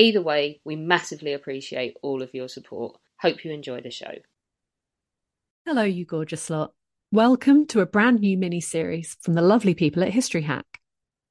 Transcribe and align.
Either 0.00 0.22
way, 0.22 0.62
we 0.64 0.76
massively 0.76 1.34
appreciate 1.34 1.94
all 2.00 2.22
of 2.22 2.32
your 2.32 2.48
support. 2.48 2.96
Hope 3.20 3.44
you 3.44 3.52
enjoy 3.52 3.82
the 3.82 3.90
show. 3.90 4.14
Hello, 5.66 5.82
you 5.82 6.06
gorgeous 6.06 6.48
lot. 6.48 6.72
Welcome 7.12 7.66
to 7.66 7.80
a 7.80 7.86
brand 7.86 8.20
new 8.20 8.38
mini 8.38 8.62
series 8.62 9.18
from 9.20 9.34
the 9.34 9.42
lovely 9.42 9.74
people 9.74 10.02
at 10.02 10.14
History 10.14 10.40
Hack. 10.40 10.80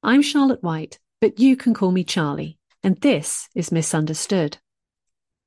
I'm 0.04 0.22
Charlotte 0.22 0.62
White, 0.62 1.00
but 1.20 1.40
you 1.40 1.56
can 1.56 1.74
call 1.74 1.90
me 1.90 2.04
Charly, 2.04 2.58
and 2.84 2.96
this 3.00 3.48
is 3.56 3.70
MsUnderstood. 3.70 4.58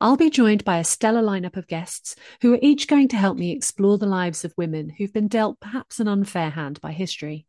I'll 0.02 0.18
be 0.18 0.30
joined 0.30 0.66
by 0.66 0.80
a 0.80 0.84
stellar 0.84 1.24
lineup 1.24 1.56
of 1.56 1.68
guests 1.68 2.18
who 2.42 2.54
are 2.54 2.60
each 2.62 2.90
going 2.90 3.08
to 3.08 3.16
help 3.16 3.38
me 3.38 3.54
explore 3.54 3.98
the 3.98 4.06
lives 4.06 4.44
of 4.44 4.54
women 4.58 4.90
who've 4.90 5.14
been 5.14 5.30
dealt 5.30 5.62
perhaps 5.62 6.02
an 6.02 6.10
unfair 6.10 6.50
hand 6.50 6.82
by 6.82 6.92
history. 6.92 7.46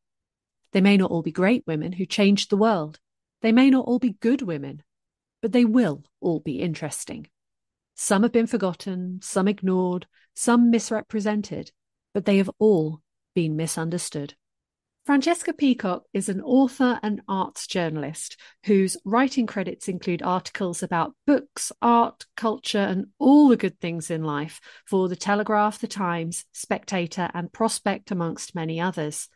They 0.70 0.80
may 0.80 0.96
not 0.96 1.10
all 1.10 1.22
be 1.22 1.32
great 1.32 1.64
women 1.66 1.90
who 1.90 2.06
changed 2.06 2.50
the 2.50 2.56
world. 2.56 3.00
They 3.42 3.50
may 3.50 3.70
not 3.70 3.86
all 3.86 3.98
be 3.98 4.12
good 4.20 4.40
women, 4.40 4.84
but 5.44 5.52
they 5.52 5.66
will 5.66 6.02
all 6.22 6.40
be 6.40 6.60
interesting. 6.60 7.26
Some 7.94 8.22
have 8.22 8.32
been 8.32 8.46
forgotten, 8.46 9.20
some 9.22 9.46
ignored, 9.46 10.06
some 10.34 10.70
misrepresented, 10.70 11.70
but 12.14 12.24
they 12.24 12.38
have 12.38 12.48
all 12.58 13.02
been 13.34 13.54
misunderstood. 13.54 14.36
Francesca 15.04 15.52
Peacock 15.52 16.04
is 16.14 16.30
an 16.30 16.40
author 16.40 16.98
and 17.02 17.20
arts 17.28 17.66
journalist 17.66 18.40
whose 18.64 18.96
writing 19.04 19.46
credits 19.46 19.86
include 19.86 20.22
articles 20.22 20.82
about 20.82 21.14
books, 21.26 21.70
art, 21.82 22.24
culture, 22.38 22.78
and 22.78 23.08
all 23.18 23.48
the 23.48 23.58
good 23.58 23.78
things 23.80 24.10
in 24.10 24.24
life 24.24 24.62
for 24.86 25.10
The 25.10 25.14
Telegraph, 25.14 25.78
The 25.78 25.88
Times, 25.88 26.46
Spectator, 26.54 27.28
and 27.34 27.52
Prospect, 27.52 28.10
amongst 28.10 28.54
many 28.54 28.80
others. 28.80 29.28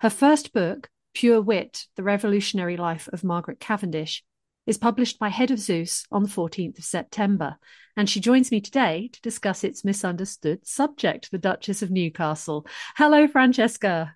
Her 0.00 0.10
first 0.10 0.52
book, 0.52 0.90
Pure 1.14 1.40
Wit 1.40 1.86
The 1.96 2.02
Revolutionary 2.02 2.76
Life 2.76 3.08
of 3.10 3.24
Margaret 3.24 3.58
Cavendish, 3.58 4.22
is 4.66 4.78
published 4.78 5.18
by 5.18 5.28
Head 5.28 5.50
of 5.50 5.58
Zeus 5.58 6.04
on 6.10 6.22
the 6.22 6.28
14th 6.28 6.78
of 6.78 6.84
September, 6.84 7.56
and 7.96 8.10
she 8.10 8.20
joins 8.20 8.50
me 8.50 8.60
today 8.60 9.08
to 9.12 9.20
discuss 9.22 9.64
its 9.64 9.84
misunderstood 9.84 10.66
subject, 10.66 11.30
the 11.30 11.38
Duchess 11.38 11.82
of 11.82 11.90
Newcastle. 11.90 12.66
Hello, 12.96 13.28
Francesca. 13.28 14.14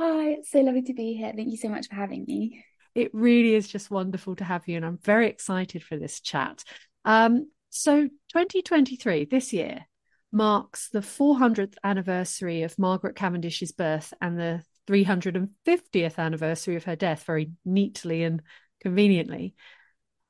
Hi, 0.00 0.30
it's 0.30 0.50
so 0.50 0.60
lovely 0.60 0.82
to 0.82 0.94
be 0.94 1.14
here. 1.14 1.32
Thank 1.34 1.50
you 1.50 1.56
so 1.56 1.68
much 1.68 1.88
for 1.88 1.94
having 1.94 2.24
me. 2.26 2.64
It 2.94 3.10
really 3.14 3.54
is 3.54 3.68
just 3.68 3.90
wonderful 3.90 4.36
to 4.36 4.44
have 4.44 4.66
you, 4.66 4.76
and 4.76 4.84
I'm 4.84 4.98
very 4.98 5.28
excited 5.28 5.82
for 5.82 5.96
this 5.96 6.20
chat. 6.20 6.64
Um, 7.04 7.50
so, 7.70 8.02
2023, 8.02 9.26
this 9.26 9.52
year, 9.52 9.86
marks 10.32 10.88
the 10.88 11.00
400th 11.00 11.74
anniversary 11.84 12.62
of 12.62 12.78
Margaret 12.78 13.16
Cavendish's 13.16 13.72
birth 13.72 14.12
and 14.20 14.38
the 14.38 14.62
350th 14.88 16.18
anniversary 16.18 16.76
of 16.76 16.84
her 16.84 16.96
death, 16.96 17.24
very 17.24 17.52
neatly 17.64 18.24
and 18.24 18.42
conveniently. 18.80 19.54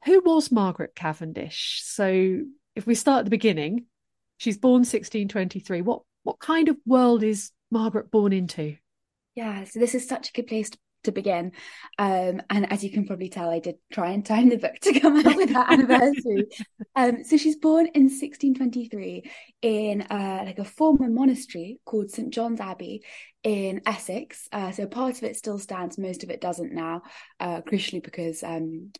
Who 0.04 0.20
was 0.20 0.50
Margaret 0.50 0.94
Cavendish? 0.94 1.80
So, 1.84 2.40
if 2.74 2.86
we 2.86 2.94
start 2.94 3.20
at 3.20 3.24
the 3.26 3.30
beginning, 3.30 3.86
she's 4.38 4.58
born 4.58 4.80
1623. 4.80 5.82
What 5.82 6.02
what 6.24 6.38
kind 6.38 6.68
of 6.68 6.76
world 6.86 7.22
is 7.22 7.50
Margaret 7.70 8.10
born 8.10 8.32
into? 8.32 8.76
Yeah, 9.34 9.64
so 9.64 9.80
this 9.80 9.94
is 9.94 10.06
such 10.06 10.28
a 10.28 10.32
good 10.32 10.46
place 10.46 10.70
to, 10.70 10.78
to 11.04 11.12
begin. 11.12 11.52
Um, 11.98 12.42
and 12.50 12.70
as 12.70 12.84
you 12.84 12.90
can 12.90 13.06
probably 13.06 13.28
tell, 13.28 13.48
I 13.48 13.60
did 13.60 13.76
try 13.92 14.10
and 14.10 14.24
time 14.24 14.50
the 14.50 14.56
book 14.56 14.78
to 14.82 15.00
come 15.00 15.18
out 15.18 15.36
with 15.36 15.52
that 15.52 15.72
anniversary. 15.72 16.46
Um, 16.94 17.24
so 17.24 17.38
she's 17.38 17.56
born 17.56 17.86
in 17.86 18.02
1623 18.02 19.22
in 19.62 20.02
uh, 20.02 20.42
like 20.44 20.58
a 20.58 20.64
former 20.64 21.08
monastery 21.08 21.80
called 21.86 22.10
St 22.10 22.28
John's 22.30 22.60
Abbey 22.60 23.02
in 23.42 23.80
Essex. 23.86 24.46
Uh, 24.52 24.72
so 24.72 24.86
part 24.86 25.16
of 25.16 25.22
it 25.22 25.36
still 25.36 25.58
stands, 25.58 25.96
most 25.96 26.22
of 26.22 26.28
it 26.28 26.42
doesn't 26.42 26.74
now, 26.74 27.00
uh, 27.40 27.62
crucially 27.62 28.02
because 28.02 28.42
um, 28.42 28.92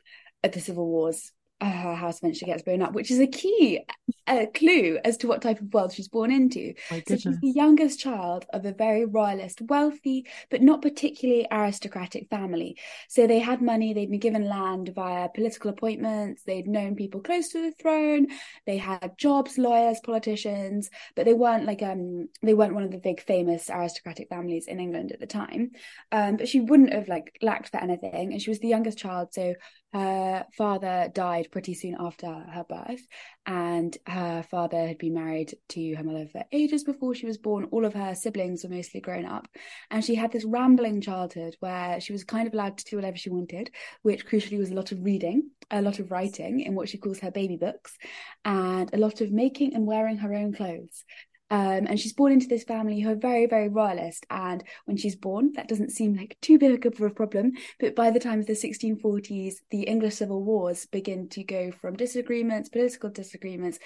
the 0.52 0.60
Civil 0.60 0.86
Wars 0.88 1.30
her 1.70 1.94
house 1.94 2.18
eventually 2.18 2.50
gets 2.50 2.62
blown 2.62 2.82
up, 2.82 2.92
which 2.92 3.10
is 3.10 3.20
a 3.20 3.26
key 3.26 3.84
uh, 4.26 4.46
clue 4.54 4.98
as 5.04 5.16
to 5.18 5.26
what 5.26 5.42
type 5.42 5.60
of 5.60 5.72
world 5.72 5.92
she's 5.92 6.08
born 6.08 6.30
into. 6.30 6.74
So 7.06 7.16
she's 7.16 7.40
the 7.40 7.52
youngest 7.54 8.00
child 8.00 8.46
of 8.52 8.64
a 8.64 8.72
very 8.72 9.04
royalist, 9.04 9.60
wealthy, 9.62 10.26
but 10.50 10.62
not 10.62 10.82
particularly 10.82 11.46
aristocratic 11.50 12.28
family. 12.28 12.78
So 13.08 13.26
they 13.26 13.38
had 13.38 13.62
money, 13.62 13.92
they'd 13.92 14.10
been 14.10 14.20
given 14.20 14.48
land 14.48 14.92
via 14.94 15.28
political 15.28 15.70
appointments, 15.70 16.42
they'd 16.44 16.68
known 16.68 16.96
people 16.96 17.20
close 17.20 17.48
to 17.50 17.62
the 17.62 17.72
throne, 17.72 18.28
they 18.66 18.76
had 18.76 19.18
jobs, 19.18 19.58
lawyers, 19.58 20.00
politicians, 20.00 20.90
but 21.16 21.24
they 21.24 21.34
weren't 21.34 21.66
like 21.66 21.82
um 21.82 22.28
they 22.42 22.54
weren't 22.54 22.74
one 22.74 22.84
of 22.84 22.90
the 22.90 22.98
big 22.98 23.20
famous 23.20 23.70
aristocratic 23.70 24.28
families 24.28 24.66
in 24.66 24.80
England 24.80 25.12
at 25.12 25.20
the 25.20 25.26
time. 25.26 25.72
Um, 26.10 26.36
but 26.36 26.48
she 26.48 26.60
wouldn't 26.60 26.92
have 26.92 27.08
like 27.08 27.38
lacked 27.42 27.70
for 27.70 27.78
anything, 27.78 28.32
and 28.32 28.40
she 28.40 28.50
was 28.50 28.60
the 28.60 28.68
youngest 28.68 28.98
child, 28.98 29.32
so 29.32 29.54
her 29.92 30.46
father 30.56 31.10
died 31.12 31.48
pretty 31.52 31.74
soon 31.74 31.96
after 32.00 32.26
her 32.26 32.64
birth, 32.68 33.06
and 33.46 33.96
her 34.08 34.42
father 34.42 34.88
had 34.88 34.98
been 34.98 35.14
married 35.14 35.54
to 35.68 35.94
her 35.94 36.02
mother 36.02 36.26
for 36.26 36.42
ages 36.50 36.82
before 36.82 37.14
she 37.14 37.26
was 37.26 37.38
born. 37.38 37.68
All 37.70 37.84
of 37.84 37.94
her 37.94 38.16
siblings 38.16 38.64
were 38.64 38.70
mostly 38.70 39.00
grown 39.00 39.26
up, 39.26 39.46
and 39.90 40.04
she 40.04 40.16
had 40.16 40.32
this 40.32 40.44
rambling 40.44 41.00
childhood 41.00 41.54
where 41.60 42.00
she 42.00 42.12
was 42.12 42.24
kind 42.24 42.48
of 42.48 42.54
allowed 42.54 42.78
to 42.78 42.84
do 42.84 42.96
whatever 42.96 43.16
she 43.16 43.30
wanted, 43.30 43.70
which 44.02 44.26
crucially 44.26 44.58
was 44.58 44.70
a 44.70 44.74
lot 44.74 44.90
of 44.90 45.04
reading, 45.04 45.50
a 45.70 45.82
lot 45.82 46.00
of 46.00 46.10
writing 46.10 46.60
in 46.60 46.74
what 46.74 46.88
she 46.88 46.98
calls 46.98 47.20
her 47.20 47.30
baby 47.30 47.56
books, 47.56 47.96
and 48.44 48.92
a 48.92 48.98
lot 48.98 49.20
of 49.20 49.30
making 49.30 49.74
and 49.74 49.86
wearing 49.86 50.16
her 50.16 50.34
own 50.34 50.52
clothes. 50.52 51.04
Um, 51.52 51.86
and 51.86 52.00
she's 52.00 52.14
born 52.14 52.32
into 52.32 52.48
this 52.48 52.64
family 52.64 52.98
who 52.98 53.10
are 53.10 53.14
very, 53.14 53.44
very 53.44 53.68
royalist. 53.68 54.24
And 54.30 54.64
when 54.86 54.96
she's 54.96 55.14
born, 55.14 55.52
that 55.52 55.68
doesn't 55.68 55.90
seem 55.90 56.16
like 56.16 56.38
too 56.40 56.58
big 56.58 56.86
of 56.86 56.98
a 56.98 57.10
problem. 57.10 57.52
But 57.78 57.94
by 57.94 58.10
the 58.10 58.18
time 58.18 58.40
of 58.40 58.46
the 58.46 58.54
1640s, 58.54 59.56
the 59.70 59.82
English 59.82 60.14
civil 60.14 60.42
wars 60.42 60.86
begin 60.86 61.28
to 61.28 61.44
go 61.44 61.70
from 61.70 61.94
disagreements, 61.94 62.70
political 62.70 63.10
disagreements, 63.10 63.78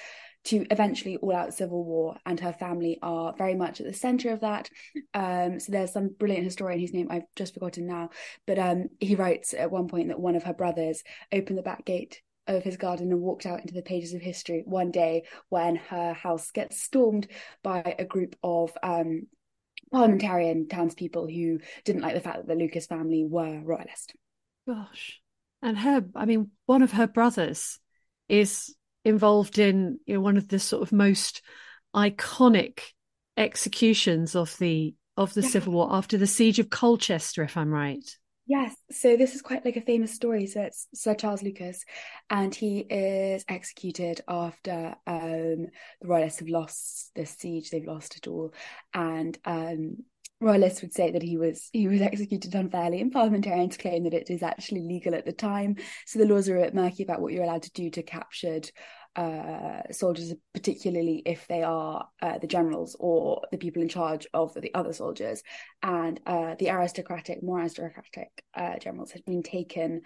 to 0.45 0.65
eventually 0.71 1.17
all 1.17 1.35
out 1.35 1.55
civil 1.55 1.83
war. 1.85 2.17
And 2.25 2.39
her 2.39 2.53
family 2.53 3.01
are 3.03 3.35
very 3.37 3.57
much 3.57 3.81
at 3.81 3.87
the 3.87 3.93
center 3.93 4.33
of 4.33 4.43
that. 4.43 4.71
Um, 5.13 5.59
so 5.59 5.73
there's 5.73 5.93
some 5.93 6.15
brilliant 6.21 6.45
historian 6.45 6.79
whose 6.79 6.95
name 6.95 7.09
I've 7.11 7.27
just 7.35 7.53
forgotten 7.53 7.89
now. 7.89 8.11
But 8.47 8.61
um, 8.61 8.91
he 9.01 9.17
writes 9.17 9.55
at 9.55 9.73
one 9.73 9.89
point 9.89 10.09
that 10.09 10.21
one 10.21 10.37
of 10.37 10.45
her 10.45 10.55
brothers 10.55 11.03
opened 11.33 11.59
the 11.59 11.63
back 11.63 11.85
gate 11.85 12.23
of 12.47 12.63
his 12.63 12.77
garden 12.77 13.11
and 13.11 13.21
walked 13.21 13.47
out 13.47 13.61
into 13.61 13.75
the 13.75 13.83
pages 13.83 14.15
of 14.15 14.21
history 14.21 14.63
one 14.67 14.91
day 14.91 15.25
when 15.49 15.77
her 15.77 16.13
house 16.13 16.51
gets 16.51 16.81
stormed 16.81 17.27
by 17.63 17.97
a 17.99 18.05
group 18.05 18.37
of 18.43 18.73
um, 18.83 19.27
parliamentarian 19.93 20.69
townspeople 20.69 21.27
who 21.27 21.59
didn't 21.85 22.03
like 22.03 22.15
the 22.15 22.21
fact 22.21 22.39
that 22.39 22.47
the 22.47 22.55
Lucas 22.55 22.87
family 22.87 23.25
were 23.25 23.61
royalist. 23.63 24.15
Gosh. 24.67 25.21
And 25.63 25.79
her, 25.79 26.05
I 26.15 26.27
mean, 26.27 26.51
one 26.67 26.83
of 26.83 26.93
her 26.93 27.07
brothers 27.07 27.79
is 28.29 28.75
involved 29.05 29.59
in 29.59 30.01
you 30.07 30.15
know, 30.15 30.21
one 30.21 30.37
of 30.37 30.49
the 30.49 30.59
sort 30.59 30.83
of 30.83 30.93
most 30.93 31.43
iconic 31.95 32.81
executions 33.37 34.35
of 34.35 34.57
the 34.59 34.95
of 35.17 35.33
the 35.33 35.43
yeah. 35.43 35.49
Civil 35.49 35.73
War 35.73 35.89
after 35.91 36.19
the 36.19 36.27
siege 36.27 36.59
of 36.59 36.69
Colchester, 36.69 37.43
if 37.43 37.57
I'm 37.57 37.71
right. 37.71 38.05
Yes, 38.49 38.77
so 38.93 39.17
this 39.17 39.35
is 39.35 39.43
quite 39.43 39.65
like 39.65 39.77
a 39.77 39.81
famous 39.81 40.13
story. 40.13 40.47
So 40.47 40.63
it's 40.63 40.87
Sir 40.95 41.15
Charles 41.15 41.43
Lucas, 41.43 41.85
and 42.31 42.55
he 42.55 42.79
is 42.79 43.45
executed 43.49 44.21
after 44.29 44.95
um, 45.07 45.67
the 46.01 46.07
royalists 46.07 46.39
have 46.39 46.49
lost 46.49 47.11
the 47.17 47.27
siege; 47.27 47.71
they've 47.71 47.85
lost 47.85 48.17
it 48.17 48.29
all, 48.29 48.55
and 48.95 49.37
um, 49.45 49.97
royalists 50.41 50.81
would 50.83 50.93
say 50.93 51.11
that 51.11 51.23
he 51.23 51.37
was 51.37 51.69
he 51.73 51.89
was 51.89 52.01
executed 52.01 52.55
unfairly, 52.55 53.01
and 53.01 53.11
parliamentarians 53.11 53.77
claim 53.77 54.05
that 54.05 54.15
it 54.15 54.31
is 54.31 54.45
actually 54.45 54.83
legal 54.83 55.17
at 55.17 55.25
the 55.25 55.33
time. 55.33 55.75
So 56.07 56.21
the 56.21 56.27
laws 56.27 56.49
are 56.49 56.57
a 56.57 56.63
bit 56.67 56.75
murky 56.75 57.03
about 57.03 57.21
what 57.21 57.33
you're 57.33 57.43
allowed 57.43 57.65
to 57.65 57.73
do 57.73 57.91
to 57.91 58.03
captured 58.05 58.71
uh, 59.17 59.83
soldiers, 59.91 60.35
particularly 60.53 61.23
if 61.25 61.47
they 61.49 61.63
are 61.63 62.09
uh, 62.23 62.39
the 62.39 62.47
generals 62.47 62.97
or 63.01 63.43
the 63.51 63.59
people 63.59 63.83
in 63.83 63.89
charge 63.89 64.27
of 64.35 64.55
the 64.55 64.73
other 64.75 64.93
soldiers. 64.93 65.43
And 65.83 66.21
uh, 66.27 66.55
the 66.59 66.71
aristocratic, 66.71 67.43
more 67.43 67.61
aristocratic 67.61 68.31
uh, 68.55 68.79
generals 68.79 69.13
had 69.13 69.25
been 69.25 69.43
taken 69.43 70.03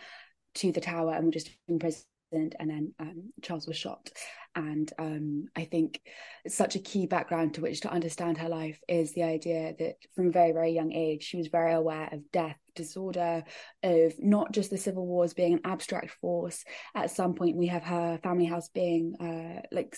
to 0.57 0.73
the 0.73 0.81
tower 0.81 1.15
and 1.15 1.27
were 1.27 1.33
just 1.33 1.51
imprisoned 1.69 2.05
and 2.33 2.71
then 2.71 2.95
um, 3.01 3.33
Charles 3.43 3.67
was 3.67 3.77
shot. 3.77 4.11
And 4.55 4.93
um, 4.99 5.47
I 5.55 5.65
think 5.65 6.01
such 6.49 6.75
a 6.75 6.81
key 6.81 7.07
background 7.07 7.55
to 7.55 7.61
which 7.61 7.83
to 7.83 7.93
understand 7.93 8.39
her 8.39 8.49
life 8.49 8.81
is 8.89 9.13
the 9.13 9.23
idea 9.23 9.75
that 9.79 9.97
from 10.15 10.29
a 10.29 10.33
very, 10.33 10.53
very 10.53 10.73
young 10.73 10.93
age, 10.93 11.23
she 11.23 11.37
was 11.37 11.47
very 11.47 11.73
aware 11.73 12.09
of 12.11 12.31
death, 12.33 12.57
disorder, 12.75 13.45
of 13.83 14.15
not 14.19 14.53
just 14.53 14.71
the 14.71 14.79
civil 14.79 15.07
wars 15.07 15.35
being 15.35 15.55
an 15.55 15.61
abstract 15.65 16.11
force. 16.21 16.65
At 16.95 17.11
some 17.11 17.35
point, 17.35 17.57
we 17.57 17.69
have 17.69 17.85
her 17.85 18.19
family 18.23 18.47
house 18.47 18.69
being 18.69 19.15
uh, 19.21 19.63
like 19.71 19.97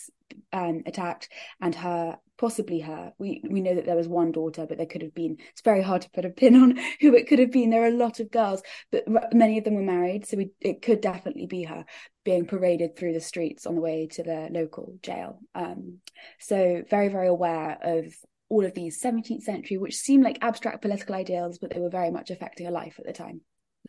um, 0.53 0.83
attacked, 0.87 1.29
and 1.61 1.75
her 1.75 2.19
possibly 2.39 2.81
her. 2.81 3.13
We 3.19 3.43
we 3.49 3.61
know 3.61 3.75
that 3.75 3.87
there 3.87 3.97
was 3.97 4.09
one 4.09 4.33
daughter, 4.33 4.67
but 4.67 4.77
there 4.77 4.87
could 4.87 5.03
have 5.03 5.15
been. 5.15 5.37
It's 5.51 5.63
very 5.63 5.83
hard 5.83 6.03
to 6.03 6.11
put 6.11 6.25
a 6.25 6.31
pin 6.31 6.57
on 6.57 6.79
who 7.01 7.15
it 7.15 7.29
could 7.29 7.39
have 7.39 7.53
been. 7.53 7.71
There 7.71 7.85
are 7.85 7.89
a 7.89 7.97
lot 7.97 8.21
of 8.21 8.31
girls, 8.31 8.63
but 8.91 9.05
many 9.33 9.59
of 9.59 9.65
them 9.65 9.75
were 9.77 9.83
married, 9.83 10.27
so 10.27 10.37
we, 10.37 10.51
it 10.61 10.83
could 10.83 11.01
definitely 11.01 11.47
be 11.47 11.63
her 11.65 11.85
being 12.25 12.47
paraded 12.47 12.97
through 12.97 13.13
the 13.13 13.21
streets 13.21 13.67
on 13.67 13.75
the 13.75 13.81
way 13.81 14.07
to 14.07 14.23
the 14.23 14.42
local 14.51 14.95
jail. 15.03 15.41
Um, 15.55 15.99
so 16.41 16.83
very 16.89 17.09
very 17.09 17.29
aware 17.29 17.79
of 17.83 18.15
all 18.49 18.67
of 18.67 18.75
these 18.75 19.01
17th 19.01 19.43
century, 19.43 19.79
which 19.79 19.97
seem 19.97 20.23
like 20.23 20.39
abstract 20.43 20.83
political 20.83 21.15
ideals, 21.15 21.59
but 21.59 21.71
they 21.71 21.81
were 21.81 21.89
very 21.89 22.11
much 22.11 22.31
affecting 22.31 22.67
her 22.67 22.73
life 22.73 22.97
at 22.99 23.07
the 23.07 23.13
time. 23.13 23.41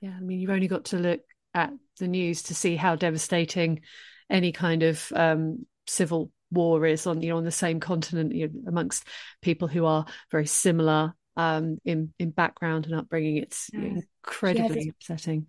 Yeah, 0.02 0.14
I 0.18 0.22
mean, 0.22 0.40
you've 0.40 0.50
only 0.50 0.70
got 0.70 0.86
to 0.86 0.98
look 0.98 1.20
at 1.54 1.72
the 2.00 2.08
news 2.08 2.44
to 2.44 2.56
see 2.56 2.76
how 2.76 2.96
devastating 2.96 3.82
any 4.30 4.52
kind 4.52 4.84
of 4.84 5.12
um, 5.16 5.66
civil 5.86 6.32
war 6.50 6.86
is 6.86 7.08
on 7.08 7.22
you 7.22 7.30
know 7.30 7.38
on 7.38 7.44
the 7.44 7.52
same 7.52 7.80
continent 7.80 8.34
you 8.34 8.48
know, 8.48 8.54
amongst 8.68 9.08
people 9.42 9.68
who 9.68 9.86
are 9.86 10.06
very 10.32 10.46
similar 10.46 11.14
um, 11.36 11.78
in 11.84 12.14
in 12.20 12.30
background 12.32 12.86
and 12.86 12.96
upbringing. 12.96 13.38
It's 13.38 13.70
yeah. 13.74 14.02
incredibly 14.26 14.90
upsetting. 14.90 15.48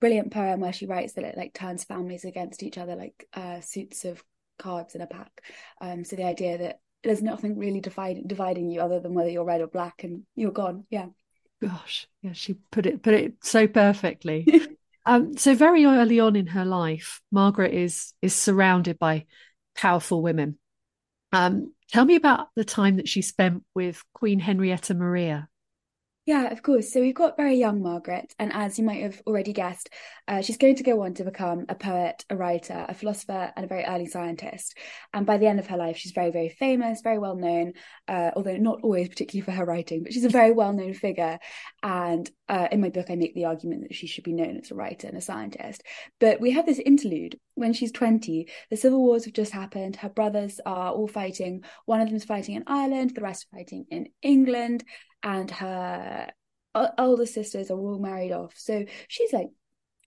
Brilliant 0.00 0.32
poem 0.32 0.60
where 0.60 0.72
she 0.72 0.86
writes 0.86 1.14
that 1.14 1.24
it 1.24 1.36
like 1.36 1.54
turns 1.54 1.84
families 1.84 2.24
against 2.24 2.62
each 2.62 2.78
other 2.78 2.94
like 2.96 3.26
uh, 3.34 3.60
suits 3.60 4.04
of 4.04 4.22
cards 4.58 4.94
in 4.94 5.00
a 5.00 5.06
pack. 5.06 5.42
Um, 5.80 6.04
so 6.04 6.16
the 6.16 6.24
idea 6.24 6.58
that 6.58 6.80
there's 7.02 7.22
nothing 7.22 7.58
really 7.58 7.80
divide, 7.80 8.26
dividing 8.26 8.70
you 8.70 8.80
other 8.80 9.00
than 9.00 9.14
whether 9.14 9.28
you're 9.28 9.44
red 9.44 9.60
or 9.60 9.66
black 9.66 10.04
and 10.04 10.22
you're 10.34 10.50
gone. 10.50 10.86
Yeah. 10.90 11.06
Gosh, 11.62 12.08
yeah, 12.22 12.32
she 12.32 12.54
put 12.70 12.86
it 12.86 13.02
put 13.02 13.14
it 13.14 13.34
so 13.42 13.66
perfectly. 13.66 14.46
um, 15.06 15.36
so 15.36 15.54
very 15.54 15.84
early 15.84 16.20
on 16.20 16.36
in 16.36 16.48
her 16.48 16.64
life, 16.64 17.20
Margaret 17.30 17.72
is 17.72 18.12
is 18.20 18.34
surrounded 18.34 18.98
by 18.98 19.26
powerful 19.76 20.22
women. 20.22 20.58
Um, 21.32 21.72
tell 21.90 22.04
me 22.04 22.16
about 22.16 22.48
the 22.54 22.64
time 22.64 22.96
that 22.96 23.08
she 23.08 23.22
spent 23.22 23.64
with 23.74 24.02
Queen 24.14 24.40
Henrietta 24.40 24.94
Maria. 24.94 25.48
Yeah, 26.26 26.50
of 26.50 26.62
course. 26.62 26.90
So 26.90 27.00
we've 27.02 27.14
got 27.14 27.36
very 27.36 27.56
young 27.56 27.82
Margaret, 27.82 28.34
and 28.38 28.50
as 28.54 28.78
you 28.78 28.84
might 28.84 29.02
have 29.02 29.20
already 29.26 29.52
guessed, 29.52 29.90
uh, 30.26 30.40
she's 30.40 30.56
going 30.56 30.76
to 30.76 30.82
go 30.82 31.02
on 31.02 31.12
to 31.14 31.24
become 31.24 31.66
a 31.68 31.74
poet, 31.74 32.24
a 32.30 32.36
writer, 32.36 32.86
a 32.88 32.94
philosopher, 32.94 33.52
and 33.54 33.64
a 33.64 33.68
very 33.68 33.84
early 33.84 34.06
scientist. 34.06 34.74
And 35.12 35.26
by 35.26 35.36
the 35.36 35.46
end 35.46 35.58
of 35.58 35.66
her 35.66 35.76
life, 35.76 35.98
she's 35.98 36.12
very, 36.12 36.30
very 36.30 36.48
famous, 36.48 37.02
very 37.02 37.18
well 37.18 37.36
known, 37.36 37.74
uh, 38.08 38.30
although 38.34 38.56
not 38.56 38.80
always 38.82 39.10
particularly 39.10 39.44
for 39.44 39.50
her 39.50 39.66
writing, 39.66 40.02
but 40.02 40.14
she's 40.14 40.24
a 40.24 40.30
very 40.30 40.50
well 40.50 40.72
known 40.72 40.94
figure. 40.94 41.38
And 41.82 42.30
uh, 42.48 42.68
in 42.72 42.80
my 42.80 42.88
book, 42.88 43.10
I 43.10 43.16
make 43.16 43.34
the 43.34 43.44
argument 43.44 43.82
that 43.82 43.94
she 43.94 44.06
should 44.06 44.24
be 44.24 44.32
known 44.32 44.56
as 44.56 44.70
a 44.70 44.74
writer 44.74 45.06
and 45.06 45.18
a 45.18 45.20
scientist. 45.20 45.82
But 46.20 46.40
we 46.40 46.52
have 46.52 46.64
this 46.64 46.78
interlude 46.78 47.38
when 47.54 47.74
she's 47.74 47.92
20. 47.92 48.48
The 48.70 48.76
civil 48.78 49.02
wars 49.02 49.26
have 49.26 49.34
just 49.34 49.52
happened. 49.52 49.96
Her 49.96 50.08
brothers 50.08 50.58
are 50.64 50.90
all 50.90 51.06
fighting. 51.06 51.64
One 51.84 52.00
of 52.00 52.08
them 52.08 52.16
is 52.16 52.24
fighting 52.24 52.54
in 52.54 52.64
Ireland, 52.66 53.12
the 53.14 53.20
rest 53.20 53.46
are 53.52 53.58
fighting 53.58 53.84
in 53.90 54.08
England 54.22 54.84
and 55.24 55.50
her 55.50 56.30
older 56.98 57.26
sisters 57.26 57.70
are 57.70 57.78
all 57.78 57.98
married 57.98 58.32
off. 58.32 58.52
So 58.56 58.84
she's 59.08 59.32
like, 59.32 59.48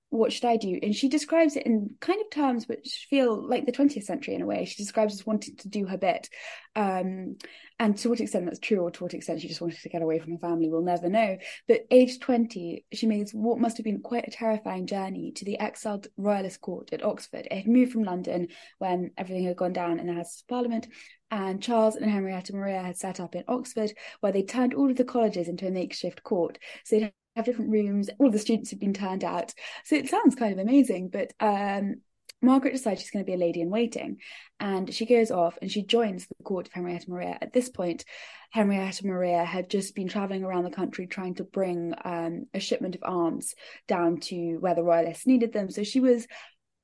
what 0.09 0.31
should 0.31 0.45
I 0.45 0.55
do? 0.55 0.79
And 0.81 0.95
she 0.95 1.09
describes 1.09 1.57
it 1.57 1.65
in 1.65 1.95
kind 1.99 2.21
of 2.21 2.29
terms 2.29 2.67
which 2.67 3.07
feel 3.09 3.45
like 3.45 3.65
the 3.65 3.73
20th 3.73 4.03
century 4.03 4.35
in 4.35 4.41
a 4.41 4.45
way. 4.45 4.63
She 4.63 4.81
describes 4.81 5.13
as 5.13 5.25
wanting 5.25 5.57
to 5.57 5.67
do 5.67 5.85
her 5.85 5.97
bit. 5.97 6.29
Um, 6.75 7.37
and 7.77 7.97
to 7.97 8.09
what 8.09 8.21
extent 8.21 8.45
that's 8.45 8.59
true 8.59 8.79
or 8.79 8.91
to 8.91 9.03
what 9.03 9.13
extent 9.13 9.41
she 9.41 9.49
just 9.49 9.59
wanted 9.59 9.79
to 9.81 9.89
get 9.89 10.01
away 10.01 10.19
from 10.19 10.31
her 10.31 10.37
family, 10.37 10.69
we'll 10.69 10.81
never 10.81 11.09
know. 11.09 11.37
But 11.67 11.87
age 11.91 12.19
20, 12.19 12.85
she 12.93 13.05
makes 13.05 13.31
what 13.31 13.59
must 13.59 13.77
have 13.77 13.83
been 13.83 14.01
quite 14.01 14.27
a 14.27 14.31
terrifying 14.31 14.87
journey 14.87 15.33
to 15.33 15.45
the 15.45 15.59
exiled 15.59 16.07
royalist 16.15 16.61
court 16.61 16.93
at 16.93 17.03
Oxford. 17.03 17.47
It 17.51 17.57
had 17.57 17.67
moved 17.67 17.91
from 17.91 18.03
London 18.03 18.47
when 18.77 19.11
everything 19.17 19.45
had 19.45 19.57
gone 19.57 19.73
down 19.73 19.99
in 19.99 20.07
the 20.07 20.13
House 20.13 20.41
of 20.41 20.47
Parliament 20.47 20.87
and 21.31 21.61
Charles 21.61 21.95
and 21.95 22.09
Henrietta 22.09 22.55
Maria 22.55 22.81
had 22.81 22.97
set 22.97 23.19
up 23.19 23.35
in 23.35 23.43
Oxford, 23.47 23.93
where 24.21 24.31
they 24.31 24.43
turned 24.43 24.73
all 24.73 24.89
of 24.89 24.97
the 24.97 25.03
colleges 25.03 25.47
into 25.47 25.67
a 25.67 25.71
makeshift 25.71 26.23
court. 26.23 26.57
So 26.85 26.99
they'd 26.99 27.13
have 27.35 27.45
different 27.45 27.71
rooms. 27.71 28.09
All 28.19 28.31
the 28.31 28.39
students 28.39 28.69
had 28.69 28.79
been 28.79 28.93
turned 28.93 29.23
out. 29.23 29.53
So 29.83 29.95
it 29.95 30.09
sounds 30.09 30.35
kind 30.35 30.53
of 30.53 30.59
amazing. 30.59 31.09
But 31.09 31.33
um, 31.39 31.95
Margaret 32.41 32.71
decides 32.71 33.01
she's 33.01 33.11
going 33.11 33.25
to 33.25 33.29
be 33.29 33.35
a 33.35 33.45
lady 33.45 33.61
in 33.61 33.69
waiting, 33.69 34.17
and 34.59 34.93
she 34.93 35.05
goes 35.05 35.31
off 35.31 35.57
and 35.61 35.71
she 35.71 35.83
joins 35.83 36.27
the 36.27 36.43
court 36.43 36.67
of 36.67 36.73
Henrietta 36.73 37.09
Maria. 37.09 37.37
At 37.41 37.51
this 37.51 37.69
point, 37.69 38.05
Henrietta 38.51 39.05
Maria 39.05 39.43
had 39.43 39.69
just 39.69 39.95
been 39.95 40.07
traveling 40.07 40.43
around 40.43 40.63
the 40.63 40.69
country 40.69 41.07
trying 41.07 41.35
to 41.35 41.43
bring 41.43 41.93
um, 42.05 42.45
a 42.53 42.59
shipment 42.59 42.95
of 42.95 43.01
arms 43.03 43.55
down 43.87 44.19
to 44.19 44.57
where 44.57 44.75
the 44.75 44.83
royalists 44.83 45.27
needed 45.27 45.51
them. 45.51 45.69
So 45.69 45.83
she 45.83 45.99
was 45.99 46.27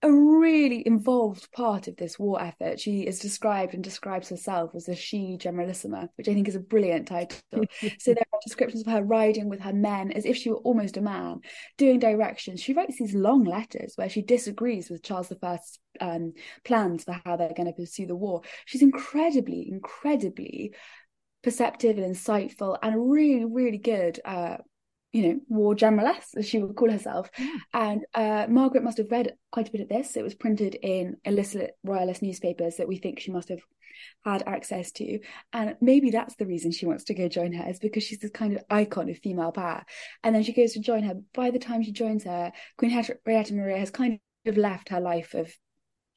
a 0.04 0.12
really 0.12 0.86
involved 0.86 1.50
part 1.54 1.88
of 1.88 1.96
this 1.96 2.20
war 2.20 2.42
effort. 2.42 2.78
She 2.80 3.08
is 3.08 3.20
described 3.20 3.74
and 3.74 3.82
describes 3.82 4.28
herself 4.28 4.76
as 4.76 4.90
a 4.90 4.96
she 4.96 5.38
generalissima, 5.38 6.10
which 6.18 6.28
I 6.28 6.34
think 6.34 6.50
is 6.50 6.58
a 6.58 6.60
brilliant 6.60 7.08
title. 7.08 7.40
so 8.00 8.14
there 8.14 8.26
are 8.34 8.40
descriptions 8.44 8.86
of 8.86 8.92
her 8.92 9.02
riding 9.02 9.48
with 9.48 9.62
her 9.62 9.72
men 9.72 10.12
as 10.12 10.26
if 10.26 10.36
she 10.36 10.50
were 10.50 10.58
almost 10.58 10.98
a 10.98 11.02
man, 11.02 11.40
doing 11.78 12.00
directions. 12.00 12.62
She 12.62 12.74
writes 12.74 13.00
these 13.00 13.16
long 13.16 13.46
letters 13.46 13.94
where 13.96 14.10
she 14.10 14.22
disagrees 14.22 14.90
with 14.90 15.04
Charles 15.04 15.32
I's 15.42 15.80
um, 16.02 16.34
plans 16.66 17.06
for 17.06 17.20
how 17.24 17.38
they're 17.38 17.54
going 17.54 17.68
to 17.68 17.74
pursue 17.74 18.06
the 18.06 18.16
war. 18.16 18.42
She's 18.66 18.82
incredibly, 18.82 19.70
incredibly 19.70 20.74
perceptive 21.44 21.98
and 21.98 22.14
insightful 22.14 22.78
and 22.84 23.10
really, 23.10 23.46
really 23.46 23.78
good 23.78 24.20
uh, 24.26 24.58
you 25.14 25.22
know, 25.28 25.40
war 25.48 25.76
generaless, 25.76 26.34
as 26.36 26.50
she 26.50 26.58
would 26.58 26.76
call 26.76 26.90
herself. 26.90 27.30
Yeah. 27.38 27.56
And 27.74 28.06
uh, 28.16 28.48
Margaret 28.50 28.84
must 28.84 28.98
have 28.98 29.12
read 29.12 29.36
quite 29.52 29.70
a 29.70 29.72
bit 29.72 29.82
of 29.82 29.88
this. 29.88 30.18
It 30.18 30.24
was 30.24 30.34
printed 30.34 30.76
in 30.76 31.18
illicit 31.24 31.78
royalist 31.84 32.24
newspapers 32.24 32.78
that 32.78 32.88
we 32.88 32.98
think 32.98 33.20
she 33.20 33.32
must 33.32 33.50
have 33.50 33.62
had 34.26 34.44
access 34.48 34.92
to. 34.94 35.20
And 35.54 35.76
maybe 35.80 36.10
that's 36.10 36.36
the 36.36 36.48
reason 36.48 36.72
she 36.72 36.88
wants 36.88 37.04
to 37.06 37.14
go 37.14 37.30
join 37.30 37.54
her, 37.54 37.70
is 37.70 37.78
because 37.78 38.04
she's 38.04 38.20
this 38.20 38.32
kind 38.32 38.56
of 38.56 38.64
icon 38.72 39.08
of 39.10 39.20
female 39.20 39.52
power. 39.52 39.86
And 40.24 40.34
then 40.34 40.42
she 40.42 40.52
goes 40.52 40.74
to 40.74 40.80
join 40.80 41.04
her. 41.04 41.14
By 41.34 41.52
the 41.52 41.60
time 41.60 41.84
she 41.84 41.92
joins 41.92 42.24
her, 42.24 42.52
Queen 42.78 42.92
Henrietta 42.92 43.54
Maria 43.54 43.78
has 43.78 43.92
kind 43.92 44.20
of 44.48 44.58
left 44.58 44.90
her 44.90 45.00
life 45.00 45.36
of 45.36 45.54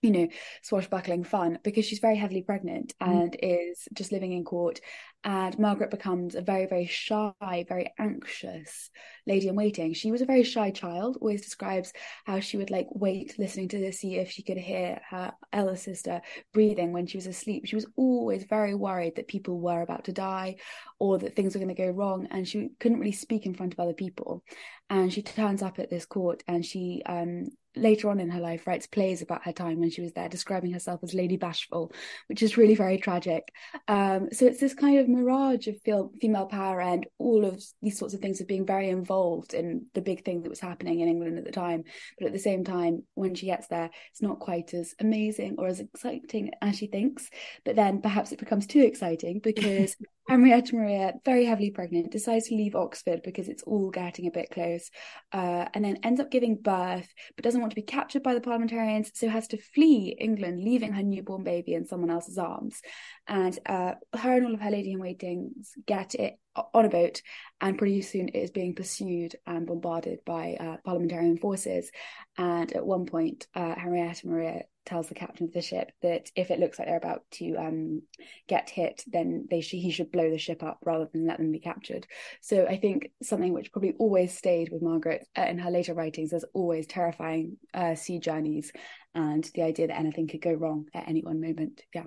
you 0.03 0.11
know, 0.11 0.29
swashbuckling 0.63 1.25
fun 1.25 1.59
because 1.65 1.85
she's 1.85 1.99
very 1.99 2.17
heavily 2.17 2.43
pregnant 2.43 2.95
mm. 3.01 3.07
and 3.07 3.33
mm. 3.33 3.71
is 3.71 3.89
just 3.93 4.13
living 4.13 4.33
in 4.33 4.45
court. 4.45 4.81
And 5.25 5.59
Margaret 5.59 5.91
becomes 5.91 6.37
a 6.37 6.41
very, 6.41 6.67
very 6.67 6.87
shy, 6.87 7.33
very 7.41 7.93
anxious 7.99 8.91
lady 9.27 9.49
in 9.49 9.57
waiting. 9.57 9.93
She 9.93 10.13
was 10.13 10.21
a 10.21 10.27
very 10.27 10.45
shy 10.45 10.71
child, 10.71 11.19
always 11.21 11.43
describes 11.43 11.93
how 12.25 12.39
she 12.39 12.57
would 12.57 12.71
like 12.71 12.87
wait 12.93 13.37
listening 13.37 13.69
to 13.71 13.93
see 13.93 14.17
if 14.17 14.31
she 14.31 14.45
could 14.45 14.59
hear 14.59 15.01
her 15.11 15.33
elder 15.53 15.75
sister 15.75 16.23
breathing 16.53 16.93
when 16.93 17.07
she 17.07 17.17
was 17.17 17.27
asleep. 17.27 17.67
She 17.67 17.75
was 17.75 17.87
always 17.97 18.45
very 18.45 18.75
worried 18.75 19.17
that 19.17 19.27
people 19.27 19.59
were 19.59 19.83
about 19.83 20.05
to 20.05 20.13
die 20.13 20.57
or 21.01 21.19
that 21.19 21.35
things 21.35 21.55
were 21.55 21.61
going 21.61 21.75
to 21.75 21.83
go 21.83 21.91
wrong. 21.91 22.29
And 22.31 22.47
she 22.47 22.69
couldn't 22.79 23.01
really 23.01 23.11
speak 23.11 23.47
in 23.47 23.55
front 23.55 23.73
of 23.73 23.81
other 23.81 23.95
people. 23.95 24.45
And 24.89 25.13
she 25.13 25.23
turns 25.23 25.63
up 25.63 25.81
at 25.81 25.91
this 25.91 26.07
court 26.07 26.45
and 26.47 26.65
she 26.65 27.03
um, 27.05 27.49
later 27.77 28.11
on 28.11 28.21
in 28.21 28.31
her 28.31 28.41
life 28.41 28.67
writes 28.67 28.87
plays 28.87 29.23
about 29.23 29.45
her 29.45 29.53
time 29.53 29.79
when 29.79 29.91
she 29.91 30.01
was 30.01 30.13
there, 30.13 30.29
describing 30.29 30.73
herself 30.73 31.01
as 31.03 31.15
Lady 31.15 31.37
Bashful, 31.37 31.93
which 32.29 32.43
is 32.43 32.57
really 32.57 32.75
very 32.75 32.99
tragic. 32.99 33.53
Um, 33.89 34.29
so 34.33 34.47
it's 34.47 34.61
this 34.61 34.75
kind 34.75 34.99
of 34.99 35.09
mirage 35.09 35.67
of 35.69 35.77
female 35.83 36.47
power 36.47 36.81
and 36.81 37.07
all 37.19 37.45
of 37.45 37.63
these 37.83 37.99
sorts 37.99 38.15
of 38.15 38.21
things 38.21 38.41
of 38.41 38.47
being 38.47 38.67
very 38.67 38.89
involved 38.89 39.55
in 39.55 39.87
the 39.95 40.01
big 40.01 40.25
thing 40.25 40.43
that 40.43 40.51
was 40.51 40.61
happening 40.61 41.01
in 41.01 41.09
England 41.09 41.39
at 41.39 41.45
the 41.45 41.53
time. 41.53 41.85
But 42.19 42.27
at 42.27 42.33
the 42.33 42.39
same 42.39 42.65
time, 42.65 43.05
when 43.15 43.35
she 43.35 43.47
gets 43.47 43.69
there, 43.69 43.91
it's 44.11 44.23
not 44.23 44.41
quite 44.41 44.75
as 44.75 44.95
amazing 44.99 45.57
or 45.59 45.69
as 45.69 45.81
exciting 45.81 46.51
as 46.63 46.77
she 46.77 46.87
thinks. 46.87 47.29
But 47.65 47.77
then 47.77 48.01
perhaps 48.01 48.33
it 48.33 48.39
becomes 48.39 48.67
too 48.67 48.81
exciting 48.81 49.41
because 49.43 49.97
Henrietta 50.29 50.75
Maria, 50.75 51.15
very 51.25 51.45
heavily 51.45 51.71
pregnant, 51.71 52.11
decides 52.11 52.49
to 52.49 52.57
leave 52.57 52.75
Oxford 52.75 53.23
because 53.23 53.49
it's 53.49 53.63
all 53.63 53.91
getting 53.91 54.27
a 54.27 54.33
bit 54.33 54.51
close, 54.51 54.91
uh, 55.33 55.67
and 55.73 55.85
then 55.85 55.99
ends 56.03 56.21
up 56.21 56.33
giving 56.33 56.57
birth, 56.57 57.09
but 57.37 57.45
doesn't 57.45 57.61
want 57.67 57.73
to 57.73 57.83
be 57.83 57.83
captured 57.83 58.23
by 58.23 58.33
the 58.33 58.41
parliamentarians, 58.41 59.11
so 59.15 59.29
has 59.29 59.49
to 59.49 59.59
flee 59.59 60.17
England, 60.21 60.63
leaving 60.63 60.93
her 60.93 61.03
newborn 61.03 61.43
baby 61.43 61.75
in 61.75 61.85
someone 61.85 62.11
else's 62.11 62.39
arms. 62.39 62.81
and 63.27 63.59
uh, 63.67 63.95
her 64.15 64.37
and 64.37 64.47
all 64.47 64.55
of 64.55 64.61
her 64.61 64.71
lady 64.71 64.93
in 64.93 65.01
waitings 65.01 65.73
get 65.85 66.15
it 66.15 66.39
on 66.73 66.85
a 66.85 66.89
boat, 66.89 67.23
and 67.61 67.77
pretty 67.77 68.03
soon 68.03 68.29
it 68.29 68.37
is 68.37 68.51
being 68.53 68.75
pursued 68.75 69.35
and 69.47 69.67
bombarded 69.67 70.21
by 70.25 70.57
uh, 70.61 70.77
parliamentarian 70.85 71.39
forces. 71.39 71.91
And 72.39 72.73
at 72.73 72.87
one 72.87 73.07
point, 73.07 73.49
uh, 73.55 73.75
Henrietta 73.75 74.29
Maria 74.29 74.63
tells 74.87 75.09
the 75.09 75.15
captain 75.15 75.47
of 75.47 75.53
the 75.53 75.61
ship 75.61 75.91
that 76.01 76.31
if 76.35 76.51
it 76.51 76.59
looks 76.59 76.79
like 76.79 76.89
they're 76.89 76.97
about 76.97 77.23
to 77.33 77.55
um, 77.57 78.03
get 78.49 78.71
hit, 78.71 79.03
then 79.07 79.47
they 79.51 79.61
sh- 79.61 79.73
he 79.73 79.91
should 79.91 80.11
blow 80.11 80.31
the 80.31 80.39
ship 80.39 80.63
up 80.63 80.79
rather 80.85 81.09
than 81.13 81.27
let 81.27 81.39
them 81.39 81.53
be 81.53 81.59
captured. 81.59 82.07
So 82.41 82.67
I 82.67 82.77
think 82.77 83.11
something 83.23 83.53
which 83.53 83.73
probably 83.73 83.95
always 83.99 84.37
stayed 84.37 84.71
with 84.71 84.83
Margaret 84.83 85.27
uh, 85.37 85.43
in 85.43 85.59
her 85.59 85.71
later 85.71 85.93
writings 85.93 86.33
as 86.33 86.45
always 86.55 86.87
terrifying 86.87 87.59
uh, 87.75 87.95
sea 87.97 88.19
journeys 88.19 88.73
and 89.15 89.45
the 89.55 89.63
idea 89.63 89.89
that 89.89 89.99
anything 89.99 90.29
could 90.29 90.43
go 90.43 90.53
wrong 90.53 90.87
at 90.95 91.09
any 91.09 91.23
one 91.23 91.41
moment. 91.41 91.83
Yeah. 91.95 92.05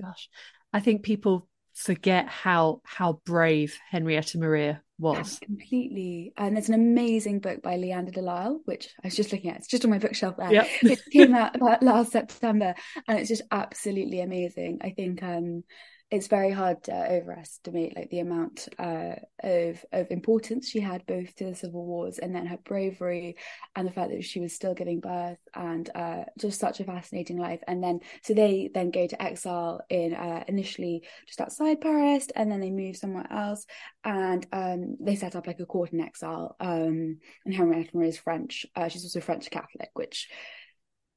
Gosh, 0.00 0.28
I 0.72 0.80
think 0.80 1.02
people 1.02 1.48
forget 1.74 2.28
how 2.28 2.80
how 2.84 3.20
brave 3.24 3.78
Henrietta 3.90 4.38
Maria 4.38 4.82
was. 4.98 5.38
Completely. 5.40 6.32
And 6.36 6.56
there's 6.56 6.68
an 6.68 6.74
amazing 6.74 7.38
book 7.40 7.62
by 7.62 7.76
Leanda 7.76 8.12
de 8.12 8.20
Lisle, 8.20 8.60
which 8.64 8.88
I 9.02 9.06
was 9.06 9.16
just 9.16 9.32
looking 9.32 9.50
at. 9.50 9.58
It's 9.58 9.68
just 9.68 9.84
on 9.84 9.90
my 9.90 9.98
bookshelf 9.98 10.36
there. 10.36 10.52
Yep. 10.52 10.68
it 10.82 11.00
came 11.12 11.34
out 11.34 11.56
about 11.56 11.82
last 11.82 12.12
September 12.12 12.74
and 13.06 13.18
it's 13.18 13.28
just 13.28 13.42
absolutely 13.50 14.20
amazing. 14.20 14.78
I 14.82 14.90
think 14.90 15.22
um 15.22 15.64
it's 16.10 16.28
very 16.28 16.50
hard 16.50 16.82
to 16.84 16.92
overestimate 16.92 17.94
like 17.94 18.08
the 18.08 18.20
amount 18.20 18.68
uh, 18.78 19.14
of 19.42 19.84
of 19.92 20.10
importance 20.10 20.68
she 20.68 20.80
had 20.80 21.04
both 21.06 21.34
to 21.34 21.44
the 21.44 21.54
civil 21.54 21.84
wars 21.84 22.18
and 22.18 22.34
then 22.34 22.46
her 22.46 22.56
bravery 22.64 23.36
and 23.76 23.86
the 23.86 23.92
fact 23.92 24.10
that 24.10 24.24
she 24.24 24.40
was 24.40 24.54
still 24.54 24.74
giving 24.74 25.00
birth 25.00 25.38
and 25.54 25.90
uh, 25.94 26.24
just 26.38 26.58
such 26.58 26.80
a 26.80 26.84
fascinating 26.84 27.36
life. 27.36 27.60
And 27.68 27.82
then 27.82 28.00
so 28.22 28.32
they 28.32 28.70
then 28.72 28.90
go 28.90 29.06
to 29.06 29.22
exile 29.22 29.82
in 29.90 30.14
uh, 30.14 30.44
initially 30.48 31.02
just 31.26 31.40
outside 31.42 31.82
Paris 31.82 32.28
and 32.34 32.50
then 32.50 32.60
they 32.60 32.70
move 32.70 32.96
somewhere 32.96 33.30
else 33.30 33.66
and 34.02 34.46
um, 34.52 34.96
they 35.00 35.14
set 35.14 35.36
up 35.36 35.46
like 35.46 35.60
a 35.60 35.66
court 35.66 35.92
in 35.92 36.00
exile 36.00 36.56
um, 36.60 37.18
and 37.44 37.54
Henrietta 37.54 37.90
Marie 37.94 38.08
is 38.08 38.18
French 38.18 38.64
uh, 38.76 38.88
she's 38.88 39.04
also 39.04 39.20
French 39.20 39.50
Catholic 39.50 39.90
which 39.94 40.28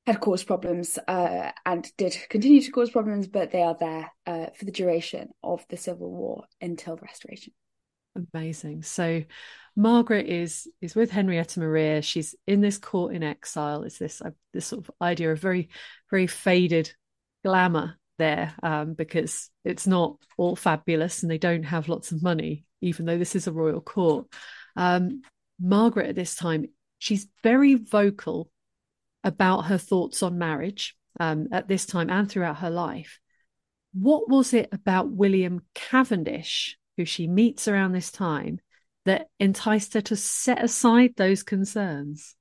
had 0.08 0.20
caused 0.20 0.48
problems 0.48 0.98
uh, 1.08 1.52
and 1.66 1.92
did 1.98 2.18
continue 2.30 2.62
to 2.62 2.72
cause 2.72 2.90
problems, 2.90 3.28
but 3.28 3.52
they 3.52 3.62
are 3.62 3.78
there 3.80 4.12
uh, 4.26 4.48
for 4.58 4.66
the 4.66 4.72
duration 4.72 5.30
of 5.44 5.64
the 5.70 5.78
Civil 5.78 6.10
War 6.10 6.46
until 6.60 6.96
the 6.96 7.04
Restoration. 7.04 7.54
Amazing. 8.34 8.84
So 8.84 9.24
Margaret 9.76 10.28
is 10.28 10.68
is 10.82 10.96
with 10.96 11.12
Henrietta 11.12 11.60
Maria. 11.60 12.02
She's 12.02 12.36
in 12.46 12.60
this 12.60 12.78
court 12.78 13.16
in 13.16 13.24
exile. 13.24 13.84
It's 13.84 14.00
this 14.00 14.22
uh, 14.22 14.32
this 14.54 14.66
sort 14.66 14.86
of 14.86 14.92
idea 15.02 15.32
of 15.32 15.40
very 15.40 15.70
very 16.10 16.28
faded 16.28 16.94
glamour 17.46 17.98
there 18.18 18.54
um, 18.62 18.94
because 18.94 19.50
it's 19.64 19.88
not 19.88 20.18
all 20.38 20.56
fabulous 20.56 21.24
and 21.24 21.32
they 21.32 21.38
don't 21.38 21.64
have 21.64 21.90
lots 21.90 22.12
of 22.12 22.22
money, 22.22 22.66
even 22.82 23.06
though 23.06 23.18
this 23.18 23.36
is 23.36 23.48
a 23.48 23.52
royal 23.52 23.82
court. 23.82 24.28
Um, 24.76 25.22
Margaret 25.60 26.10
at 26.10 26.16
this 26.16 26.36
time, 26.36 26.66
she's 27.00 27.28
very 27.44 27.76
vocal 27.76 28.52
about 29.24 29.64
her 29.64 29.78
thoughts 29.78 30.24
on 30.24 30.38
marriage 30.38 30.96
um, 31.20 31.48
at 31.52 31.68
this 31.68 31.86
time 31.86 32.10
and 32.10 32.30
throughout 32.30 32.58
her 32.58 32.70
life. 32.70 33.20
What 33.94 34.30
was 34.30 34.54
it 34.54 34.70
about 34.72 35.12
William 35.12 35.62
Cavendish, 35.76 36.78
who 36.98 37.06
she 37.06 37.28
meets 37.28 37.68
around 37.68 37.92
this 37.92 38.12
time, 38.12 38.60
that 39.06 39.28
enticed 39.40 39.94
her 39.96 40.02
to 40.02 40.16
set 40.16 40.64
aside 40.64 41.14
those 41.18 41.44
concerns? 41.44 42.36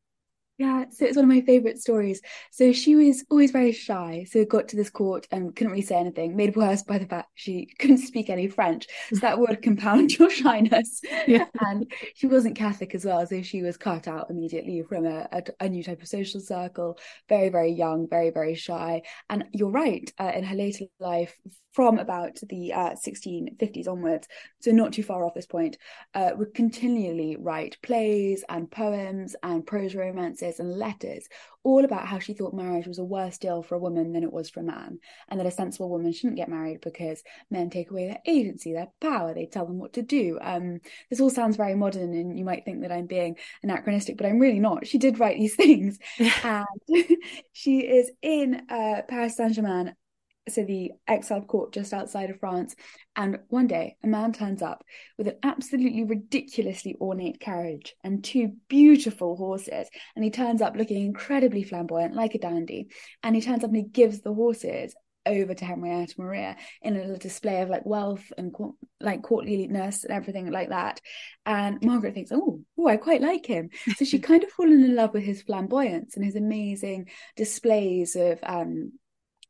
Yeah, 0.61 0.85
so 0.91 1.07
it's 1.07 1.17
one 1.17 1.25
of 1.25 1.31
my 1.31 1.41
favourite 1.41 1.79
stories. 1.79 2.21
So 2.51 2.71
she 2.75 2.95
was 2.95 3.25
always 3.31 3.51
very 3.51 3.73
shy. 3.73 4.27
So 4.31 4.45
got 4.45 4.69
to 4.69 4.77
this 4.77 4.91
court 4.91 5.27
and 5.31 5.57
couldn't 5.57 5.71
really 5.71 5.83
say 5.83 5.95
anything, 5.95 6.37
made 6.37 6.55
worse 6.55 6.83
by 6.83 6.99
the 6.99 7.07
fact 7.07 7.31
she 7.35 7.71
couldn't 7.79 7.97
speak 7.97 8.29
any 8.29 8.47
French. 8.47 8.87
So 9.11 9.21
that 9.21 9.39
would 9.39 9.63
compound 9.63 10.19
your 10.19 10.29
shyness. 10.29 11.01
Yeah. 11.27 11.47
And 11.61 11.91
she 12.15 12.27
wasn't 12.27 12.57
Catholic 12.59 12.95
as 12.95 13.07
well. 13.07 13.27
So 13.27 13.41
she 13.41 13.63
was 13.63 13.79
cut 13.79 14.07
out 14.07 14.29
immediately 14.29 14.83
from 14.83 15.07
a, 15.07 15.27
a, 15.33 15.43
a 15.61 15.69
new 15.71 15.83
type 15.83 16.03
of 16.03 16.09
social 16.09 16.41
circle. 16.41 16.99
Very, 17.31 17.49
very 17.49 17.73
young, 17.73 18.07
very, 18.07 18.29
very 18.29 18.55
shy. 18.55 19.01
And 19.31 19.45
you're 19.53 19.71
right, 19.71 20.13
uh, 20.21 20.33
in 20.35 20.45
her 20.45 20.57
later 20.57 20.85
life, 20.99 21.39
from 21.73 21.99
about 21.99 22.37
the 22.49 22.73
uh, 22.73 22.91
1650s 22.97 23.87
onwards, 23.87 24.27
so 24.61 24.73
not 24.73 24.93
too 24.93 25.03
far 25.03 25.25
off 25.25 25.35
this 25.35 25.47
point, 25.47 25.79
uh, 26.15 26.31
would 26.37 26.53
continually 26.53 27.37
write 27.39 27.79
plays 27.83 28.45
and 28.49 28.71
poems 28.71 29.37
and 29.43 29.67
prose 29.67 29.95
romances 29.95 30.50
and 30.59 30.79
letters, 30.79 31.29
all 31.63 31.85
about 31.85 32.07
how 32.07 32.19
she 32.19 32.33
thought 32.33 32.55
marriage 32.55 32.87
was 32.87 32.99
a 32.99 33.05
worse 33.05 33.39
deal 33.39 33.63
for 33.63 33.75
a 33.75 33.79
woman 33.79 34.13
than 34.13 34.23
it 34.23 34.33
was 34.33 34.49
for 34.49 34.61
a 34.61 34.65
man, 34.65 34.99
and 35.29 35.39
that 35.39 35.47
a 35.47 35.51
sensible 35.51 35.91
woman 35.91 36.13
shouldn't 36.13 36.37
get 36.37 36.49
married 36.49 36.81
because 36.81 37.23
men 37.51 37.71
take 37.71 37.91
away 37.91 38.07
their 38.09 38.21
agency, 38.27 38.73
their 38.73 38.89
power, 39.01 39.35
they 39.35 39.47
tell 39.47 39.67
them 39.67 39.79
what 39.79 39.93
to 39.93 40.03
do. 40.03 40.39
Um, 40.41 40.81
this 41.11 41.21
all 41.21 41.31
sounds 41.31 41.57
very 41.57 41.75
modern, 41.75 42.15
and 42.15 42.39
you 42.39 42.45
might 42.45 42.65
think 42.65 42.81
that 42.81 42.93
I'm 42.93 43.07
being 43.07 43.37
anachronistic, 43.63 44.17
but 44.17 44.27
I'm 44.27 44.39
really 44.39 44.61
not. 44.61 44.87
She 44.87 44.99
did 44.99 45.19
write 45.19 45.39
these 45.39 45.55
things, 45.57 45.99
and 46.45 46.67
she 47.53 47.81
is 47.81 48.11
in 48.23 48.63
uh, 48.69 49.03
Paris 49.09 49.37
Saint 49.37 49.55
Germain 49.55 49.95
so 50.51 50.65
the 50.65 50.93
exiled 51.09 51.47
court 51.47 51.73
just 51.73 51.93
outside 51.93 52.31
of 52.31 52.41
France. 52.41 52.75
And 53.17 53.39
one 53.49 53.67
day, 53.67 53.97
a 54.03 54.07
man 54.07 54.33
turns 54.33 54.63
up 54.63 54.85
with 55.19 55.29
an 55.29 55.37
absolutely 55.43 56.05
ridiculously 56.05 56.97
ornate 57.01 57.41
carriage 57.41 57.95
and 58.05 58.23
two 58.23 58.53
beautiful 58.69 59.37
horses. 59.37 59.89
And 60.15 60.25
he 60.25 60.31
turns 60.31 60.63
up 60.63 60.77
looking 60.77 61.05
incredibly 61.05 61.63
flamboyant, 61.63 62.15
like 62.15 62.35
a 62.35 62.39
dandy. 62.39 62.89
And 63.23 63.35
he 63.35 63.43
turns 63.43 63.65
up 63.65 63.71
and 63.71 63.77
he 63.77 63.83
gives 63.83 64.21
the 64.21 64.35
horses 64.35 64.95
over 65.27 65.55
to 65.55 65.65
Henrietta 65.65 66.15
Maria 66.19 66.57
in 66.83 66.97
a 66.97 67.01
little 67.01 67.17
display 67.17 67.61
of 67.63 67.69
like 67.69 67.85
wealth 67.85 68.33
and 68.39 68.55
like 69.01 69.23
courtliness 69.23 70.05
and 70.05 70.13
everything 70.13 70.51
like 70.51 70.71
that. 70.71 71.01
And 71.47 71.83
Margaret 71.83 72.15
thinks, 72.15 72.33
oh, 72.33 72.61
oh, 72.79 72.89
I 72.89 72.97
quite 72.97 73.21
like 73.21 73.47
him. 73.47 73.71
So 73.97 74.05
she 74.05 74.19
kind 74.21 74.43
of 74.43 74.51
fallen 74.51 74.85
in 74.85 74.95
love 74.95 75.13
with 75.13 75.25
his 75.25 75.43
flamboyance 75.43 76.17
and 76.17 76.25
his 76.25 76.37
amazing 76.37 77.09
displays 77.37 78.17
of 78.17 78.39
um 78.43 78.93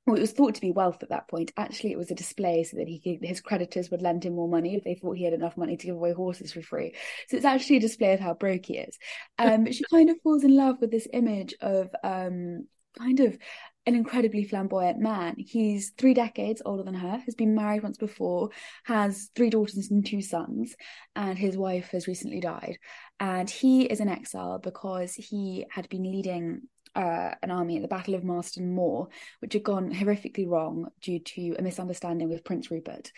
well, 0.07 0.17
it 0.17 0.21
was 0.21 0.33
thought 0.33 0.55
to 0.55 0.61
be 0.61 0.73
wealth 0.73 1.03
at 1.03 1.11
that 1.11 1.29
point. 1.29 1.53
Actually, 1.57 1.93
it 1.93 1.99
was 1.99 2.11
a 2.11 2.15
display 2.15 2.65
so 2.65 2.79
that 2.79 2.89
he 2.89 2.99
could, 2.99 3.27
his 3.27 3.41
creditors 3.41 3.91
would 3.91 4.03
lend 4.03 4.25
him 4.25 4.35
more 4.35 4.49
money 4.49 4.75
if 4.75 4.83
they 4.83 4.95
thought 4.95 5.17
he 5.17 5.25
had 5.25 5.35
enough 5.35 5.57
money 5.57 5.77
to 5.77 5.87
give 5.87 5.95
away 5.95 6.13
horses 6.13 6.53
for 6.53 6.63
free. 6.63 6.95
So 7.29 7.37
it's 7.37 7.47
actually 7.47 7.77
a 7.77 7.81
display 7.81 8.15
of 8.15 8.21
how 8.21 8.35
broke 8.35 8.67
he 8.67 8.79
is. 8.79 8.99
Um, 9.39 9.71
she 9.71 9.85
kind 9.91 10.11
of 10.11 10.17
falls 10.23 10.43
in 10.43 10.57
love 10.57 10.77
with 10.81 10.91
this 10.91 11.07
image 11.13 11.55
of 11.61 11.91
um, 12.03 12.67
kind 12.99 13.21
of 13.21 13.39
an 13.87 13.95
incredibly 13.95 14.45
flamboyant 14.45 14.99
man. 14.99 15.35
He's 15.39 15.91
three 15.97 16.15
decades 16.15 16.63
older 16.65 16.83
than 16.83 16.95
her, 16.95 17.19
has 17.19 17.35
been 17.35 17.55
married 17.55 17.83
once 17.83 17.99
before, 17.99 18.51
has 18.85 19.31
three 19.35 19.51
daughters 19.51 19.91
and 19.91 20.05
two 20.05 20.23
sons, 20.23 20.75
and 21.15 21.39
his 21.39 21.57
wife 21.57 21.89
has 21.91 22.09
recently 22.09 22.41
died. 22.41 22.79
And 23.19 23.49
he 23.49 23.85
is 23.85 24.01
in 24.01 24.09
exile 24.09 24.59
because 24.59 25.15
he 25.15 25.67
had 25.71 25.89
been 25.89 26.05
leading 26.05 26.63
uh, 26.95 27.35
an 27.43 27.51
army 27.51 27.77
at 27.77 27.83
the 27.83 27.89
Battle 27.89 28.15
of 28.15 28.25
Marston 28.25 28.75
Moor, 28.75 29.09
which 29.41 29.55
had 29.55 29.63
gone 29.63 29.93
horrifically 29.93 30.49
wrong 30.49 30.89
due 31.01 31.19
to 31.19 31.57
a 31.59 31.63
misunderstanding 31.63 32.29
with 32.29 32.45
Prince 32.45 32.71
Rupert, 32.71 33.13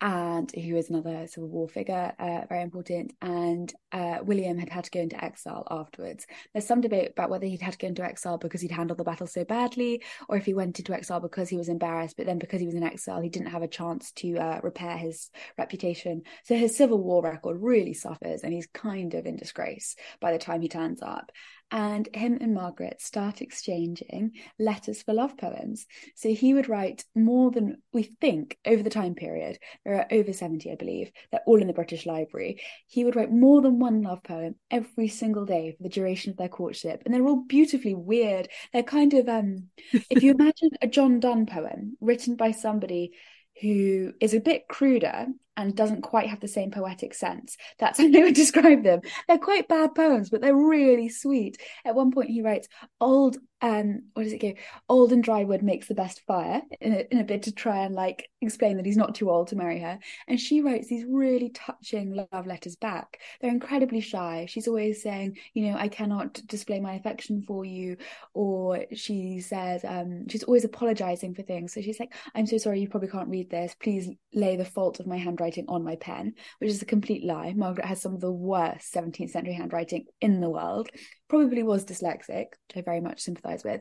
and 0.00 0.50
who 0.54 0.76
is 0.76 0.90
another 0.90 1.26
Civil 1.26 1.48
War 1.48 1.68
figure, 1.68 2.12
uh, 2.18 2.46
very 2.48 2.62
important. 2.62 3.12
And 3.20 3.72
uh, 3.92 4.18
William 4.22 4.58
had 4.58 4.68
had 4.68 4.84
to 4.84 4.90
go 4.90 5.00
into 5.00 5.22
exile 5.22 5.66
afterwards. 5.70 6.26
There's 6.52 6.66
some 6.66 6.80
debate 6.80 7.10
about 7.10 7.30
whether 7.30 7.46
he'd 7.46 7.62
had 7.62 7.72
to 7.72 7.78
go 7.78 7.88
into 7.88 8.04
exile 8.04 8.38
because 8.38 8.60
he'd 8.60 8.70
handled 8.70 8.98
the 8.98 9.04
battle 9.04 9.26
so 9.26 9.44
badly, 9.44 10.02
or 10.28 10.36
if 10.36 10.44
he 10.44 10.54
went 10.54 10.78
into 10.78 10.94
exile 10.94 11.20
because 11.20 11.48
he 11.48 11.56
was 11.56 11.68
embarrassed. 11.68 12.16
But 12.16 12.26
then, 12.26 12.38
because 12.38 12.60
he 12.60 12.66
was 12.66 12.74
in 12.74 12.82
exile, 12.82 13.20
he 13.20 13.28
didn't 13.28 13.50
have 13.50 13.62
a 13.62 13.68
chance 13.68 14.12
to 14.12 14.36
uh, 14.36 14.60
repair 14.62 14.96
his 14.96 15.30
reputation. 15.58 16.22
So 16.44 16.54
his 16.54 16.76
Civil 16.76 17.02
War 17.02 17.22
record 17.22 17.58
really 17.60 17.94
suffers, 17.94 18.42
and 18.42 18.52
he's 18.52 18.68
kind 18.68 19.14
of 19.14 19.26
in 19.26 19.36
disgrace 19.36 19.96
by 20.20 20.32
the 20.32 20.38
time 20.38 20.62
he 20.62 20.68
turns 20.68 21.02
up 21.02 21.32
and 21.70 22.08
him 22.12 22.38
and 22.40 22.54
Margaret 22.54 23.00
start 23.00 23.40
exchanging 23.40 24.32
letters 24.58 25.02
for 25.02 25.14
love 25.14 25.36
poems. 25.36 25.86
So 26.16 26.30
he 26.30 26.52
would 26.54 26.68
write 26.68 27.04
more 27.14 27.50
than 27.50 27.76
we 27.92 28.02
think 28.02 28.58
over 28.66 28.82
the 28.82 28.90
time 28.90 29.14
period. 29.14 29.58
There 29.84 29.94
are 29.94 30.06
over 30.10 30.32
70, 30.32 30.70
I 30.70 30.74
believe. 30.74 31.10
They're 31.30 31.42
all 31.46 31.60
in 31.60 31.68
the 31.68 31.72
British 31.72 32.06
Library. 32.06 32.60
He 32.88 33.04
would 33.04 33.16
write 33.16 33.30
more 33.30 33.62
than 33.62 33.78
one 33.80 34.02
love 34.02 34.22
poem 34.22 34.54
every 34.70 35.08
single 35.08 35.44
day 35.44 35.74
for 35.76 35.82
the 35.82 35.88
duration 35.88 36.30
of 36.30 36.36
their 36.36 36.48
courtship. 36.48 37.02
And 37.04 37.12
they're 37.12 37.26
all 37.26 37.44
beautifully 37.46 37.94
weird. 37.94 38.48
They're 38.72 38.82
kind 38.82 39.12
of, 39.14 39.28
um, 39.28 39.70
if 40.08 40.22
you 40.22 40.30
imagine 40.38 40.70
a 40.80 40.86
John 40.86 41.18
Donne 41.18 41.46
poem 41.46 41.96
written 42.00 42.36
by 42.36 42.52
somebody 42.52 43.12
who 43.60 44.12
is 44.20 44.34
a 44.34 44.40
bit 44.40 44.68
cruder 44.68 45.26
and 45.60 45.76
doesn't 45.76 46.02
quite 46.02 46.28
have 46.28 46.40
the 46.40 46.48
same 46.48 46.70
poetic 46.70 47.14
sense. 47.14 47.56
That's 47.78 47.98
how 48.00 48.08
they 48.10 48.22
would 48.22 48.34
describe 48.34 48.82
them. 48.82 49.00
They're 49.28 49.38
quite 49.38 49.68
bad 49.68 49.94
poems, 49.94 50.30
but 50.30 50.40
they're 50.40 50.56
really 50.56 51.08
sweet. 51.08 51.60
At 51.84 51.94
one 51.94 52.10
point, 52.10 52.30
he 52.30 52.42
writes, 52.42 52.68
Old 53.00 53.36
um 53.62 54.02
what 54.14 54.22
does 54.22 54.32
it 54.32 54.40
go 54.40 54.54
old 54.88 55.12
and 55.12 55.22
dry 55.22 55.44
wood 55.44 55.62
makes 55.62 55.88
the 55.88 55.94
best 55.94 56.20
fire 56.26 56.62
in 56.80 56.94
a, 56.94 57.04
in 57.10 57.18
a 57.18 57.24
bit 57.24 57.42
to 57.42 57.52
try 57.52 57.84
and 57.84 57.94
like 57.94 58.28
explain 58.40 58.76
that 58.76 58.86
he's 58.86 58.96
not 58.96 59.14
too 59.14 59.30
old 59.30 59.48
to 59.48 59.56
marry 59.56 59.78
her 59.78 59.98
and 60.28 60.40
she 60.40 60.62
writes 60.62 60.88
these 60.88 61.04
really 61.06 61.50
touching 61.50 62.14
love 62.14 62.46
letters 62.46 62.76
back 62.76 63.20
they're 63.40 63.50
incredibly 63.50 64.00
shy 64.00 64.46
she's 64.48 64.66
always 64.66 65.02
saying 65.02 65.36
you 65.52 65.66
know 65.66 65.76
i 65.76 65.88
cannot 65.88 66.34
display 66.46 66.80
my 66.80 66.94
affection 66.94 67.42
for 67.42 67.64
you 67.64 67.96
or 68.32 68.84
she 68.94 69.40
says 69.40 69.84
um 69.84 70.26
she's 70.28 70.44
always 70.44 70.64
apologizing 70.64 71.34
for 71.34 71.42
things 71.42 71.74
so 71.74 71.82
she's 71.82 72.00
like 72.00 72.14
i'm 72.34 72.46
so 72.46 72.56
sorry 72.56 72.80
you 72.80 72.88
probably 72.88 73.08
can't 73.08 73.28
read 73.28 73.50
this 73.50 73.74
please 73.82 74.08
lay 74.32 74.56
the 74.56 74.64
fault 74.64 75.00
of 75.00 75.06
my 75.06 75.18
handwriting 75.18 75.40
on 75.68 75.84
my 75.84 75.96
pen 75.96 76.32
which 76.58 76.70
is 76.70 76.82
a 76.82 76.86
complete 76.86 77.24
lie 77.24 77.52
margaret 77.54 77.86
has 77.86 78.00
some 78.00 78.14
of 78.14 78.20
the 78.20 78.32
worst 78.32 78.92
17th 78.94 79.30
century 79.30 79.54
handwriting 79.54 80.04
in 80.20 80.40
the 80.40 80.50
world 80.50 80.88
probably 81.30 81.62
was 81.62 81.86
dyslexic, 81.86 82.46
which 82.50 82.76
I 82.76 82.82
very 82.82 83.00
much 83.00 83.20
sympathise 83.20 83.64
with. 83.64 83.80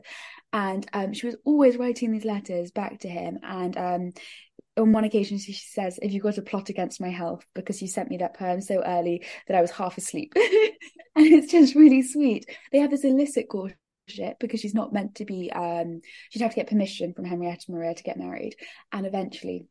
And 0.53 0.87
um, 0.93 1.11
she 1.11 1.25
was 1.25 1.35
always 1.43 1.75
writing 1.75 2.11
these 2.11 2.23
letters 2.23 2.71
back 2.71 2.99
to 2.99 3.09
him. 3.09 3.39
And 3.43 3.75
um, 3.75 4.11
on 4.77 4.93
one 4.93 5.03
occasion, 5.03 5.39
she 5.39 5.53
says, 5.53 5.99
if 6.01 6.13
you 6.13 6.21
got 6.21 6.37
a 6.37 6.43
plot 6.43 6.69
against 6.69 7.01
my 7.01 7.09
health? 7.09 7.43
Because 7.53 7.81
you 7.81 7.89
sent 7.89 8.09
me 8.09 8.17
that 8.17 8.37
poem 8.37 8.61
so 8.61 8.81
early 8.85 9.25
that 9.47 9.57
I 9.57 9.61
was 9.61 9.71
half 9.71 9.97
asleep. 9.97 10.31
and 10.35 11.25
it's 11.25 11.51
just 11.51 11.75
really 11.75 12.03
sweet. 12.03 12.45
They 12.71 12.79
have 12.79 12.91
this 12.91 13.03
illicit 13.03 13.49
courtship 13.49 14.37
because 14.39 14.61
she's 14.61 14.75
not 14.75 14.93
meant 14.93 15.15
to 15.15 15.25
be, 15.25 15.51
um, 15.51 16.01
she'd 16.29 16.41
have 16.43 16.51
to 16.51 16.55
get 16.55 16.69
permission 16.69 17.13
from 17.13 17.25
Henrietta 17.25 17.71
Maria 17.71 17.95
to 17.95 18.03
get 18.03 18.17
married. 18.17 18.55
And 18.91 19.05
eventually, 19.05 19.65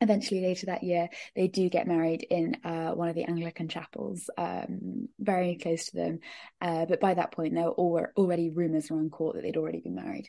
eventually 0.00 0.40
later 0.40 0.66
that 0.66 0.84
year 0.84 1.08
they 1.34 1.48
do 1.48 1.68
get 1.68 1.86
married 1.86 2.26
in 2.30 2.56
uh, 2.64 2.90
one 2.90 3.08
of 3.08 3.14
the 3.14 3.24
anglican 3.24 3.68
chapels 3.68 4.30
um, 4.38 5.08
very 5.18 5.56
close 5.56 5.86
to 5.86 5.96
them. 5.96 6.18
Uh, 6.60 6.86
but 6.86 7.00
by 7.00 7.14
that 7.14 7.32
point 7.32 7.54
there 7.54 7.70
were 7.72 8.12
already 8.16 8.50
rumors 8.50 8.90
around 8.90 9.10
court 9.10 9.36
that 9.36 9.42
they'd 9.42 9.56
already 9.56 9.80
been 9.80 9.94
married. 9.94 10.28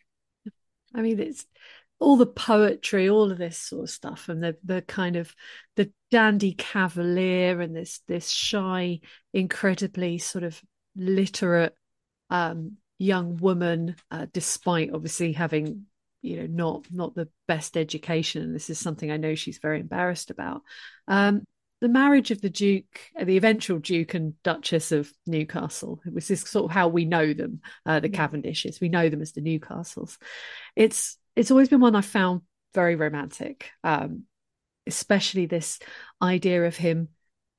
I 0.94 1.02
mean 1.02 1.20
it's 1.20 1.46
all 2.00 2.16
the 2.16 2.26
poetry 2.26 3.10
all 3.10 3.32
of 3.32 3.38
this 3.38 3.58
sort 3.58 3.84
of 3.84 3.90
stuff 3.90 4.30
and 4.30 4.42
the 4.42 4.56
the 4.64 4.82
kind 4.82 5.16
of 5.18 5.36
the 5.76 5.92
dandy 6.12 6.54
cavalier 6.54 7.60
and 7.60 7.76
this 7.76 8.02
this 8.08 8.30
shy 8.30 9.00
incredibly 9.34 10.18
sort 10.18 10.44
of 10.44 10.60
literate 10.96 11.76
um, 12.30 12.78
young 12.98 13.38
woman 13.38 13.96
uh, 14.12 14.26
despite 14.32 14.92
obviously 14.94 15.34
having 15.34 15.86
you 16.22 16.38
know 16.38 16.48
not 16.48 16.86
not 16.92 17.16
the 17.16 17.30
best 17.48 17.78
education 17.78 18.44
and 18.44 18.56
this 18.56 18.70
is 18.70 18.78
something 18.78 19.12
i 19.12 19.18
know 19.18 19.36
she's 19.36 19.60
very 19.60 19.80
embarrassed 19.80 20.30
about. 20.32 20.62
Um, 21.08 21.44
the 21.82 21.88
marriage 21.88 22.30
of 22.32 22.42
the 22.42 22.50
duke 22.50 23.00
uh, 23.20 23.24
the 23.24 23.38
eventual 23.38 23.80
duke 23.80 24.14
and 24.14 24.42
duchess 24.44 24.92
of 24.92 25.12
newcastle 25.26 26.02
it 26.06 26.14
was 26.14 26.30
is 26.30 26.42
sort 26.42 26.66
of 26.66 26.72
how 26.72 26.88
we 26.88 27.06
know 27.06 27.34
them 27.34 27.62
uh, 27.86 28.00
the 28.00 28.10
cavendishes. 28.10 28.82
We 28.82 28.90
know 28.90 29.10
them 29.10 29.22
as 29.22 29.32
the 29.32 29.42
newcastles. 29.42 30.18
It's 30.76 31.18
it's 31.36 31.52
always 31.52 31.70
been 31.70 31.80
one 31.80 31.96
i 31.96 32.02
found 32.02 32.42
very 32.74 32.96
romantic 32.96 33.72
um, 33.84 34.24
especially 34.86 35.46
this 35.46 35.80
idea 36.22 36.66
of 36.66 36.76
him 36.76 37.10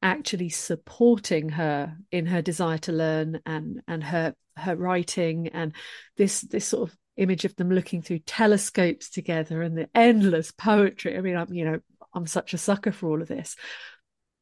actually 0.02 0.49
supporting 0.49 1.50
her 1.50 1.97
in 2.11 2.26
her 2.26 2.43
desire 2.43 2.79
to 2.79 2.93
learn 2.93 3.40
and 3.45 3.83
and 3.87 4.02
her 4.02 4.35
her 4.57 4.76
writing 4.76 5.49
and 5.49 5.73
this 6.17 6.40
this 6.43 6.67
sort 6.67 6.90
of 6.90 6.97
image 7.17 7.45
of 7.45 7.57
them 7.57 7.71
looking 7.71 8.02
through 8.02 8.21
telescopes 8.21 9.11
together 9.11 9.62
and 9.62 9.76
the 9.76 9.88
endless 9.95 10.50
poetry. 10.50 11.17
I 11.17 11.21
mean, 11.21 11.37
I'm, 11.37 11.52
you 11.52 11.64
know, 11.64 11.81
I'm 12.14 12.26
such 12.26 12.55
a 12.55 12.59
sucker 12.59 12.93
for 12.93 13.09
all 13.09 13.23
of 13.23 13.29
this. 13.29 13.57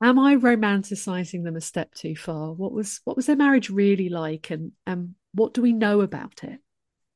Am 0.01 0.19
I 0.19 0.37
romanticizing 0.37 1.43
them 1.43 1.57
a 1.57 1.61
step 1.61 1.93
too 1.95 2.15
far? 2.15 2.53
What 2.53 2.73
was 2.73 3.01
what 3.05 3.17
was 3.17 3.27
their 3.27 3.37
marriage 3.37 3.69
really 3.69 4.09
like, 4.09 4.51
and 4.51 4.73
and 4.87 5.15
what 5.33 5.55
do 5.55 5.63
we 5.63 5.73
know 5.73 6.01
about 6.03 6.45
it? 6.45 6.61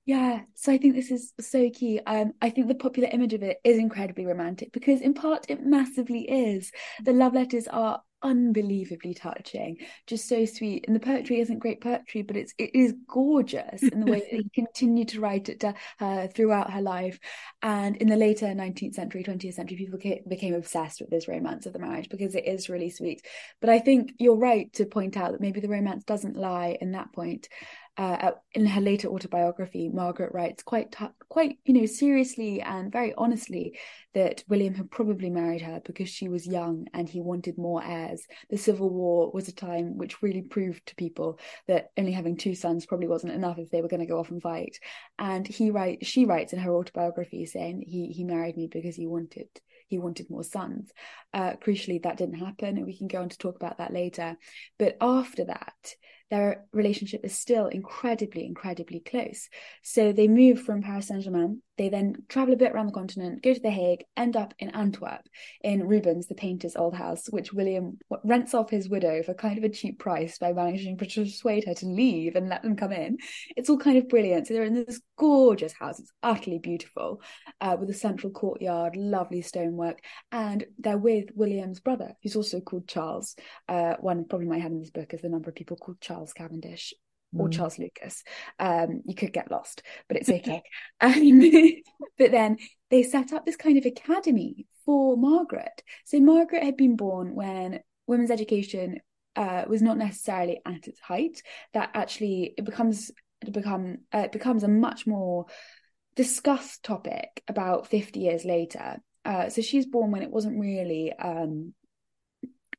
Yeah, 0.05 0.41
so 0.57 0.73
I 0.73 0.79
think 0.79 0.97
this 0.97 1.13
is 1.13 1.33
so 1.41 1.71
key. 1.71 2.01
Um, 2.07 2.33
I 2.43 2.51
think 2.51 2.67
the 2.67 2.75
popular 2.75 3.09
image 3.13 3.35
of 3.35 3.43
it 3.45 3.59
is 3.63 3.79
incredibly 3.79 4.27
romantic 4.27 4.73
because, 4.73 5.01
in 5.01 5.15
part, 5.15 5.47
it 5.49 5.65
massively 5.65 6.23
is. 6.29 6.73
The 7.05 7.13
love 7.13 7.35
letters 7.35 7.69
are 7.69 8.03
unbelievably 8.25 9.15
touching, 9.15 9.77
just 10.09 10.29
so 10.29 10.45
sweet. 10.45 10.85
And 10.87 10.97
the 10.97 11.01
poetry 11.01 11.39
isn't 11.41 11.61
great 11.61 11.81
poetry, 11.81 12.23
but 12.23 12.37
it's 12.37 12.53
it 12.59 12.75
is 12.75 12.95
gorgeous 13.09 13.83
in 13.83 14.01
the 14.01 14.07
way 14.11 14.21
that 14.21 14.31
he 14.31 14.51
continued 14.53 15.09
to 15.09 15.21
write 15.21 15.49
it 15.49 15.61
to 15.61 15.75
her 16.01 16.27
throughout 16.27 16.73
her 16.73 16.83
life. 16.83 17.21
And 17.63 17.97
in 17.97 18.09
the 18.09 18.17
later 18.17 18.53
19th 18.55 18.95
century, 18.95 19.23
20th 19.23 19.55
century, 19.55 19.77
people 19.77 20.01
became 20.29 20.55
obsessed 20.55 21.01
with 21.01 21.11
this 21.11 21.29
romance 21.29 21.67
of 21.67 21.75
the 21.75 21.79
marriage 21.79 22.09
because 22.09 22.35
it 22.35 22.47
is 22.47 22.69
really 22.69 22.91
sweet. 22.91 23.25
But 23.61 23.71
I 23.71 23.79
think 23.79 24.15
you're 24.19 24.37
right 24.37 24.73
to 24.75 24.85
point 24.85 25.17
out 25.17 25.31
that 25.31 25.41
maybe 25.41 25.61
the 25.61 25.69
romance 25.69 26.03
doesn't 26.03 26.37
lie 26.37 26.77
in 26.81 26.93
that 26.93 27.13
point 27.13 27.49
uh, 27.99 28.31
in 28.55 28.65
her 28.65 28.81
later 28.81 29.09
autobiography, 29.09 29.91
Margaret 29.91 30.33
writes 30.33 30.63
quite, 30.63 30.93
t- 30.93 31.05
quite, 31.29 31.59
you 31.65 31.75
know, 31.75 31.85
seriously 31.85 32.63
and 32.63 32.91
very 32.91 33.13
honestly 33.19 33.79
that 34.15 34.43
William 34.49 34.75
had 34.75 34.91
probably 34.91 35.29
married 35.29 35.61
her 35.61 35.81
because 35.85 36.09
she 36.09 36.29
was 36.29 36.47
young 36.47 36.87
and 36.95 37.07
he 37.07 37.21
wanted 37.21 37.59
more 37.59 37.85
heirs. 37.85 38.27
The 38.49 38.57
Civil 38.57 38.89
War 38.89 39.31
was 39.33 39.49
a 39.49 39.55
time 39.55 39.99
which 39.99 40.23
really 40.23 40.41
proved 40.41 40.87
to 40.87 40.95
people 40.95 41.39
that 41.69 41.91
only 41.99 42.13
having 42.13 42.37
two 42.37 42.55
sons 42.55 42.87
probably 42.87 43.09
wasn't 43.09 43.35
enough 43.35 43.59
if 43.59 43.71
they 43.71 43.83
were 43.83 43.89
going 43.89 44.01
to 44.01 44.07
go 44.07 44.19
off 44.19 44.31
and 44.31 44.41
fight. 44.41 44.79
And 45.19 45.47
he 45.47 45.71
write, 45.71 46.07
she 46.07 46.25
writes 46.25 46.55
in 46.55 46.61
her 46.61 46.75
autobiography 46.75 47.45
saying 47.45 47.85
he 47.87 48.09
he 48.09 48.25
married 48.25 48.57
me 48.57 48.69
because 48.69 48.97
he 48.97 49.07
wanted 49.07 49.49
he 49.93 49.99
wanted 49.99 50.31
more 50.31 50.43
sons. 50.43 50.91
Uh, 51.35 51.53
crucially, 51.63 52.03
that 52.03 52.17
didn't 52.17 52.39
happen, 52.39 52.79
and 52.79 52.87
we 52.87 52.97
can 52.97 53.09
go 53.09 53.21
on 53.21 53.29
to 53.29 53.37
talk 53.37 53.57
about 53.57 53.77
that 53.77 53.93
later. 53.93 54.39
But 54.79 54.97
after 55.03 55.45
that, 55.45 55.95
their 56.33 56.65
relationship 56.73 57.27
is 57.27 57.39
still 57.39 57.67
incredibly, 57.67 58.47
incredibly 58.47 59.01
close. 59.01 59.51
So 59.83 60.13
they 60.13 60.29
move 60.29 60.63
from 60.63 60.81
Paris 60.81 61.09
Saint 61.09 61.23
Germain. 61.23 61.61
They 61.77 61.91
then 61.91 62.25
travel 62.29 62.55
a 62.55 62.57
bit 62.57 62.73
around 62.73 62.87
the 62.87 62.93
continent, 62.93 63.43
go 63.43 63.53
to 63.53 63.61
The 63.61 63.71
Hague, 63.71 64.05
end 64.17 64.37
up 64.37 64.55
in 64.59 64.71
Antwerp, 64.71 65.23
in 65.63 65.87
Rubens, 65.87 66.29
the 66.29 66.35
painter's 66.35 66.77
old 66.77 66.95
house, 66.95 67.27
which 67.29 67.53
William 67.53 67.99
rents 68.25 68.55
off 68.55 68.71
his 68.71 68.89
widow 68.89 69.23
for 69.23 69.35
kind 69.35 69.59
of 69.59 69.65
a 69.65 69.69
cheap 69.69 69.99
price 69.99 70.39
by 70.39 70.53
managing 70.53 70.97
to 70.97 71.05
persuade 71.05 71.65
her 71.65 71.75
to 71.75 71.87
leave 71.87 72.37
and 72.37 72.49
let 72.49 72.63
them 72.63 72.77
come 72.77 72.93
in. 72.93 73.19
It's 73.57 73.69
all 73.69 73.79
kind 73.79 73.99
of 73.99 74.09
brilliant. 74.09 74.47
So 74.47 74.55
they're 74.55 74.65
in 74.65 74.75
this 74.75 75.01
gorgeous 75.19 75.73
house. 75.73 75.99
It's 75.99 76.13
utterly 76.23 76.59
beautiful, 76.59 77.21
uh, 77.61 77.77
with 77.79 77.91
a 77.91 77.95
central 77.95 78.33
courtyard, 78.33 78.97
lovely 78.97 79.43
stonework, 79.43 80.01
and 80.31 80.65
they're 80.79 80.99
with 80.99 81.31
William's 81.35 81.81
brother, 81.81 82.15
who's 82.23 82.37
also 82.37 82.61
called 82.61 82.87
Charles. 82.87 83.35
Uh, 83.69 83.97
one 84.01 84.25
probably 84.25 84.47
might 84.47 84.63
have 84.63 84.73
in 84.73 84.81
this 84.81 84.91
book 84.91 85.13
is 85.13 85.21
the 85.21 85.29
number 85.29 85.51
of 85.51 85.57
people 85.57 85.77
called 85.77 86.01
Charles 86.01 86.22
Charles 86.23 86.33
Cavendish 86.33 86.95
or 87.37 87.49
mm. 87.49 87.53
Charles 87.53 87.79
Lucas. 87.79 88.23
Um, 88.59 89.03
you 89.07 89.15
could 89.15 89.33
get 89.33 89.51
lost, 89.51 89.83
but 90.09 90.17
it's 90.17 90.29
okay. 90.29 90.63
um, 91.01 91.41
but 92.19 92.31
then 92.31 92.59
they 92.91 93.03
set 93.03 93.33
up 93.33 93.45
this 93.45 93.57
kind 93.57 93.79
of 93.79 93.87
academy 93.87 94.67
for 94.85 95.17
Margaret. 95.17 95.83
So 96.05 96.21
Margaret 96.21 96.63
had 96.63 96.77
been 96.77 96.97
born 96.97 97.35
when 97.35 97.81
women's 98.07 98.31
education 98.31 99.01
uh, 99.35 99.65
was 99.67 99.83
not 99.83 99.99
necessarily 99.99 100.61
at 100.67 100.87
its 100.87 101.01
height. 101.01 101.43
That 101.75 101.91
actually 101.95 102.55
it 102.57 102.65
becomes 102.65 103.11
it 103.41 103.53
become 103.53 103.99
uh, 104.15 104.19
it 104.19 104.33
becomes 104.33 104.63
a 104.63 104.69
much 104.69 105.07
more 105.07 105.47
discussed 106.15 106.83
topic 106.83 107.43
about 107.49 107.89
50 107.89 108.21
years 108.21 108.45
later. 108.45 108.99
Uh, 109.25 109.49
so 109.49 109.63
she's 109.63 109.87
born 109.87 110.11
when 110.11 110.23
it 110.23 110.31
wasn't 110.31 110.61
really 110.61 111.13
um, 111.13 111.73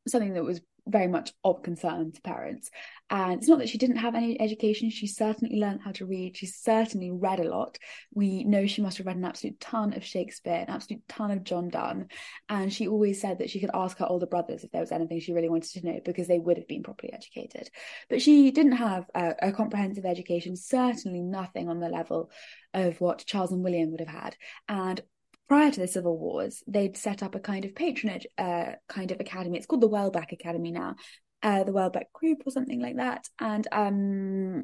something 0.07 0.33
that 0.33 0.43
was 0.43 0.61
very 0.87 1.07
much 1.07 1.33
of 1.43 1.63
concern 1.63 2.11
to 2.11 2.21
parents. 2.21 2.69
And 3.09 3.33
it's 3.33 3.47
not 3.47 3.59
that 3.59 3.69
she 3.69 3.77
didn't 3.77 3.97
have 3.97 4.15
any 4.15 4.39
education, 4.39 4.89
she 4.89 5.07
certainly 5.07 5.59
learned 5.59 5.81
how 5.83 5.91
to 5.93 6.05
read, 6.05 6.35
she 6.35 6.45
certainly 6.45 7.11
read 7.11 7.39
a 7.39 7.49
lot. 7.49 7.77
We 8.13 8.43
know 8.43 8.65
she 8.65 8.81
must 8.81 8.97
have 8.97 9.05
read 9.07 9.17
an 9.17 9.25
absolute 9.25 9.59
ton 9.59 9.93
of 9.93 10.03
Shakespeare, 10.03 10.65
an 10.67 10.69
absolute 10.69 11.07
ton 11.07 11.31
of 11.31 11.43
John 11.43 11.69
Donne. 11.69 12.07
And 12.49 12.73
she 12.73 12.87
always 12.87 13.21
said 13.21 13.39
that 13.39 13.49
she 13.49 13.59
could 13.59 13.71
ask 13.73 13.97
her 13.99 14.07
older 14.07 14.25
brothers 14.25 14.63
if 14.63 14.71
there 14.71 14.81
was 14.81 14.91
anything 14.91 15.19
she 15.19 15.33
really 15.33 15.49
wanted 15.49 15.71
to 15.73 15.85
know 15.85 15.99
because 16.03 16.27
they 16.27 16.39
would 16.39 16.57
have 16.57 16.67
been 16.67 16.83
properly 16.83 17.13
educated. 17.13 17.69
But 18.09 18.21
she 18.21 18.51
didn't 18.51 18.73
have 18.73 19.05
a, 19.13 19.35
a 19.41 19.51
comprehensive 19.51 20.05
education, 20.05 20.55
certainly 20.55 21.21
nothing 21.21 21.69
on 21.69 21.79
the 21.79 21.89
level 21.89 22.31
of 22.73 22.99
what 22.99 23.25
Charles 23.25 23.51
and 23.51 23.63
William 23.63 23.91
would 23.91 24.01
have 24.01 24.09
had. 24.09 24.35
And 24.67 25.01
prior 25.47 25.71
to 25.71 25.79
the 25.79 25.87
civil 25.87 26.17
wars 26.17 26.63
they'd 26.67 26.97
set 26.97 27.21
up 27.21 27.35
a 27.35 27.39
kind 27.39 27.65
of 27.65 27.75
patronage 27.75 28.25
uh, 28.37 28.73
kind 28.87 29.11
of 29.11 29.19
academy. 29.19 29.57
It's 29.57 29.67
called 29.67 29.81
the 29.81 29.87
welbeck 29.87 30.31
academy 30.31 30.71
now. 30.71 30.95
Uh, 31.41 31.65
the 31.65 31.73
welbeck 31.73 32.11
group 32.13 32.43
or 32.45 32.51
something 32.51 32.81
like 32.81 32.95
that. 32.95 33.27
And 33.37 33.67
um, 33.73 34.63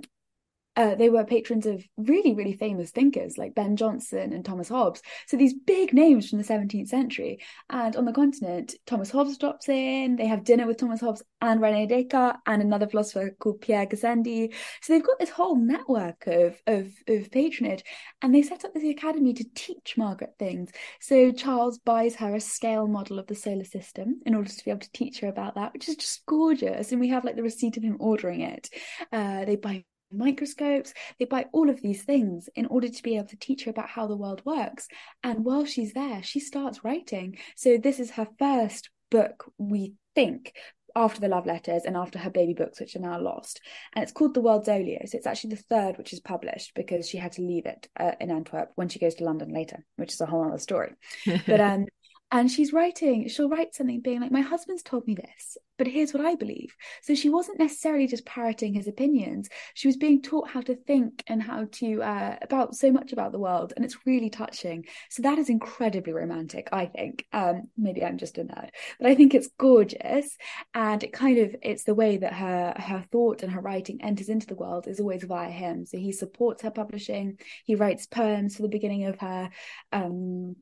uh, 0.79 0.95
they 0.95 1.09
were 1.09 1.25
patrons 1.25 1.65
of 1.65 1.83
really, 1.97 2.33
really 2.33 2.53
famous 2.53 2.89
thinkers 2.89 3.37
like 3.37 3.53
Ben 3.53 3.75
Jonson 3.75 4.33
and 4.33 4.45
Thomas 4.45 4.69
Hobbes. 4.69 5.01
So 5.27 5.35
these 5.35 5.53
big 5.53 5.93
names 5.93 6.29
from 6.29 6.39
the 6.39 6.45
17th 6.45 6.87
century. 6.87 7.39
And 7.69 7.97
on 7.97 8.05
the 8.05 8.13
continent, 8.13 8.75
Thomas 8.85 9.11
Hobbes 9.11 9.37
drops 9.37 9.67
in. 9.67 10.15
They 10.15 10.27
have 10.27 10.45
dinner 10.45 10.65
with 10.65 10.77
Thomas 10.77 11.01
Hobbes 11.01 11.21
and 11.41 11.61
Rene 11.61 11.87
Descartes 11.87 12.39
and 12.45 12.61
another 12.61 12.87
philosopher 12.87 13.35
called 13.39 13.59
Pierre 13.59 13.87
Gassendi. 13.87 14.53
So 14.81 14.93
they've 14.93 15.05
got 15.05 15.19
this 15.19 15.29
whole 15.29 15.57
network 15.57 16.25
of, 16.27 16.61
of, 16.65 16.93
of 17.09 17.29
patronage. 17.29 17.83
And 18.21 18.33
they 18.33 18.41
set 18.41 18.63
up 18.63 18.73
this 18.73 18.85
academy 18.85 19.33
to 19.33 19.45
teach 19.55 19.97
Margaret 19.97 20.35
things. 20.39 20.71
So 21.01 21.33
Charles 21.33 21.77
buys 21.79 22.15
her 22.15 22.35
a 22.35 22.39
scale 22.39 22.87
model 22.87 23.19
of 23.19 23.27
the 23.27 23.35
solar 23.35 23.65
system 23.65 24.21
in 24.25 24.33
order 24.33 24.49
to 24.49 24.63
be 24.63 24.71
able 24.71 24.79
to 24.79 24.91
teach 24.93 25.19
her 25.19 25.27
about 25.27 25.55
that, 25.55 25.73
which 25.73 25.89
is 25.89 25.97
just 25.97 26.25
gorgeous. 26.25 26.93
And 26.93 27.01
we 27.01 27.09
have 27.09 27.25
like 27.25 27.35
the 27.35 27.43
receipt 27.43 27.75
of 27.75 27.83
him 27.83 27.97
ordering 27.99 28.39
it. 28.39 28.69
Uh, 29.11 29.43
they 29.43 29.57
buy 29.57 29.83
microscopes. 30.11 30.93
They 31.17 31.25
buy 31.25 31.45
all 31.51 31.69
of 31.69 31.81
these 31.81 32.03
things 32.03 32.49
in 32.55 32.65
order 32.67 32.89
to 32.89 33.03
be 33.03 33.17
able 33.17 33.27
to 33.27 33.37
teach 33.37 33.65
her 33.65 33.71
about 33.71 33.89
how 33.89 34.07
the 34.07 34.17
world 34.17 34.41
works. 34.45 34.87
And 35.23 35.45
while 35.45 35.65
she's 35.65 35.93
there, 35.93 36.23
she 36.23 36.39
starts 36.39 36.83
writing. 36.83 37.37
So 37.55 37.77
this 37.77 37.99
is 37.99 38.11
her 38.11 38.27
first 38.37 38.89
book, 39.09 39.51
we 39.57 39.93
think, 40.15 40.53
after 40.95 41.21
the 41.21 41.27
love 41.27 41.45
letters 41.45 41.83
and 41.85 41.95
after 41.95 42.19
her 42.19 42.29
baby 42.29 42.53
books, 42.53 42.79
which 42.79 42.95
are 42.95 42.99
now 42.99 43.19
lost. 43.19 43.61
And 43.93 44.03
it's 44.03 44.11
called 44.11 44.33
The 44.33 44.41
World's 44.41 44.67
Olio. 44.67 44.99
So 45.05 45.17
it's 45.17 45.27
actually 45.27 45.51
the 45.51 45.63
third 45.63 45.97
which 45.97 46.13
is 46.13 46.19
published 46.19 46.73
because 46.75 47.07
she 47.07 47.17
had 47.17 47.33
to 47.33 47.41
leave 47.41 47.65
it 47.65 47.87
uh, 47.99 48.11
in 48.19 48.31
Antwerp 48.31 48.71
when 48.75 48.89
she 48.89 48.99
goes 48.99 49.15
to 49.15 49.23
London 49.23 49.53
later, 49.53 49.85
which 49.97 50.13
is 50.13 50.21
a 50.21 50.25
whole 50.25 50.45
other 50.45 50.57
story. 50.57 50.91
but 51.25 51.61
um, 51.61 51.85
and 52.31 52.51
she's 52.51 52.73
writing 52.73 53.27
she'll 53.27 53.49
write 53.49 53.73
something 53.73 54.01
being 54.01 54.21
like 54.21 54.31
my 54.31 54.41
husband's 54.41 54.83
told 54.83 55.05
me 55.07 55.15
this 55.15 55.57
but 55.79 55.87
here's 55.87 56.13
what 56.13 56.25
i 56.25 56.35
believe. 56.35 56.75
So 57.01 57.15
she 57.15 57.29
wasn't 57.29 57.57
necessarily 57.57 58.05
just 58.05 58.25
parroting 58.25 58.73
his 58.73 58.87
opinions. 58.87 59.49
She 59.73 59.87
was 59.87 59.97
being 59.97 60.21
taught 60.21 60.49
how 60.49 60.61
to 60.61 60.75
think 60.75 61.23
and 61.25 61.41
how 61.41 61.67
to 61.71 62.03
uh, 62.03 62.35
about 62.41 62.75
so 62.75 62.91
much 62.91 63.13
about 63.13 63.31
the 63.31 63.39
world 63.39 63.73
and 63.75 63.83
it's 63.83 64.05
really 64.05 64.29
touching. 64.29 64.85
So 65.09 65.23
that 65.23 65.39
is 65.39 65.49
incredibly 65.49 66.13
romantic 66.13 66.69
i 66.71 66.85
think. 66.85 67.25
Um, 67.31 67.69
maybe 67.77 68.03
i'm 68.03 68.17
just 68.17 68.37
a 68.37 68.43
nerd 68.43 68.69
but 68.99 69.09
i 69.09 69.15
think 69.15 69.33
it's 69.33 69.49
gorgeous. 69.57 70.37
And 70.73 71.03
it 71.03 71.13
kind 71.13 71.39
of 71.39 71.55
it's 71.63 71.85
the 71.85 71.95
way 71.95 72.17
that 72.17 72.33
her 72.33 72.73
her 72.77 73.05
thought 73.11 73.41
and 73.41 73.51
her 73.53 73.61
writing 73.61 74.01
enters 74.03 74.29
into 74.29 74.47
the 74.47 74.55
world 74.55 74.87
is 74.87 74.99
always 74.99 75.23
via 75.23 75.49
him. 75.49 75.85
So 75.85 75.97
he 75.97 76.11
supports 76.11 76.61
her 76.63 76.71
publishing. 76.71 77.39
He 77.63 77.75
writes 77.75 78.05
poems 78.05 78.57
for 78.57 78.63
the 78.63 78.67
beginning 78.67 79.05
of 79.05 79.17
her 79.19 79.49
um, 79.93 80.57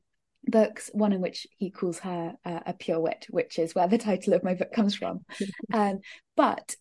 books, 0.50 0.90
one 0.92 1.12
in 1.12 1.20
which 1.20 1.46
he 1.56 1.70
calls 1.70 1.98
her 2.00 2.34
uh, 2.44 2.60
a 2.66 2.72
pure 2.72 3.00
wit, 3.00 3.26
which 3.30 3.58
is 3.58 3.74
where 3.74 3.88
the 3.88 3.98
title 3.98 4.34
of 4.34 4.44
my 4.44 4.54
book 4.54 4.72
comes 4.72 4.94
from. 4.94 5.20
um, 5.72 6.00
but 6.36 6.74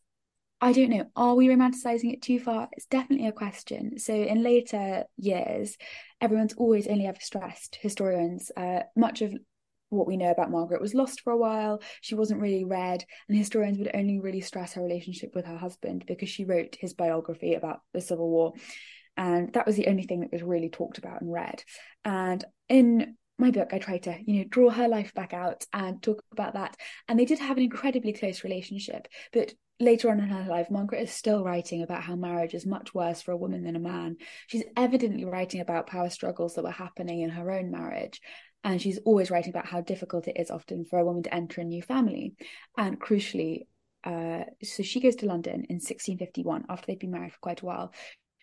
I 0.59 0.71
don't 0.71 0.89
know, 0.89 1.05
are 1.15 1.35
we 1.35 1.47
romanticizing 1.47 2.13
it 2.13 2.21
too 2.21 2.39
far? 2.39 2.67
It's 2.71 2.87
definitely 2.87 3.27
a 3.27 3.31
question. 3.31 3.99
So 3.99 4.13
in 4.13 4.41
later 4.41 5.03
years, 5.17 5.77
everyone's 6.19 6.55
always 6.55 6.87
only 6.87 7.05
ever 7.05 7.19
stressed, 7.21 7.77
historians, 7.79 8.51
uh, 8.57 8.81
much 8.95 9.21
of 9.21 9.35
what 9.89 10.07
we 10.07 10.17
know 10.17 10.31
about 10.31 10.51
Margaret 10.51 10.81
was 10.81 10.93
lost 10.93 11.21
for 11.21 11.31
a 11.31 11.37
while. 11.37 11.81
She 12.01 12.15
wasn't 12.15 12.41
really 12.41 12.65
read, 12.65 13.05
and 13.29 13.37
historians 13.37 13.77
would 13.77 13.91
only 13.93 14.19
really 14.19 14.41
stress 14.41 14.73
her 14.73 14.83
relationship 14.83 15.35
with 15.35 15.45
her 15.45 15.57
husband 15.57 16.05
because 16.07 16.29
she 16.29 16.43
wrote 16.43 16.75
his 16.79 16.93
biography 16.93 17.53
about 17.53 17.81
the 17.93 18.01
Civil 18.01 18.29
War. 18.29 18.53
And 19.15 19.53
that 19.53 19.65
was 19.65 19.75
the 19.75 19.87
only 19.87 20.03
thing 20.03 20.21
that 20.21 20.31
was 20.31 20.43
really 20.43 20.69
talked 20.69 20.97
about 20.97 21.21
and 21.21 21.31
read. 21.31 21.63
And 22.03 22.43
in 22.69 23.15
my 23.37 23.51
book, 23.51 23.69
I 23.73 23.79
try 23.79 23.99
to, 23.99 24.17
you 24.25 24.39
know, 24.39 24.45
draw 24.49 24.69
her 24.69 24.87
life 24.87 25.13
back 25.13 25.33
out 25.33 25.65
and 25.73 26.01
talk 26.01 26.23
about 26.31 26.53
that. 26.53 26.75
And 27.07 27.19
they 27.19 27.25
did 27.25 27.39
have 27.39 27.57
an 27.57 27.63
incredibly 27.63 28.13
close 28.13 28.43
relationship. 28.43 29.07
But 29.31 29.53
later 29.79 30.09
on 30.09 30.19
in 30.19 30.29
her 30.29 30.49
life, 30.49 30.71
Margaret 30.71 31.01
is 31.01 31.11
still 31.11 31.43
writing 31.43 31.83
about 31.83 32.01
how 32.01 32.15
marriage 32.15 32.53
is 32.53 32.65
much 32.65 32.93
worse 32.95 33.21
for 33.21 33.31
a 33.31 33.37
woman 33.37 33.63
than 33.63 33.75
a 33.75 33.79
man. 33.79 34.17
She's 34.47 34.63
evidently 34.75 35.25
writing 35.25 35.61
about 35.61 35.87
power 35.87 36.09
struggles 36.09 36.55
that 36.55 36.63
were 36.63 36.71
happening 36.71 37.21
in 37.21 37.29
her 37.29 37.51
own 37.51 37.71
marriage. 37.71 38.21
And 38.63 38.81
she's 38.81 38.99
always 39.05 39.29
writing 39.29 39.51
about 39.51 39.67
how 39.67 39.81
difficult 39.81 40.27
it 40.27 40.39
is 40.39 40.49
often 40.49 40.85
for 40.85 40.97
a 40.99 41.05
woman 41.05 41.23
to 41.23 41.33
enter 41.33 41.61
a 41.61 41.63
new 41.63 41.81
family. 41.81 42.33
And 42.75 42.99
crucially, 42.99 43.67
uh, 44.03 44.45
so 44.63 44.83
she 44.83 44.99
goes 44.99 45.15
to 45.17 45.27
London 45.27 45.65
in 45.69 45.75
1651 45.75 46.65
after 46.69 46.87
they've 46.87 46.99
been 46.99 47.11
married 47.11 47.33
for 47.33 47.39
quite 47.39 47.61
a 47.61 47.65
while 47.65 47.93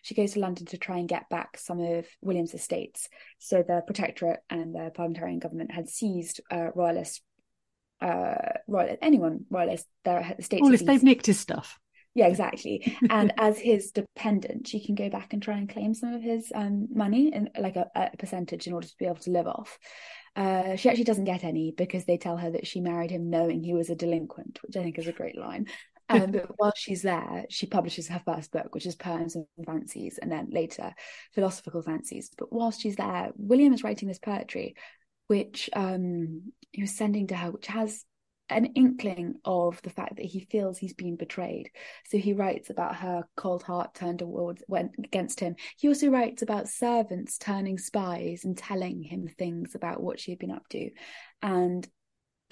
she 0.05 0.13
goes 0.13 0.33
to 0.33 0.39
London 0.39 0.67
to 0.67 0.77
try 0.77 0.99
and 0.99 1.09
get 1.09 1.27
back 1.29 1.57
some 1.57 1.79
of 1.79 2.05
William's 2.21 2.53
estates. 2.53 3.09
So 3.39 3.63
the 3.67 3.81
Protectorate 3.87 4.41
and 4.51 4.75
the 4.75 4.91
Parliamentarian 4.93 5.39
government 5.39 5.71
had 5.71 5.89
seized 5.89 6.41
uh, 6.51 6.67
royalist, 6.75 7.23
uh, 8.01 8.35
royal 8.67 8.97
anyone 9.01 9.45
royalist 9.49 9.87
their 10.03 10.35
estates. 10.37 10.61
Well, 10.61 10.75
if 10.75 10.85
they've 10.85 11.01
nicked 11.01 11.25
his 11.25 11.39
stuff. 11.39 11.79
Yeah, 12.13 12.27
exactly. 12.27 12.95
and 13.09 13.33
as 13.39 13.57
his 13.57 13.89
dependent, 13.89 14.67
she 14.67 14.79
can 14.79 14.93
go 14.93 15.09
back 15.09 15.33
and 15.33 15.41
try 15.41 15.57
and 15.57 15.67
claim 15.67 15.95
some 15.95 16.13
of 16.13 16.21
his 16.21 16.51
um, 16.53 16.87
money 16.93 17.33
and 17.33 17.49
like 17.59 17.75
a, 17.75 17.89
a, 17.95 18.15
percentage 18.15 18.67
in 18.67 18.73
order 18.73 18.87
to 18.87 18.97
be 18.99 19.05
able 19.05 19.15
to 19.15 19.31
live 19.31 19.47
off. 19.47 19.79
Uh, 20.35 20.75
she 20.75 20.87
actually 20.87 21.05
doesn't 21.05 21.25
get 21.25 21.43
any 21.43 21.73
because 21.75 22.05
they 22.05 22.17
tell 22.17 22.37
her 22.37 22.51
that 22.51 22.67
she 22.67 22.79
married 22.79 23.09
him 23.09 23.31
knowing 23.31 23.63
he 23.63 23.73
was 23.73 23.89
a 23.89 23.95
delinquent, 23.95 24.59
which 24.61 24.77
I 24.77 24.83
think 24.83 24.99
is 24.99 25.07
a 25.07 25.11
great 25.11 25.35
line. 25.35 25.65
Um, 26.09 26.31
but 26.31 26.51
while 26.57 26.73
she's 26.75 27.01
there, 27.01 27.45
she 27.49 27.65
publishes 27.65 28.07
her 28.07 28.21
first 28.25 28.51
book, 28.51 28.73
which 28.73 28.85
is 28.85 28.95
Poems 28.95 29.35
and 29.35 29.45
Fancies, 29.65 30.17
and 30.17 30.31
then 30.31 30.49
later 30.51 30.93
Philosophical 31.33 31.81
Fancies. 31.81 32.29
But 32.37 32.51
whilst 32.51 32.81
she's 32.81 32.95
there, 32.95 33.31
William 33.37 33.73
is 33.73 33.83
writing 33.83 34.07
this 34.07 34.19
poetry, 34.19 34.75
which 35.27 35.69
um, 35.73 36.51
he 36.71 36.81
was 36.81 36.95
sending 36.95 37.27
to 37.27 37.35
her, 37.35 37.51
which 37.51 37.67
has 37.67 38.05
an 38.49 38.65
inkling 38.75 39.35
of 39.43 39.81
the 39.81 39.89
fact 39.89 40.17
that 40.17 40.25
he 40.25 40.47
feels 40.51 40.77
he's 40.77 40.93
been 40.93 41.15
betrayed. 41.15 41.71
So 42.07 42.17
he 42.17 42.33
writes 42.33 42.69
about 42.69 42.95
her 42.97 43.23
cold 43.35 43.63
heart 43.63 43.95
turned 43.95 44.19
towards 44.19 44.63
went 44.67 44.91
against 45.03 45.39
him. 45.39 45.55
He 45.77 45.87
also 45.87 46.09
writes 46.09 46.41
about 46.41 46.69
servants 46.69 47.37
turning 47.37 47.77
spies 47.77 48.45
and 48.45 48.57
telling 48.57 49.01
him 49.01 49.27
things 49.27 49.73
about 49.73 50.01
what 50.01 50.19
she 50.19 50.31
had 50.31 50.39
been 50.39 50.51
up 50.51 50.67
to. 50.69 50.91
And 51.41 51.87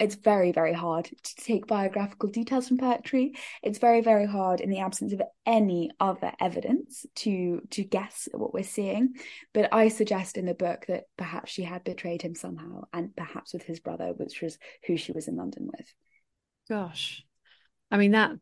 it's 0.04 0.16
very 0.16 0.52
very 0.52 0.74
hard 0.74 1.06
to 1.06 1.34
take 1.36 1.66
biographical 1.66 2.28
details 2.28 2.68
from 2.68 2.76
poetry. 2.76 3.32
It's 3.62 3.78
very 3.78 4.02
very 4.02 4.26
hard 4.26 4.60
in 4.60 4.68
the 4.68 4.80
absence 4.80 5.14
of 5.14 5.22
any 5.46 5.90
other 5.98 6.30
evidence 6.38 7.06
to 7.16 7.62
to 7.70 7.82
guess 7.82 8.28
what 8.32 8.52
we're 8.52 8.64
seeing. 8.64 9.14
But 9.54 9.72
i 9.72 9.88
suggest 9.88 10.36
in 10.36 10.44
the 10.44 10.54
book 10.54 10.84
that 10.88 11.04
perhaps 11.16 11.50
she 11.50 11.62
had 11.62 11.84
betrayed 11.84 12.20
him 12.20 12.34
somehow 12.34 12.82
and 12.92 13.16
perhaps 13.16 13.54
with 13.54 13.62
his 13.62 13.80
brother 13.80 14.12
which 14.14 14.42
was 14.42 14.58
who 14.86 14.98
she 14.98 15.12
was 15.12 15.26
in 15.26 15.36
london 15.36 15.70
with. 15.72 15.86
Gosh. 16.68 17.24
I 17.90 17.96
mean 17.96 18.10
that 18.10 18.32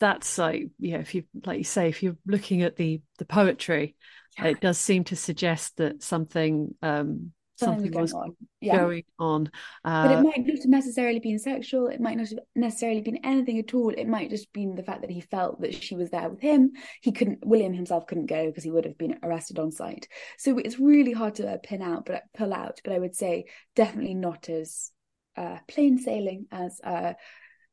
that's 0.00 0.36
like 0.36 0.68
yeah 0.80 0.98
if 0.98 1.14
you 1.14 1.24
like 1.46 1.58
you 1.58 1.64
say 1.64 1.88
if 1.88 2.02
you're 2.02 2.16
looking 2.26 2.62
at 2.62 2.76
the 2.76 3.02
the 3.18 3.24
poetry 3.24 3.96
yeah. 4.36 4.46
it 4.46 4.60
does 4.60 4.78
seem 4.78 5.04
to 5.04 5.16
suggest 5.16 5.76
that 5.76 6.02
something 6.02 6.74
um 6.82 7.32
something 7.58 7.92
was 7.92 8.12
on. 8.12 8.36
Yeah. 8.60 8.78
going 8.78 9.04
on. 9.18 9.50
Uh, 9.84 10.08
but 10.08 10.12
it 10.12 10.18
uh, 10.18 10.22
might 10.22 10.46
not 10.46 10.58
have 10.58 10.66
necessarily 10.66 11.18
been 11.18 11.38
sexual. 11.38 11.88
It 11.88 12.00
might 12.00 12.16
not 12.16 12.28
have 12.28 12.38
necessarily 12.54 13.00
been 13.00 13.24
anything 13.24 13.58
at 13.58 13.74
all. 13.74 13.90
It 13.90 14.06
might 14.06 14.30
just 14.30 14.52
been 14.52 14.74
the 14.74 14.82
fact 14.82 15.02
that 15.02 15.10
he 15.10 15.20
felt 15.20 15.60
that 15.60 15.74
she 15.74 15.94
was 15.94 16.10
there 16.10 16.28
with 16.28 16.40
him. 16.40 16.72
He 17.02 17.12
couldn't. 17.12 17.44
William 17.44 17.72
himself 17.72 18.06
couldn't 18.06 18.26
go 18.26 18.46
because 18.46 18.64
he 18.64 18.70
would 18.70 18.84
have 18.84 18.98
been 18.98 19.18
arrested 19.22 19.58
on 19.58 19.70
sight. 19.70 20.08
So 20.38 20.58
it's 20.58 20.78
really 20.78 21.12
hard 21.12 21.36
to 21.36 21.50
uh, 21.50 21.58
pin 21.62 21.82
out, 21.82 22.06
but 22.06 22.22
pull 22.36 22.52
out. 22.52 22.80
But 22.84 22.92
I 22.92 22.98
would 22.98 23.14
say 23.14 23.46
definitely 23.74 24.14
not 24.14 24.48
as 24.48 24.90
uh, 25.36 25.58
plain 25.68 25.98
sailing 25.98 26.46
as 26.50 26.80
uh, 26.82 27.14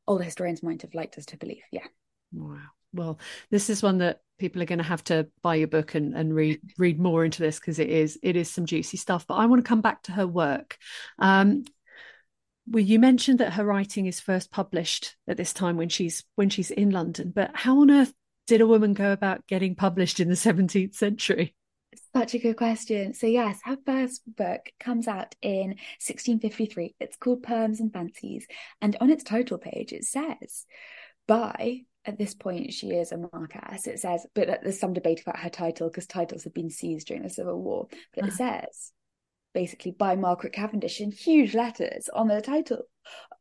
older 0.08 0.24
historians 0.24 0.64
might 0.64 0.84
have 0.84 0.94
liked 0.94 1.18
us 1.18 1.26
to 1.28 1.38
believe. 1.38 1.64
Yeah. 1.72 1.88
Wow. 2.32 2.58
Well, 2.96 3.20
this 3.52 3.70
is 3.70 3.84
one 3.84 4.00
that 4.00 4.22
people 4.38 4.62
are 4.62 4.66
going 4.66 4.80
to 4.80 4.84
have 4.84 5.04
to 5.06 5.28
buy 5.42 5.56
your 5.56 5.68
book 5.68 5.96
and, 5.96 6.16
and 6.16 6.34
read 6.34 6.60
read 6.78 7.00
more 7.00 7.24
into 7.24 7.42
this 7.42 7.60
because 7.60 7.80
it 7.80 7.90
is 7.90 8.20
it 8.24 8.36
is 8.36 8.50
some 8.50 8.66
juicy 8.66 8.98
stuff. 8.98 9.26
But 9.28 9.36
I 9.36 9.46
want 9.46 9.64
to 9.64 9.68
come 9.68 9.82
back 9.82 10.04
to 10.04 10.12
her 10.14 10.28
work. 10.28 10.78
Um, 11.20 11.66
well, 12.68 12.84
you 12.84 13.00
mentioned 13.00 13.40
that 13.40 13.54
her 13.54 13.66
writing 13.66 14.08
is 14.08 14.20
first 14.20 14.52
published 14.52 15.16
at 15.28 15.38
this 15.38 15.54
time 15.54 15.78
when 15.78 15.90
she's 15.90 16.24
when 16.36 16.50
she's 16.50 16.72
in 16.72 16.90
London. 16.90 17.32
But 17.36 17.52
how 17.54 17.82
on 17.82 17.92
earth 17.92 18.14
did 18.48 18.62
a 18.62 18.68
woman 18.68 18.94
go 18.94 19.12
about 19.12 19.46
getting 19.48 19.76
published 19.76 20.20
in 20.20 20.30
the 20.30 20.36
17th 20.36 20.96
century? 20.96 21.56
Such 22.14 22.34
a 22.34 22.40
good 22.40 22.58
question. 22.58 23.14
So, 23.14 23.28
yes, 23.28 23.60
her 23.64 23.78
first 23.86 24.22
book 24.36 24.70
comes 24.80 25.08
out 25.08 25.36
in 25.42 25.70
1653. 26.02 26.96
It's 27.00 27.16
called 27.16 27.44
Poems 27.44 27.80
and 27.80 27.92
Fancies. 27.92 28.48
And 28.82 28.98
on 29.00 29.10
its 29.10 29.24
title 29.24 29.58
page, 29.58 29.94
it 29.94 30.04
says, 30.04 30.66
by 31.28 31.84
at 32.06 32.18
this 32.18 32.34
point 32.34 32.74
she 32.74 32.92
is 32.92 33.12
a 33.12 33.18
marquess 33.18 33.88
it 33.88 34.00
says 34.00 34.26
but 34.34 34.48
there's 34.62 34.80
some 34.80 34.94
debate 34.94 35.22
about 35.22 35.40
her 35.40 35.50
title 35.50 35.90
because 35.90 36.08
titles 36.08 36.44
have 36.44 36.54
been 36.54 36.70
seized 36.70 37.08
during 37.08 37.24
the 37.24 37.30
civil 37.30 37.62
war 37.62 37.88
but 38.14 38.26
it 38.26 38.28
uh-huh. 38.28 38.62
says 38.62 38.92
basically 39.54 39.92
by 39.92 40.16
margaret 40.16 40.54
cavendish 40.54 41.02
in 41.02 41.12
huge 41.12 41.56
letters 41.56 42.10
on 42.14 42.28
the 42.28 42.42
title 42.42 42.84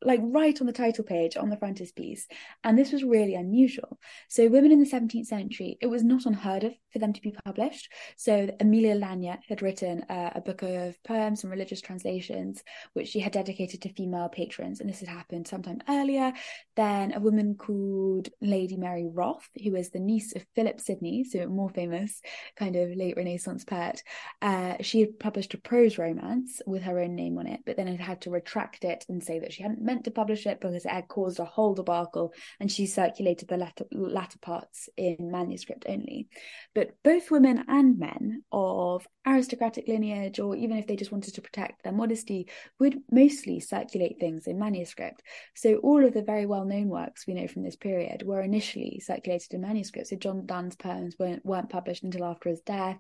like 0.03 0.21
right 0.23 0.61
on 0.61 0.67
the 0.67 0.73
title 0.73 1.05
page 1.05 1.37
on 1.37 1.51
the 1.51 1.57
frontispiece. 1.57 2.27
And 2.63 2.79
this 2.79 2.93
was 2.93 3.03
really 3.03 3.35
unusual. 3.35 3.99
So, 4.29 4.49
women 4.49 4.73
in 4.73 4.81
the 4.81 4.91
17th 4.91 5.27
century, 5.27 5.79
it 5.81 5.87
was 5.87 6.03
not 6.03 6.27
unheard 6.27 6.65
of 6.65 6.75
for 6.93 6.99
them 6.99 7.13
to 7.13 7.23
be 7.23 7.35
published. 7.45 7.91
So, 8.17 8.51
Amelia 8.61 8.95
Lanier 8.95 9.39
had 9.49 9.63
written 9.63 10.03
uh, 10.09 10.31
a 10.35 10.41
book 10.41 10.63
of 10.63 11.03
poems 11.05 11.43
and 11.43 11.51
religious 11.51 11.81
translations, 11.81 12.63
which 12.93 13.09
she 13.09 13.21
had 13.21 13.33
dedicated 13.33 13.83
to 13.83 13.93
female 13.93 14.29
patrons. 14.29 14.81
And 14.81 14.89
this 14.89 15.01
had 15.01 15.09
happened 15.09 15.49
sometime 15.49 15.81
earlier. 15.89 16.33
Then, 16.77 17.13
a 17.15 17.21
woman 17.21 17.55
called 17.55 18.29
Lady 18.41 18.77
Mary 18.77 19.07
Wroth, 19.07 19.49
who 19.63 19.73
was 19.73 19.91
the 19.91 20.01
niece 20.01 20.35
of 20.35 20.47
Philip 20.55 20.81
Sidney, 20.81 21.25
so 21.25 21.47
more 21.47 21.71
famous 21.71 22.21
kind 22.57 22.77
of 22.77 22.95
late 22.97 23.17
Renaissance 23.17 23.65
poet, 23.65 24.03
uh, 24.43 24.75
she 24.81 25.01
had 25.01 25.19
published 25.19 25.55
a 25.55 25.59
prose 25.59 25.99
romance 25.99 26.61
with 26.67 26.83
her 26.83 26.99
own 26.99 27.15
name 27.15 27.39
on 27.39 27.47
it, 27.47 27.61
but 27.65 27.77
then 27.77 27.87
had 27.87 28.01
had 28.01 28.21
to 28.23 28.31
retract 28.31 28.85
it 28.85 29.05
and 29.09 29.23
say 29.23 29.39
that 29.39 29.53
she 29.55 29.63
hadn't 29.63 29.83
meant 29.83 30.05
to 30.05 30.11
publish 30.11 30.47
it 30.47 30.61
because 30.61 30.85
it 30.85 30.91
had 30.91 31.09
caused 31.09 31.39
a 31.39 31.45
whole 31.45 31.75
debacle, 31.75 32.33
and 32.61 32.71
she 32.71 32.87
circulated 32.87 33.49
the 33.49 33.57
latter, 33.57 33.85
latter 33.93 34.39
parts 34.41 34.89
in 34.97 35.17
manuscript 35.21 35.87
only. 35.89 36.29
But 36.75 36.97
both 37.03 37.31
women 37.31 37.65
and 37.69 37.99
men 37.99 38.43
of 38.53 39.07
aristocratic 39.27 39.89
lineage, 39.89 40.39
or 40.39 40.55
even 40.57 40.77
if 40.77 40.87
they 40.87 40.97
just 40.97 41.13
wanted 41.13 41.35
to 41.35 41.43
protect 41.43 41.83
their 41.83 41.93
modesty, 41.93 42.49
would 42.79 42.99
mostly 43.11 43.61
circulate 43.61 44.19
things 44.21 44.47
in 44.47 44.59
manuscript. 44.59 45.23
So 45.55 45.77
all 45.77 46.05
of 46.05 46.13
the 46.13 46.23
very 46.23 46.47
well 46.47 46.65
known 46.65 46.89
works 46.89 47.27
we 47.27 47.35
know 47.35 47.47
from 47.47 47.63
this 47.63 47.77
period 47.77 48.23
were 48.25 48.43
initially 48.43 49.01
circulated 49.01 49.55
in 49.55 49.61
manuscript. 49.61 50.09
So 50.09 50.17
John 50.17 50.47
Donne's 50.47 50.77
poems 50.77 51.17
weren't, 51.19 51.45
weren't 51.45 51.71
published 51.71 52.03
until 52.03 52.25
after 52.25 52.51
his 52.51 52.61
death. 52.61 52.99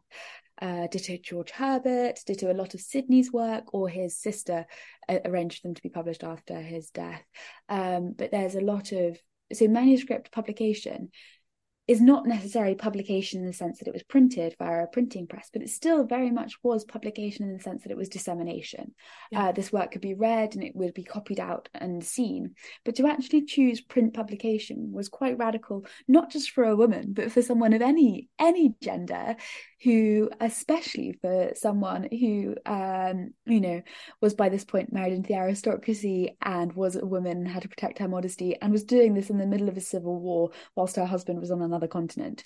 Uh, 0.62 0.86
ditto 0.86 1.16
George 1.22 1.50
Herbert, 1.50 2.20
ditto 2.26 2.50
a 2.50 2.54
lot 2.54 2.74
of 2.74 2.80
Sidney's 2.80 3.32
work, 3.32 3.74
or 3.74 3.88
his 3.88 4.16
sister 4.16 4.66
uh, 5.08 5.18
arranged 5.24 5.64
them 5.64 5.74
to 5.74 5.82
be 5.82 5.88
published 5.88 6.24
after 6.24 6.60
his 6.60 6.90
death. 6.90 7.22
Um, 7.68 8.14
but 8.16 8.30
there's 8.30 8.54
a 8.54 8.60
lot 8.60 8.92
of 8.92 9.18
so 9.52 9.68
manuscript 9.68 10.32
publication 10.32 11.10
is 11.86 12.00
not 12.00 12.26
necessarily 12.26 12.74
publication 12.74 13.40
in 13.40 13.46
the 13.46 13.52
sense 13.52 13.78
that 13.78 13.88
it 13.88 13.92
was 13.92 14.02
printed 14.02 14.54
via 14.58 14.84
a 14.84 14.86
printing 14.86 15.26
press, 15.26 15.50
but 15.52 15.60
it 15.60 15.68
still 15.68 16.04
very 16.04 16.30
much 16.30 16.54
was 16.62 16.84
publication 16.84 17.44
in 17.44 17.52
the 17.54 17.62
sense 17.62 17.82
that 17.82 17.92
it 17.92 17.96
was 17.96 18.08
dissemination. 18.08 18.94
Yeah. 19.30 19.48
Uh, 19.48 19.52
this 19.52 19.72
work 19.72 19.92
could 19.92 20.00
be 20.00 20.14
read 20.14 20.54
and 20.54 20.64
it 20.64 20.74
would 20.74 20.94
be 20.94 21.04
copied 21.04 21.40
out 21.40 21.68
and 21.74 22.02
seen. 22.02 22.54
But 22.84 22.94
to 22.96 23.06
actually 23.06 23.44
choose 23.44 23.82
print 23.82 24.14
publication 24.14 24.92
was 24.92 25.10
quite 25.10 25.38
radical, 25.38 25.84
not 26.08 26.30
just 26.30 26.52
for 26.52 26.64
a 26.64 26.76
woman, 26.76 27.12
but 27.12 27.30
for 27.30 27.42
someone 27.42 27.74
of 27.74 27.82
any 27.82 28.28
any 28.38 28.74
gender, 28.80 29.36
who, 29.84 30.30
especially 30.40 31.18
for 31.20 31.52
someone 31.54 32.08
who, 32.10 32.54
um, 32.64 33.34
you 33.44 33.60
know, 33.60 33.82
was 34.22 34.32
by 34.32 34.48
this 34.48 34.64
point 34.64 34.92
married 34.92 35.12
into 35.12 35.28
the 35.28 35.34
aristocracy 35.34 36.34
and 36.40 36.72
was 36.72 36.96
a 36.96 37.04
woman, 37.04 37.44
had 37.44 37.62
to 37.62 37.68
protect 37.68 37.98
her 37.98 38.08
modesty, 38.08 38.56
and 38.62 38.72
was 38.72 38.84
doing 38.84 39.12
this 39.12 39.28
in 39.28 39.36
the 39.36 39.46
middle 39.46 39.68
of 39.68 39.76
a 39.76 39.82
civil 39.82 40.18
war 40.18 40.50
whilst 40.74 40.96
her 40.96 41.04
husband 41.04 41.38
was 41.38 41.50
on 41.50 41.60
another 41.60 41.73
another 41.74 41.88
continent. 41.88 42.44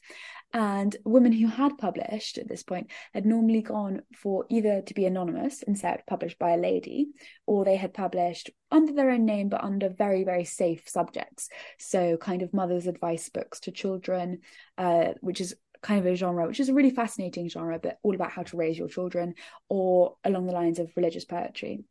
And 0.52 0.96
women 1.04 1.32
who 1.32 1.46
had 1.46 1.76
published 1.76 2.38
at 2.38 2.48
this 2.48 2.62
point 2.62 2.90
had 3.12 3.26
normally 3.26 3.60
gone 3.60 4.00
for 4.16 4.46
either 4.48 4.80
to 4.80 4.94
be 4.94 5.04
anonymous 5.04 5.62
and 5.62 5.76
said 5.76 6.02
published 6.06 6.38
by 6.38 6.52
a 6.52 6.56
lady, 6.56 7.08
or 7.46 7.64
they 7.64 7.76
had 7.76 7.92
published 7.92 8.50
under 8.70 8.92
their 8.94 9.10
own 9.10 9.26
name 9.26 9.50
but 9.50 9.62
under 9.62 9.90
very, 9.90 10.24
very 10.24 10.44
safe 10.44 10.88
subjects. 10.88 11.50
So, 11.78 12.16
kind 12.16 12.40
of 12.42 12.54
mother's 12.54 12.86
advice 12.86 13.28
books 13.28 13.60
to 13.60 13.72
children, 13.72 14.40
uh, 14.78 15.12
which 15.20 15.42
is 15.42 15.54
kind 15.82 16.00
of 16.00 16.06
a 16.06 16.16
genre, 16.16 16.46
which 16.46 16.60
is 16.60 16.70
a 16.70 16.74
really 16.74 16.90
fascinating 16.90 17.50
genre, 17.50 17.78
but 17.78 17.98
all 18.02 18.14
about 18.14 18.32
how 18.32 18.42
to 18.44 18.56
raise 18.56 18.78
your 18.78 18.88
children, 18.88 19.34
or 19.68 20.16
along 20.24 20.46
the 20.46 20.52
lines 20.52 20.78
of 20.78 20.90
religious 20.96 21.26
poetry 21.26 21.84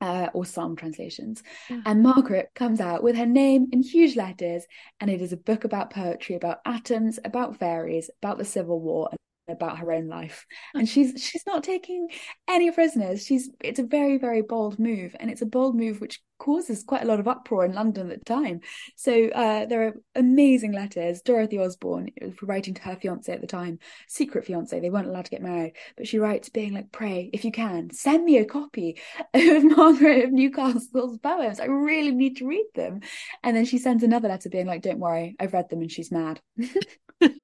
uh, 0.00 0.28
or 0.34 0.44
psalm 0.44 0.76
translations. 0.76 1.42
Yeah. 1.70 1.80
And 1.86 2.02
Margaret 2.02 2.50
comes 2.54 2.80
out 2.80 3.02
with 3.02 3.16
her 3.16 3.26
name 3.26 3.68
in 3.72 3.82
huge 3.82 4.16
letters, 4.16 4.64
and 5.00 5.10
it 5.10 5.20
is 5.20 5.32
a 5.32 5.36
book 5.36 5.64
about 5.64 5.90
poetry, 5.90 6.36
about 6.36 6.58
atoms, 6.66 7.18
about 7.24 7.58
fairies, 7.58 8.10
about 8.22 8.38
the 8.38 8.44
Civil 8.44 8.80
War, 8.80 9.10
about 9.48 9.78
her 9.78 9.92
own 9.92 10.08
life. 10.08 10.46
And 10.74 10.88
she's 10.88 11.22
she's 11.22 11.44
not 11.46 11.64
taking 11.64 12.08
any 12.48 12.70
prisoners. 12.70 13.24
She's 13.24 13.50
it's 13.60 13.78
a 13.78 13.84
very 13.84 14.18
very 14.18 14.42
bold 14.42 14.78
move. 14.78 15.14
And 15.18 15.30
it's 15.30 15.42
a 15.42 15.46
bold 15.46 15.76
move 15.76 16.00
which 16.00 16.20
causes 16.38 16.82
quite 16.82 17.02
a 17.02 17.06
lot 17.06 17.20
of 17.20 17.28
uproar 17.28 17.64
in 17.64 17.72
london 17.72 18.10
at 18.10 18.18
the 18.18 18.24
time. 18.24 18.60
So 18.96 19.28
uh, 19.28 19.66
there 19.66 19.86
are 19.86 19.94
amazing 20.14 20.72
letters. 20.72 21.22
Dorothy 21.22 21.58
osborne 21.58 22.10
writing 22.42 22.74
to 22.74 22.82
her 22.82 22.96
fiance 22.96 23.32
at 23.32 23.40
the 23.40 23.46
time 23.46 23.78
secret 24.08 24.44
fiance 24.44 24.78
they 24.78 24.90
weren't 24.90 25.06
allowed 25.06 25.24
to 25.24 25.30
get 25.30 25.42
married 25.42 25.74
but 25.96 26.06
she 26.06 26.18
writes 26.18 26.48
being 26.48 26.74
like 26.74 26.90
pray 26.92 27.30
if 27.32 27.44
you 27.44 27.52
can 27.52 27.90
send 27.90 28.24
me 28.24 28.38
a 28.38 28.44
copy 28.44 28.98
of 29.34 29.64
margaret 29.64 30.24
of 30.24 30.32
newcastle's 30.32 31.18
poems. 31.18 31.60
I 31.60 31.66
really 31.66 32.12
need 32.12 32.36
to 32.38 32.46
read 32.46 32.66
them. 32.74 33.00
And 33.42 33.56
then 33.56 33.64
she 33.64 33.78
sends 33.78 34.02
another 34.02 34.28
letter 34.28 34.48
being 34.48 34.66
like 34.66 34.82
don't 34.82 34.98
worry 34.98 35.36
i've 35.38 35.52
read 35.52 35.68
them 35.68 35.80
and 35.80 35.90
she's 35.90 36.10
mad 36.10 36.40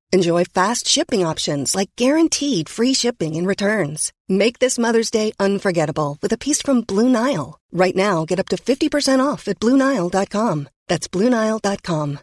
Enjoy 0.13 0.43
fast 0.43 0.89
shipping 0.89 1.25
options 1.25 1.73
like 1.73 1.95
guaranteed 1.95 2.67
free 2.67 2.93
shipping 2.93 3.37
and 3.37 3.47
returns. 3.47 4.11
Make 4.27 4.59
this 4.59 4.77
Mother's 4.77 5.09
Day 5.09 5.31
unforgettable 5.39 6.17
with 6.21 6.33
a 6.33 6.37
piece 6.37 6.61
from 6.61 6.81
Blue 6.81 7.07
Nile. 7.07 7.57
Right 7.71 7.95
now, 7.95 8.25
get 8.25 8.37
up 8.37 8.49
to 8.49 8.57
50% 8.57 9.25
off 9.25 9.47
at 9.47 9.59
BlueNile.com. 9.61 10.67
That's 10.89 11.07
BlueNile.com. 11.07 12.19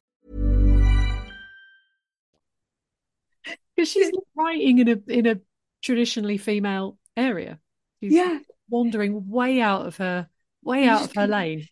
Because 3.74 3.88
she's 3.90 4.10
writing 4.36 4.80
in 4.80 4.88
a 4.88 4.98
in 5.08 5.26
a 5.26 5.36
traditionally 5.80 6.36
female 6.36 6.98
area. 7.16 7.58
She's 8.02 8.12
yeah. 8.12 8.40
wandering 8.68 9.30
way 9.30 9.62
out 9.62 9.86
of 9.86 9.96
her 9.96 10.28
way 10.62 10.86
out 10.88 11.04
of 11.04 11.14
her 11.14 11.26
lane 11.26 11.68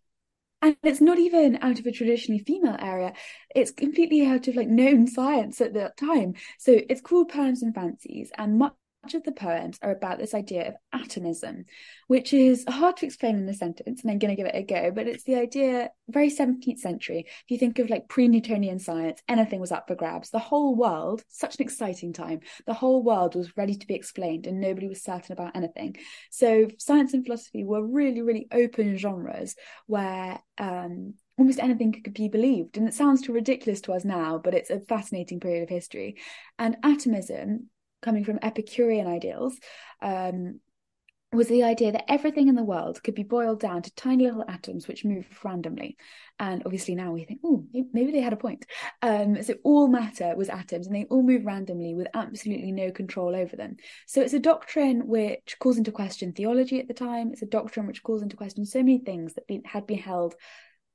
and 0.63 0.77
it's 0.83 1.01
not 1.01 1.19
even 1.19 1.59
out 1.63 1.79
of 1.79 1.87
a 1.87 1.93
traditionally 1.93 2.43
female 2.43 2.77
area. 2.81 3.13
It's 3.55 3.71
completely 3.71 4.27
out 4.27 4.49
of 4.49 4.57
like 4.57 4.69
known 4.69 5.07
science 5.07 5.61
at 5.61 5.75
that 5.75 5.97
time. 5.97 6.35
So 6.59 6.81
it's 6.89 7.01
called 7.01 7.29
poems 7.29 7.63
and 7.63 7.75
fancies 7.75 8.33
and 8.39 8.59
much 8.59 8.75
of 9.15 9.23
the 9.25 9.33
poems 9.33 9.79
are 9.83 9.91
about 9.91 10.19
this 10.19 10.35
idea 10.35 10.69
of 10.69 10.75
atomism, 10.93 11.65
which 12.07 12.33
is 12.33 12.65
hard 12.69 12.97
to 12.99 13.07
explain 13.07 13.37
in 13.37 13.49
a 13.49 13.55
sentence, 13.55 14.03
and 14.03 14.11
I'm 14.11 14.19
going 14.19 14.35
to 14.35 14.37
give 14.37 14.47
it 14.47 14.55
a 14.55 14.63
go. 14.63 14.91
But 14.91 15.07
it's 15.07 15.25
the 15.25 15.37
idea, 15.37 15.91
very 16.09 16.31
17th 16.31 16.79
century. 16.79 17.27
If 17.27 17.51
you 17.51 17.59
think 17.59 17.79
of 17.79 17.91
like 17.91 18.09
pre 18.09 18.29
Newtonian 18.29 18.79
science, 18.79 19.21
anything 19.29 19.61
was 19.61 19.73
up 19.73 19.89
for 19.89 19.95
grabs. 19.95 20.31
The 20.31 20.39
whole 20.39 20.75
world, 20.75 21.23
such 21.29 21.57
an 21.57 21.63
exciting 21.63 22.13
time, 22.13 22.41
the 22.67 22.75
whole 22.75 23.03
world 23.03 23.35
was 23.35 23.57
ready 23.57 23.75
to 23.75 23.87
be 23.87 23.95
explained, 23.95 24.47
and 24.47 24.61
nobody 24.61 24.89
was 24.89 25.03
certain 25.03 25.33
about 25.33 25.57
anything. 25.57 25.97
So 26.31 26.69
science 26.79 27.15
and 27.15 27.25
philosophy 27.25 27.65
were 27.65 27.87
really, 27.87 28.23
really 28.23 28.49
open 28.53 28.97
genres 28.97 29.55
where 29.87 30.41
um, 30.59 31.15
almost 31.39 31.59
anything 31.59 31.93
could 32.03 32.15
be 32.15 32.29
believed. 32.29 32.77
And 32.77 32.89
it 32.89 32.95
sounds 32.95 33.23
too 33.23 33.33
ridiculous 33.33 33.81
to 33.83 33.93
us 33.93 34.05
now, 34.05 34.41
but 34.43 34.55
it's 34.55 34.71
a 34.71 34.81
fascinating 34.81 35.41
period 35.41 35.63
of 35.63 35.69
history. 35.69 36.17
And 36.59 36.77
atomism 36.83 37.69
coming 38.03 38.25
from 38.25 38.39
Epicurean 38.43 39.07
ideals, 39.07 39.59
um, 40.03 40.61
was 41.33 41.49
the 41.49 41.65
idea 41.65 41.93
that 41.93 42.11
everything 42.11 42.49
in 42.49 42.55
the 42.55 42.63
world 42.63 43.03
could 43.03 43.15
be 43.15 43.23
boiled 43.23 43.61
down 43.61 43.83
to 43.83 43.95
tiny 43.95 44.25
little 44.25 44.45
atoms 44.49 44.87
which 44.87 45.05
move 45.05 45.27
randomly. 45.45 45.97
And 46.39 46.63
obviously 46.65 46.95
now 46.95 47.13
we 47.13 47.25
think, 47.25 47.41
oh, 47.45 47.65
maybe 47.93 48.13
they 48.13 48.21
had 48.21 48.33
a 48.33 48.37
point. 48.37 48.65
Um, 49.03 49.43
so 49.43 49.55
all 49.65 49.89
matter 49.89 50.35
was 50.37 50.49
atoms 50.49 50.87
and 50.87 50.95
they 50.95 51.05
all 51.05 51.23
move 51.23 51.45
randomly 51.45 51.95
with 51.95 52.07
absolutely 52.15 52.73
no 52.73 52.91
control 52.91 53.35
over 53.35 53.57
them. 53.57 53.77
So 54.07 54.23
it's 54.23 54.35
a 54.35 54.39
doctrine 54.39 55.07
which 55.07 55.57
calls 55.59 55.79
into 55.79 55.93
question 55.93 56.33
theology 56.33 56.81
at 56.81 56.89
the 56.89 56.95
time. 56.95 57.31
It's 57.33 57.43
a 57.43 57.47
doctrine 57.47 57.87
which 57.87 58.03
calls 58.03 58.23
into 58.23 58.37
question 58.37 58.65
so 58.65 58.79
many 58.79 58.99
things 58.99 59.35
that 59.35 59.47
been, 59.47 59.65
had 59.65 59.87
been 59.87 59.99
held 59.99 60.37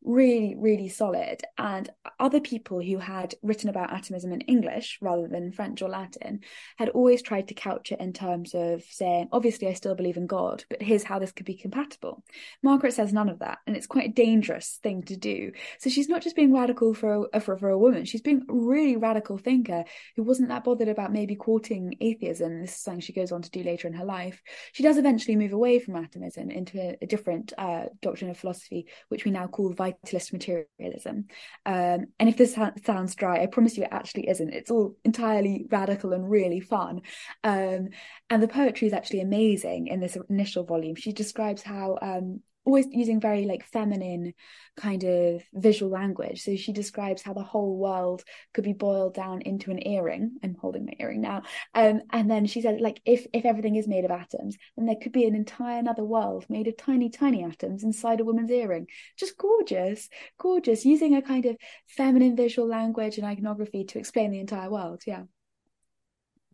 really, 0.04 0.56
really 0.58 0.90
solid. 0.90 1.42
And 1.58 1.90
other 2.20 2.40
people 2.40 2.82
who 2.82 2.98
had 2.98 3.36
written 3.42 3.70
about 3.70 3.94
atomism 3.94 4.32
in 4.32 4.42
English 4.42 4.98
rather 5.02 5.28
than 5.28 5.52
French 5.52 5.82
or 5.82 5.90
Latin 5.90 6.42
had 6.78 6.90
always 6.90 7.22
tried 7.22 7.48
to 7.50 7.54
couch 7.54 7.92
it 7.92 8.00
in 8.00 8.14
terms 8.14 8.54
of 8.54 8.84
saying, 8.90 9.30
obviously, 9.32 9.68
I 9.68 9.74
still 9.74 9.96
believe 9.96 10.18
in 10.18 10.28
God, 10.28 10.66
but 10.70 10.82
here's 10.82 11.04
how 11.04 11.20
this 11.20 11.32
could 11.32 11.46
be 11.46 11.56
compatible. 11.56 12.24
Margaret 12.64 12.94
says 12.94 13.14
none 13.14 13.30
of 13.30 13.40
that. 13.40 13.60
And 13.68 13.76
it's 13.76 13.88
quite 13.88 14.10
a 14.10 14.14
dangerous 14.14 14.80
thing 14.82 15.04
to 15.04 15.18
do. 15.18 15.52
So 15.80 15.90
she's 15.90 16.10
not 16.10 16.22
just 16.22 16.36
being 16.36 16.54
radical 16.54 16.94
for 16.94 17.28
a, 17.34 17.40
for, 17.40 17.58
for 17.58 17.70
a 17.70 17.78
woman, 17.78 18.06
she's 18.06 18.22
being 18.22 18.44
a 18.50 18.54
really 18.54 18.98
radical 18.98 19.38
thinker 19.38 19.84
who 20.16 20.24
wasn't 20.24 20.50
that 20.50 20.64
bothered 20.64 20.88
about 20.88 21.14
maybe 21.14 21.36
quoting 21.36 21.96
atheism. 22.02 22.62
This 22.62 22.72
is 22.76 22.84
something 22.84 23.02
she 23.02 23.14
goes 23.14 23.32
on 23.32 23.42
to 23.42 23.52
do 23.52 23.64
later 23.64 23.88
in 23.88 23.94
her 23.94 24.06
life. 24.06 24.42
She 24.74 24.84
does 24.84 24.98
eventually 24.98 25.36
move 25.36 25.54
away 25.54 25.80
from 25.80 25.96
atomism 25.96 26.50
into 26.50 26.80
a, 26.80 26.98
a 27.02 27.06
different 27.06 27.54
uh, 27.58 27.86
doctrine 28.02 28.32
of 28.32 28.38
philosophy, 28.38 28.88
which 29.10 29.26
we 29.26 29.32
now 29.32 29.48
call 29.48 29.74
vitalist 29.92 30.34
materialism. 30.34 31.26
Um, 31.66 32.08
and 32.20 32.30
if 32.30 32.38
this 32.38 32.56
ha- 32.56 32.74
sounds 32.86 33.16
dry, 33.16 33.42
I 33.42 33.48
promise 33.48 33.78
you 33.78 33.84
it 33.84 33.90
actually 33.92 34.30
isn't. 34.30 34.54
It's 34.54 34.72
all 34.72 34.96
entirely 35.04 35.68
radical 35.70 36.14
and 36.14 36.30
really 36.30 36.60
fun. 36.60 37.02
Um, 37.44 37.90
and 38.30 38.44
the 38.44 38.48
poetry 38.48 38.88
is 38.88 38.94
actually 38.94 39.22
amazing 39.22 39.88
in 39.88 40.00
this 40.00 40.18
initial 40.30 40.64
volume. 40.64 40.96
She 40.96 41.14
describes 41.14 41.62
how 41.62 41.98
um, 42.02 42.42
always 42.64 42.86
using 42.92 43.20
very 43.20 43.46
like 43.46 43.66
feminine 43.66 44.34
kind 44.78 45.04
of 45.04 45.44
visual 45.54 45.92
language. 45.92 46.44
So 46.44 46.56
she 46.56 46.74
describes 46.74 47.22
how 47.22 47.34
the 47.34 47.44
whole 47.44 47.78
world 47.78 48.24
could 48.54 48.64
be 48.64 48.74
boiled 48.74 49.16
down 49.16 49.42
into 49.42 49.72
an 49.72 49.86
earring. 49.88 50.38
I'm 50.44 50.56
holding 50.56 50.86
my 50.86 50.94
earring 51.00 51.22
now. 51.22 51.44
Um, 51.74 52.02
and 52.12 52.30
then 52.30 52.46
she 52.46 52.62
said, 52.62 52.80
like, 52.80 53.02
if 53.06 53.26
if 53.34 53.46
everything 53.46 53.76
is 53.76 53.88
made 53.88 54.06
of 54.06 54.12
atoms, 54.12 54.58
then 54.78 54.86
there 54.86 54.96
could 55.02 55.12
be 55.12 55.26
an 55.26 55.36
entire 55.36 55.80
another 55.80 56.04
world 56.04 56.46
made 56.50 56.68
of 56.68 56.78
tiny, 56.78 57.10
tiny 57.10 57.44
atoms 57.44 57.84
inside 57.84 58.20
a 58.20 58.24
woman's 58.24 58.52
earring. 58.52 58.88
Just 59.18 59.38
gorgeous, 59.38 60.10
gorgeous, 60.38 60.86
using 60.86 61.16
a 61.16 61.22
kind 61.22 61.46
of 61.46 61.58
feminine 61.88 62.36
visual 62.36 62.68
language 62.68 63.18
and 63.18 63.26
iconography 63.26 63.86
to 63.86 64.00
explain 64.00 64.32
the 64.32 64.40
entire 64.40 64.70
world. 64.70 65.02
Yeah. 65.08 65.24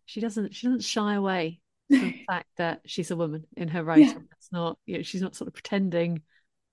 She 0.06 0.20
doesn't 0.20 0.54
she 0.54 0.66
doesn't 0.66 0.84
shy 0.84 1.14
away 1.14 1.60
the 1.88 2.24
fact 2.26 2.48
that 2.56 2.80
she's 2.86 3.10
a 3.10 3.16
woman 3.16 3.44
in 3.56 3.68
her 3.68 3.82
writing. 3.82 4.08
Yeah. 4.08 4.36
It's 4.36 4.52
not, 4.52 4.78
you 4.86 4.96
know, 4.96 5.02
she's 5.02 5.22
not 5.22 5.36
sort 5.36 5.48
of 5.48 5.54
pretending 5.54 6.22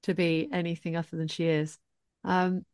to 0.04 0.14
be 0.14 0.50
anything 0.52 0.96
other 0.96 1.18
than 1.18 1.28
she 1.28 1.46
is. 1.46 1.78
Um, 2.24 2.66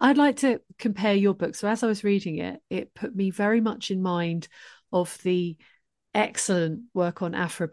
I'd 0.00 0.18
like 0.18 0.36
to 0.36 0.60
compare 0.78 1.14
your 1.14 1.34
book. 1.34 1.54
So 1.54 1.68
as 1.68 1.82
I 1.82 1.86
was 1.86 2.04
reading 2.04 2.38
it, 2.38 2.60
it 2.70 2.94
put 2.94 3.14
me 3.14 3.30
very 3.30 3.60
much 3.60 3.90
in 3.90 4.02
mind 4.02 4.48
of 4.92 5.18
the 5.22 5.56
excellent 6.14 6.82
work 6.94 7.22
on 7.22 7.34
Aphra 7.34 7.68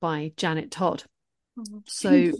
by 0.00 0.32
Janet 0.36 0.70
Todd. 0.70 1.02
Oh, 1.58 1.82
so 1.86 2.32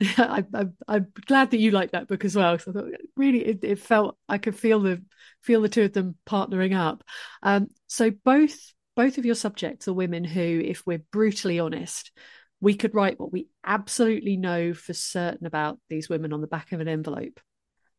I, 0.18 0.44
am 0.88 1.06
glad 1.26 1.50
that 1.50 1.58
you 1.58 1.70
like 1.70 1.92
that 1.92 2.08
book 2.08 2.24
as 2.24 2.36
well. 2.36 2.58
So 2.58 2.70
I 2.70 2.74
thought 2.74 2.90
really 3.16 3.44
it, 3.44 3.64
it, 3.64 3.78
felt 3.78 4.16
I 4.28 4.38
could 4.38 4.56
feel 4.56 4.80
the 4.80 5.02
feel 5.40 5.62
the 5.62 5.68
two 5.68 5.82
of 5.82 5.92
them 5.92 6.16
partnering 6.26 6.76
up. 6.76 7.04
Um, 7.42 7.68
so 7.86 8.10
both 8.10 8.58
both 8.96 9.18
of 9.18 9.24
your 9.24 9.34
subjects 9.34 9.88
are 9.88 9.92
women 9.92 10.24
who, 10.24 10.62
if 10.64 10.86
we're 10.86 11.02
brutally 11.12 11.58
honest, 11.58 12.12
we 12.60 12.74
could 12.74 12.94
write 12.94 13.18
what 13.18 13.32
we 13.32 13.48
absolutely 13.64 14.36
know 14.36 14.72
for 14.72 14.92
certain 14.92 15.46
about 15.46 15.78
these 15.88 16.08
women 16.08 16.32
on 16.32 16.40
the 16.40 16.46
back 16.46 16.72
of 16.72 16.80
an 16.80 16.88
envelope. 16.88 17.40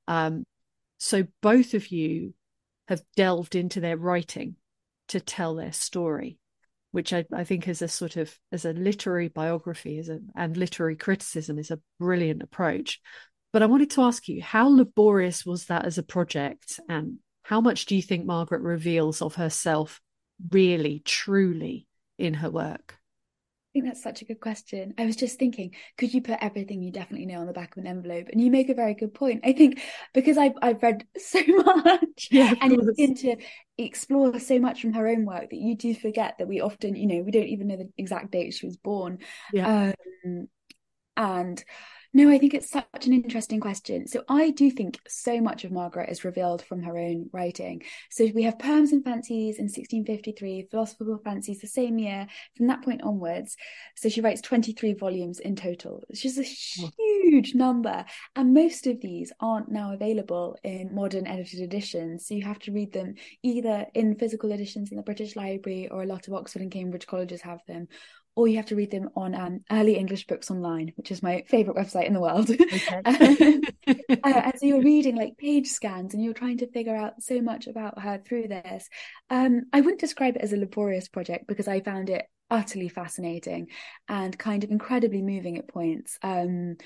Um, 0.08 0.44
so 0.98 1.26
both 1.42 1.74
of 1.74 1.90
you 1.90 2.34
have 2.88 3.02
delved 3.16 3.56
into 3.56 3.80
their 3.80 3.98
writing 3.98 4.56
to 5.10 5.20
tell 5.20 5.56
their 5.56 5.74
story, 5.74 6.40
which 6.92 7.14
I, 7.14 7.26
I 7.34 7.44
think 7.44 7.68
is 7.68 7.82
a 7.82 7.88
sort 7.88 8.16
of 8.16 8.36
as 8.52 8.66
a 8.66 8.74
literary 8.74 9.28
biography 9.28 10.00
a, 10.00 10.20
and 10.36 10.58
literary 10.58 10.96
criticism 10.96 11.60
is 11.60 11.72
a 11.72 11.80
brilliant 12.00 12.42
approach. 12.42 13.02
But 13.54 13.62
I 13.62 13.68
wanted 13.68 13.92
to 13.92 14.02
ask 14.02 14.28
you, 14.28 14.42
how 14.42 14.68
laborious 14.68 15.46
was 15.46 15.66
that 15.66 15.86
as 15.86 15.98
a 15.98 16.04
project, 16.04 16.80
and 16.90 17.20
how 17.44 17.62
much 17.62 17.86
do 17.86 17.96
you 17.96 18.02
think 18.02 18.26
Margaret 18.26 18.62
reveals 18.62 19.22
of 19.22 19.36
herself 19.36 20.02
really, 20.52 21.02
truly 21.06 21.88
in 22.18 22.36
her 22.36 22.50
work? 22.50 22.96
I 23.76 23.80
think 23.80 23.86
that's 23.88 24.04
such 24.04 24.22
a 24.22 24.26
good 24.26 24.40
question. 24.40 24.94
I 24.98 25.06
was 25.06 25.18
just 25.18 25.38
thinking, 25.38 25.76
could 25.98 26.14
you 26.14 26.22
put 26.22 26.38
everything 26.40 26.82
you 26.82 26.94
definitely 26.94 27.26
know 27.26 27.42
on 27.42 27.48
the 27.48 27.52
back 27.52 27.76
of 27.76 27.82
an 27.82 27.88
envelope? 27.88 28.30
And 28.32 28.40
you 28.40 28.50
make 28.50 28.70
a 28.70 28.74
very 28.74 28.94
good 28.94 29.14
point. 29.14 29.42
I 29.44 29.52
think 29.52 29.82
because 30.14 30.38
I've 30.38 30.54
I've 30.62 30.82
read 30.82 31.06
so 31.18 31.42
much 31.46 32.30
yeah, 32.32 32.54
and 32.62 32.72
you 32.72 32.82
begin 32.84 33.16
to 33.16 33.36
explore 33.78 34.40
so 34.40 34.60
much 34.60 34.82
from 34.82 34.94
her 34.94 35.10
own 35.10 35.26
work 35.26 35.50
that 35.50 35.60
you 35.60 35.76
do 35.76 35.94
forget 35.94 36.36
that 36.38 36.48
we 36.48 36.62
often, 36.62 36.96
you 36.96 37.06
know, 37.06 37.22
we 37.22 37.32
don't 37.32 37.48
even 37.48 37.68
know 37.68 37.76
the 37.76 37.90
exact 37.98 38.32
date 38.32 38.54
she 38.54 38.66
was 38.66 38.78
born. 38.78 39.20
Yeah. 39.52 39.92
Um, 40.24 40.48
and 41.18 41.64
no, 42.16 42.30
I 42.30 42.38
think 42.38 42.54
it's 42.54 42.72
such 42.72 43.06
an 43.06 43.12
interesting 43.12 43.60
question. 43.60 44.08
So 44.08 44.24
I 44.30 44.50
do 44.52 44.72
think 44.72 45.02
so 45.06 45.42
much 45.42 45.66
of 45.66 45.74
Margaret 45.74 46.10
is 46.10 46.24
revealed 46.24 46.62
from 46.62 46.82
her 46.84 46.98
own 46.98 47.30
writing. 47.34 47.82
So 48.10 48.30
we 48.34 48.44
have 48.44 48.58
Poems 48.58 48.94
and 48.94 49.04
Fancies 49.04 49.58
in 49.60 49.66
1653, 49.66 50.70
Philosophical 50.72 51.20
Fancies 51.26 51.60
the 51.60 51.68
same 51.68 52.00
year, 52.00 52.26
from 52.56 52.68
that 52.68 52.84
point 52.84 53.02
onwards. 53.04 53.58
So 53.98 54.08
she 54.08 54.22
writes 54.22 54.40
23 54.40 54.94
volumes 54.94 55.40
in 55.42 55.58
total, 55.58 56.04
which 56.08 56.24
is 56.24 56.40
a 56.40 56.44
huge 56.44 57.54
number. 57.54 58.06
And 58.34 58.54
most 58.54 58.88
of 58.88 59.02
these 59.02 59.34
aren't 59.42 59.70
now 59.70 59.92
available 59.92 60.58
in 60.64 60.96
modern 60.96 61.28
edited 61.28 61.60
editions. 61.60 62.26
So 62.28 62.34
you 62.34 62.46
have 62.46 62.60
to 62.60 62.72
read 62.72 62.94
them 62.94 63.16
either 63.44 63.88
in 63.94 64.16
physical 64.16 64.54
editions 64.54 64.90
in 64.90 64.96
the 64.96 65.04
British 65.04 65.36
Library 65.36 65.90
or 65.92 66.04
a 66.04 66.08
lot 66.08 66.30
of 66.30 66.34
Oxford 66.34 66.62
and 66.62 66.72
Cambridge 66.72 67.08
colleges 67.08 67.42
have 67.42 67.60
them, 67.68 67.90
or 68.36 68.48
you 68.48 68.58
have 68.58 68.66
to 68.68 68.76
read 68.76 68.92
them 68.92 69.10
on 69.16 69.34
um, 69.34 69.62
Early 69.72 69.96
English 69.96 70.28
Books 70.28 70.52
Online, 70.52 70.92
which 70.96 71.12
is 71.12 71.24
my 71.24 71.44
favorite 71.48 71.78
website 71.78 72.06
in 72.06 72.14
the 72.14 72.20
world. 72.20 72.50
Okay. 72.50 73.02
uh, 73.88 74.42
and 74.42 74.54
so 74.58 74.66
you're 74.66 74.82
reading 74.82 75.16
like 75.16 75.38
page 75.38 75.68
scans 75.68 76.14
and 76.14 76.24
you're 76.24 76.34
trying 76.34 76.58
to 76.58 76.72
figure 76.72 76.96
out 76.96 77.22
so 77.22 77.42
much 77.42 77.68
about 77.68 78.00
her 78.02 78.22
through 78.26 78.48
this. 78.48 78.90
Um, 79.30 79.64
I 79.72 79.82
wouldn't 79.82 80.02
describe 80.02 80.36
it 80.36 80.42
as 80.42 80.54
a 80.54 80.58
laborious 80.58 81.08
project 81.08 81.48
because 81.48 81.68
I 81.68 81.80
found 81.80 82.10
it 82.10 82.26
utterly 82.50 82.90
fascinating 82.90 83.68
and 84.08 84.38
kind 84.38 84.64
of 84.64 84.72
incredibly 84.72 85.22
moving 85.22 85.58
at 85.58 85.68
points. 85.68 86.20
Um, 86.22 86.78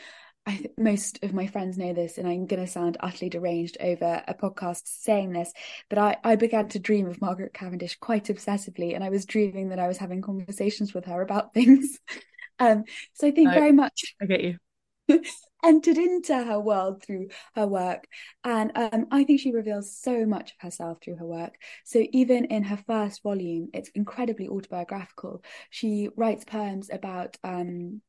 I 0.45 0.55
th- 0.55 0.71
most 0.77 1.19
of 1.23 1.33
my 1.33 1.47
friends 1.47 1.77
know 1.77 1.93
this, 1.93 2.17
and 2.17 2.27
I'm 2.27 2.47
going 2.47 2.65
to 2.65 2.71
sound 2.71 2.97
utterly 2.99 3.29
deranged 3.29 3.77
over 3.79 4.23
a 4.27 4.33
podcast 4.33 4.81
saying 4.85 5.31
this, 5.31 5.51
but 5.89 5.99
I, 5.99 6.17
I 6.23 6.35
began 6.35 6.67
to 6.69 6.79
dream 6.79 7.07
of 7.07 7.21
Margaret 7.21 7.53
Cavendish 7.53 7.97
quite 7.99 8.25
obsessively, 8.25 8.95
and 8.95 9.03
I 9.03 9.09
was 9.09 9.25
dreaming 9.25 9.69
that 9.69 9.79
I 9.79 9.87
was 9.87 9.97
having 9.97 10.21
conversations 10.21 10.93
with 10.93 11.05
her 11.05 11.21
about 11.21 11.53
things. 11.53 11.99
um, 12.59 12.83
so 13.13 13.27
I 13.27 13.31
think 13.31 13.51
very 13.51 13.71
much. 13.71 14.15
I 14.21 14.25
get 14.25 14.41
you. 14.41 14.57
entered 15.63 15.97
into 15.97 16.35
her 16.43 16.59
world 16.59 17.03
through 17.03 17.27
her 17.55 17.67
work. 17.67 18.07
And 18.43 18.71
um, 18.75 19.07
I 19.11 19.23
think 19.23 19.39
she 19.39 19.51
reveals 19.51 19.95
so 19.95 20.25
much 20.25 20.51
of 20.51 20.61
herself 20.61 20.99
through 21.01 21.17
her 21.17 21.25
work. 21.25 21.55
So 21.83 22.03
even 22.11 22.45
in 22.45 22.63
her 22.63 22.79
first 22.87 23.23
volume, 23.23 23.69
it's 23.73 23.89
incredibly 23.89 24.47
autobiographical. 24.47 25.43
She 25.69 26.09
writes 26.15 26.45
poems 26.45 26.89
about 26.91 27.37
um, 27.43 28.01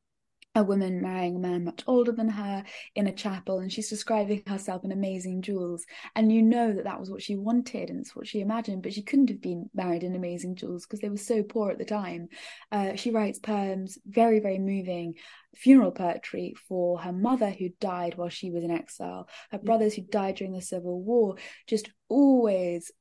a 0.54 0.64
woman 0.64 1.00
marrying 1.00 1.36
a 1.36 1.38
man 1.38 1.64
much 1.64 1.82
older 1.86 2.10
than 2.10 2.28
her 2.28 2.64
in 2.96 3.06
a 3.06 3.12
chapel 3.12 3.60
and 3.60 3.72
she's 3.72 3.88
describing 3.88 4.42
herself 4.46 4.84
in 4.84 4.90
amazing 4.90 5.42
jewels. 5.42 5.84
And 6.16 6.32
you 6.32 6.42
know 6.42 6.72
that 6.72 6.84
that 6.84 6.98
was 6.98 7.10
what 7.10 7.22
she 7.22 7.36
wanted 7.36 7.88
and 7.88 8.00
it's 8.00 8.16
what 8.16 8.26
she 8.26 8.40
imagined 8.40 8.82
but 8.82 8.92
she 8.92 9.02
couldn't 9.02 9.30
have 9.30 9.40
been 9.40 9.70
married 9.74 10.02
in 10.02 10.16
amazing 10.16 10.56
jewels 10.56 10.86
because 10.86 11.00
they 11.00 11.08
were 11.08 11.16
so 11.16 11.42
poor 11.42 11.70
at 11.70 11.78
the 11.78 11.84
time. 11.84 12.28
Uh, 12.72 12.96
she 12.96 13.10
writes 13.10 13.38
poems 13.38 13.98
very 14.06 14.40
very 14.40 14.58
moving 14.58 15.14
funeral 15.54 15.92
poetry 15.92 16.54
for 16.68 16.98
her 17.00 17.12
mother 17.12 17.50
who 17.50 17.68
died 17.80 18.16
while 18.16 18.28
she 18.28 18.52
was 18.52 18.62
in 18.62 18.70
exile 18.70 19.28
her 19.50 19.58
brothers 19.58 19.94
who 19.94 20.02
died 20.02 20.36
during 20.36 20.52
the 20.52 20.62
civil 20.62 21.02
war 21.02 21.34
just 21.66 21.90
always 22.08 22.92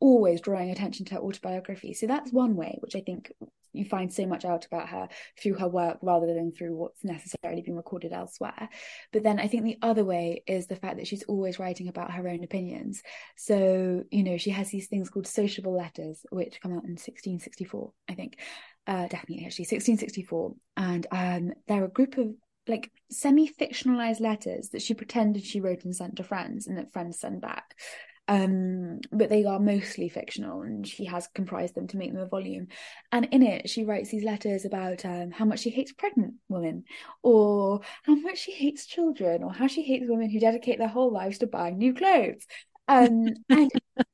always 0.00 0.40
drawing 0.40 0.70
attention 0.70 1.04
to 1.06 1.14
her 1.14 1.20
autobiography. 1.20 1.92
So 1.92 2.06
that's 2.06 2.32
one 2.32 2.54
way, 2.54 2.78
which 2.80 2.94
I 2.94 3.00
think 3.00 3.32
you 3.72 3.84
find 3.84 4.12
so 4.12 4.26
much 4.26 4.44
out 4.44 4.66
about 4.66 4.88
her 4.88 5.08
through 5.40 5.54
her 5.54 5.68
work 5.68 5.98
rather 6.02 6.26
than 6.26 6.52
through 6.52 6.76
what's 6.76 7.04
necessarily 7.04 7.62
been 7.62 7.76
recorded 7.76 8.12
elsewhere. 8.12 8.68
But 9.12 9.22
then 9.22 9.38
I 9.38 9.48
think 9.48 9.64
the 9.64 9.78
other 9.82 10.04
way 10.04 10.42
is 10.46 10.66
the 10.66 10.76
fact 10.76 10.96
that 10.96 11.06
she's 11.06 11.24
always 11.24 11.58
writing 11.58 11.88
about 11.88 12.12
her 12.12 12.28
own 12.28 12.44
opinions. 12.44 13.02
So, 13.36 14.04
you 14.10 14.22
know, 14.22 14.38
she 14.38 14.50
has 14.50 14.70
these 14.70 14.88
things 14.88 15.10
called 15.10 15.26
sociable 15.26 15.76
letters, 15.76 16.24
which 16.30 16.60
come 16.60 16.72
out 16.72 16.84
in 16.84 16.96
1664, 16.96 17.92
I 18.08 18.14
think. 18.14 18.38
Uh, 18.86 19.06
definitely, 19.08 19.44
actually, 19.44 19.64
1664. 19.64 20.54
And 20.76 21.06
um, 21.10 21.52
they're 21.66 21.84
a 21.84 21.88
group 21.88 22.16
of 22.16 22.34
like 22.66 22.90
semi 23.10 23.48
fictionalized 23.48 24.20
letters 24.20 24.70
that 24.70 24.82
she 24.82 24.94
pretended 24.94 25.44
she 25.44 25.60
wrote 25.60 25.84
and 25.84 25.96
sent 25.96 26.16
to 26.16 26.22
friends 26.22 26.66
and 26.66 26.78
that 26.78 26.92
friends 26.92 27.18
send 27.18 27.40
back. 27.40 27.74
Um, 28.28 29.00
but 29.10 29.30
they 29.30 29.44
are 29.44 29.58
mostly 29.58 30.10
fictional, 30.10 30.60
and 30.62 30.86
she 30.86 31.06
has 31.06 31.26
comprised 31.28 31.74
them 31.74 31.86
to 31.88 31.96
make 31.96 32.12
them 32.12 32.20
a 32.22 32.26
volume. 32.26 32.68
And 33.10 33.26
in 33.32 33.42
it, 33.42 33.70
she 33.70 33.84
writes 33.84 34.10
these 34.10 34.22
letters 34.22 34.66
about 34.66 35.04
um, 35.06 35.30
how 35.30 35.46
much 35.46 35.60
she 35.60 35.70
hates 35.70 35.92
pregnant 35.92 36.34
women, 36.48 36.84
or 37.22 37.80
how 38.04 38.14
much 38.14 38.38
she 38.38 38.52
hates 38.52 38.86
children, 38.86 39.42
or 39.42 39.52
how 39.52 39.66
she 39.66 39.82
hates 39.82 40.04
women 40.06 40.28
who 40.28 40.40
dedicate 40.40 40.78
their 40.78 40.88
whole 40.88 41.10
lives 41.10 41.38
to 41.38 41.46
buying 41.46 41.78
new 41.78 41.94
clothes. 41.94 42.46
Um, 42.86 43.28
and 43.48 43.70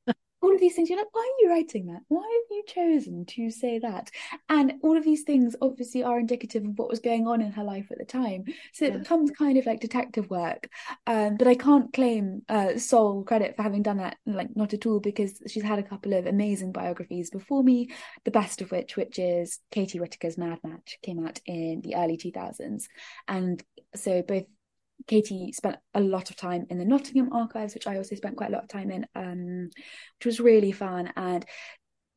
all 0.45 0.55
of 0.55 0.61
these 0.61 0.75
things 0.75 0.89
you're 0.89 0.99
like 0.99 1.15
why 1.15 1.23
are 1.23 1.43
you 1.43 1.51
writing 1.51 1.87
that? 1.87 2.03
Why 2.09 2.23
have 2.23 2.57
you 2.57 2.65
chosen 2.67 3.25
to 3.27 3.51
say 3.51 3.79
that? 3.81 4.11
And 4.49 4.75
all 4.83 4.97
of 4.97 5.05
these 5.05 5.23
things 5.23 5.57
obviously 5.61 6.03
are 6.03 6.19
indicative 6.19 6.65
of 6.65 6.79
what 6.79 6.91
was 6.91 7.01
going 7.01 7.27
on 7.27 7.41
in 7.41 7.53
her 7.53 7.65
life 7.65 7.87
at 7.91 7.99
the 7.99 8.05
time. 8.05 8.45
So 8.73 8.87
it 8.87 8.93
yeah. 8.93 8.99
becomes 8.99 9.31
kind 9.31 9.59
of 9.59 9.67
like 9.67 9.81
detective 9.81 10.31
work 10.31 10.69
um, 11.07 11.37
but 11.37 11.47
i 11.47 11.55
can't 11.55 11.93
claim 11.93 12.43
uh, 12.49 12.77
sole 12.77 13.23
credit 13.23 13.57
for 13.57 13.63
having 13.63 13.83
done 13.83 13.99
that 13.99 14.17
like 14.27 14.55
not 14.57 14.75
at 14.75 14.87
all 14.87 15.01
because 15.01 15.41
she's 15.47 15.63
had 15.63 15.79
a 15.79 15.83
couple 15.83 16.13
of 16.13 16.27
amazing 16.27 16.73
biographies 16.73 17.31
before 17.31 17.63
me 17.63 17.91
the 18.25 18.31
best 18.31 18.61
of 18.61 18.71
which 18.71 18.97
which 18.97 19.19
is 19.19 19.61
katie 19.71 19.99
whitaker's 19.99 20.39
Mad 20.39 20.59
Madge 20.65 20.99
came 21.03 21.25
out 21.25 21.41
in 21.47 21.81
the 21.83 21.95
early 21.97 22.17
2000s 22.17 22.85
and 23.29 23.63
so 23.95 24.23
both 24.23 24.45
Katie 25.07 25.53
spent 25.53 25.77
a 25.95 26.01
lot 26.01 26.31
of 26.31 26.37
time 26.37 26.67
in 26.71 26.79
the 26.79 26.85
Nottingham 26.85 27.33
archives, 27.33 27.75
which 27.75 27.87
I 27.87 27.97
also 27.97 28.15
spent 28.15 28.37
quite 28.37 28.51
a 28.51 28.53
lot 28.53 28.65
of 28.65 28.69
time 28.69 28.91
in, 28.91 29.07
um, 29.15 29.71
which 30.19 30.27
was 30.27 30.41
really 30.41 30.73
fun. 30.73 31.13
And 31.17 31.45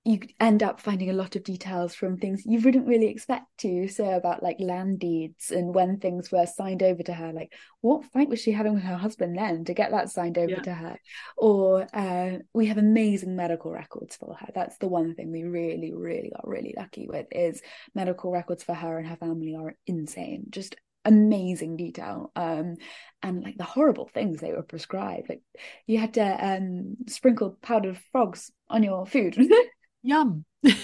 you 0.08 0.22
end 0.40 0.64
up 0.64 0.80
finding 0.80 1.10
a 1.10 1.14
lot 1.14 1.36
of 1.36 1.44
details 1.44 1.94
from 1.94 2.18
things 2.18 2.44
you 2.46 2.62
wouldn't 2.62 2.88
really 2.88 3.08
expect 3.08 3.46
to. 3.58 3.90
So 3.90 4.06
about 4.06 4.42
like 4.42 4.56
land 4.58 5.00
deeds 5.00 5.52
and 5.52 5.76
when 5.76 6.00
things 6.00 6.32
were 6.32 6.46
signed 6.46 6.82
over 6.82 7.04
to 7.04 7.14
her, 7.14 7.34
like 7.34 7.52
what 7.82 8.06
fight 8.06 8.30
was 8.30 8.42
she 8.42 8.54
having 8.54 8.74
with 8.74 8.84
her 8.84 8.96
husband 8.96 9.38
then 9.38 9.66
to 9.66 9.74
get 9.74 9.92
that 9.92 10.10
signed 10.10 10.38
over 10.38 10.52
yeah. 10.52 10.62
to 10.62 10.74
her? 10.74 10.98
Or 11.36 11.88
uh, 11.94 12.38
we 12.54 12.68
have 12.68 12.78
amazing 12.78 13.36
medical 13.36 13.70
records 13.70 14.16
for 14.16 14.34
her. 14.36 14.48
That's 14.56 14.78
the 14.78 14.88
one 14.88 15.14
thing 15.14 15.30
we 15.30 15.44
really, 15.44 15.94
really 15.94 16.32
got 16.34 16.48
really 16.48 16.74
lucky 16.78 17.10
with 17.10 17.28
is 17.34 17.62
medical 17.94 18.32
records 18.32 18.64
for 18.64 18.76
her 18.76 18.98
and 18.98 19.08
her 19.08 19.18
family 19.18 19.58
are 19.58 19.76
insane. 19.88 20.46
Just 20.52 20.78
amazing 21.08 21.78
detail 21.78 22.32
um 22.36 22.76
and 23.24 23.44
like 23.44 23.58
the 23.58 23.64
horrible 23.64 24.10
things 24.14 24.40
they 24.40 24.52
were 24.52 24.62
prescribed 24.62 25.30
like 25.30 25.42
you 25.86 25.98
had 25.98 26.14
to 26.14 26.22
um 26.22 26.98
sprinkle 27.08 27.58
powdered 27.62 27.98
frogs 28.12 28.52
on 28.70 28.84
your 28.84 29.06
food. 29.06 29.38
Yum. 30.04 30.46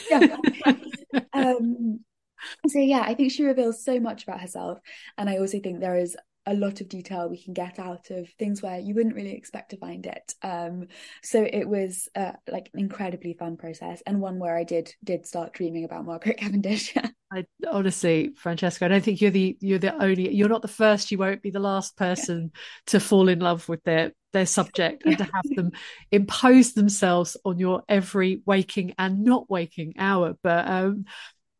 Um 1.33 1.99
so 2.67 2.79
yeah 2.79 3.01
i 3.05 3.13
think 3.13 3.31
she 3.31 3.45
reveals 3.45 3.83
so 3.83 3.99
much 3.99 4.23
about 4.23 4.41
herself 4.41 4.79
and 5.17 5.29
i 5.29 5.37
also 5.37 5.59
think 5.59 5.79
there 5.79 5.97
is 5.97 6.17
a 6.45 6.53
lot 6.53 6.81
of 6.81 6.89
detail 6.89 7.29
we 7.29 7.41
can 7.41 7.53
get 7.53 7.79
out 7.79 8.09
of 8.11 8.29
things 8.37 8.61
where 8.61 8.79
you 8.79 8.93
wouldn't 8.93 9.15
really 9.15 9.33
expect 9.33 9.71
to 9.71 9.77
find 9.77 10.05
it 10.05 10.33
um 10.41 10.87
so 11.21 11.43
it 11.43 11.67
was 11.67 12.09
uh, 12.15 12.33
like 12.51 12.69
an 12.73 12.79
incredibly 12.79 13.33
fun 13.33 13.57
process 13.57 14.01
and 14.05 14.19
one 14.19 14.39
where 14.39 14.57
i 14.57 14.63
did 14.63 14.93
did 15.03 15.25
start 15.25 15.53
dreaming 15.53 15.85
about 15.85 16.05
margaret 16.05 16.37
cavendish 16.39 16.93
I 17.33 17.45
honestly, 17.71 18.33
Francesca, 18.35 18.85
I 18.85 18.89
don't 18.89 19.03
think 19.03 19.19
you're 19.19 19.31
the 19.31 19.57
you're 19.59 19.79
the 19.79 19.95
only 19.95 20.33
you're 20.33 20.49
not 20.49 20.61
the 20.61 20.67
first. 20.67 21.11
You 21.11 21.17
won't 21.17 21.41
be 21.41 21.49
the 21.49 21.59
last 21.59 21.97
person 21.97 22.51
to 22.87 22.99
fall 22.99 23.27
in 23.27 23.39
love 23.39 23.67
with 23.67 23.83
their 23.83 24.11
their 24.33 24.45
subject 24.45 25.03
and 25.05 25.17
to 25.17 25.23
have 25.23 25.55
them 25.55 25.71
impose 26.11 26.73
themselves 26.73 27.35
on 27.43 27.57
your 27.57 27.83
every 27.89 28.41
waking 28.45 28.93
and 28.99 29.23
not 29.23 29.49
waking 29.49 29.95
hour. 29.97 30.35
But 30.43 30.67
um, 30.67 31.05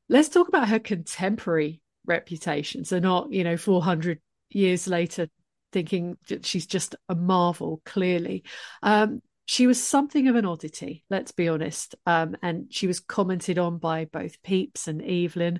let's 0.09 0.29
talk 0.29 0.47
about 0.47 0.69
her 0.69 0.79
contemporary 0.79 1.81
reputation. 2.05 2.85
So 2.85 2.99
not 2.99 3.31
you 3.31 3.43
know 3.43 3.57
400 3.57 4.19
years 4.55 4.87
later 4.87 5.27
thinking 5.71 6.17
that 6.29 6.45
she's 6.45 6.65
just 6.65 6.95
a 7.09 7.15
marvel. 7.15 7.81
Clearly, 7.85 8.43
um, 8.81 9.21
she 9.45 9.67
was 9.67 9.83
something 9.83 10.27
of 10.27 10.35
an 10.35 10.45
oddity, 10.45 11.03
let's 11.09 11.31
be 11.31 11.49
honest. 11.49 11.95
Um, 12.05 12.35
and 12.41 12.67
she 12.69 12.87
was 12.87 12.99
commented 12.99 13.57
on 13.57 13.77
by 13.77 14.05
both 14.05 14.41
Pepys 14.41 14.87
and 14.87 15.01
Evelyn. 15.01 15.59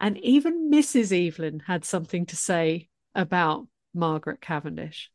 And 0.00 0.18
even 0.18 0.70
Mrs. 0.70 1.26
Evelyn 1.26 1.60
had 1.66 1.84
something 1.84 2.26
to 2.26 2.36
say 2.36 2.88
about 3.14 3.66
Margaret 3.94 4.40
Cavendish. 4.40 5.10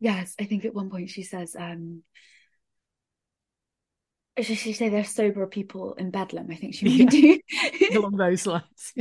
Yes, 0.00 0.34
I 0.40 0.44
think 0.44 0.64
at 0.64 0.74
one 0.74 0.90
point 0.90 1.10
she 1.10 1.22
says, 1.22 1.54
um, 1.56 2.02
she, 4.40 4.54
she 4.54 4.72
say 4.72 4.88
they're 4.88 5.04
sober 5.04 5.46
people 5.46 5.94
in 5.94 6.10
Bedlam. 6.10 6.48
I 6.50 6.54
think 6.54 6.74
she 6.74 7.04
might 7.04 7.12
yeah. 7.12 7.36
do 7.90 8.00
along 8.00 8.16
those 8.16 8.46
lines. 8.46 8.94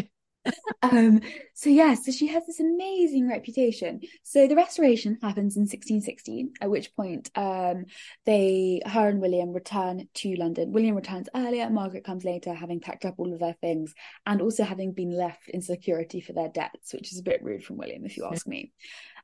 Um, 0.82 1.22
so 1.54 1.70
yeah, 1.70 1.94
so 1.94 2.12
she 2.12 2.28
has 2.28 2.46
this 2.46 2.60
amazing 2.60 3.28
reputation. 3.30 4.02
So 4.24 4.48
the 4.48 4.56
restoration 4.56 5.18
happens 5.22 5.56
in 5.56 5.62
1616, 5.62 6.54
at 6.62 6.70
which 6.70 6.96
point 6.96 7.30
um, 7.36 7.86
they, 8.26 8.82
her 8.86 9.08
and 9.08 9.22
William 9.22 9.52
return 9.52 10.08
to 10.16 10.36
London. 10.36 10.72
William 10.72 10.96
returns 10.96 11.30
earlier, 11.36 11.70
Margaret 11.70 12.04
comes 12.04 12.24
later, 12.24 12.54
having 12.54 12.80
packed 12.80 13.06
up 13.06 13.16
all 13.18 13.34
of 13.34 13.40
their 13.40 13.56
things 13.62 13.94
and 14.26 14.42
also 14.42 14.64
having 14.64 14.94
been 14.94 15.12
left 15.12 15.50
in 15.50 15.62
security 15.62 16.22
for 16.22 16.34
their 16.34 16.50
debts, 16.50 16.94
which 16.94 17.12
is 17.12 17.20
a 17.20 17.24
bit 17.24 17.44
rude 17.44 17.64
from 17.64 17.78
William, 17.78 18.06
if 18.06 18.18
you 18.18 18.26
ask 18.26 18.48
me. 18.48 18.72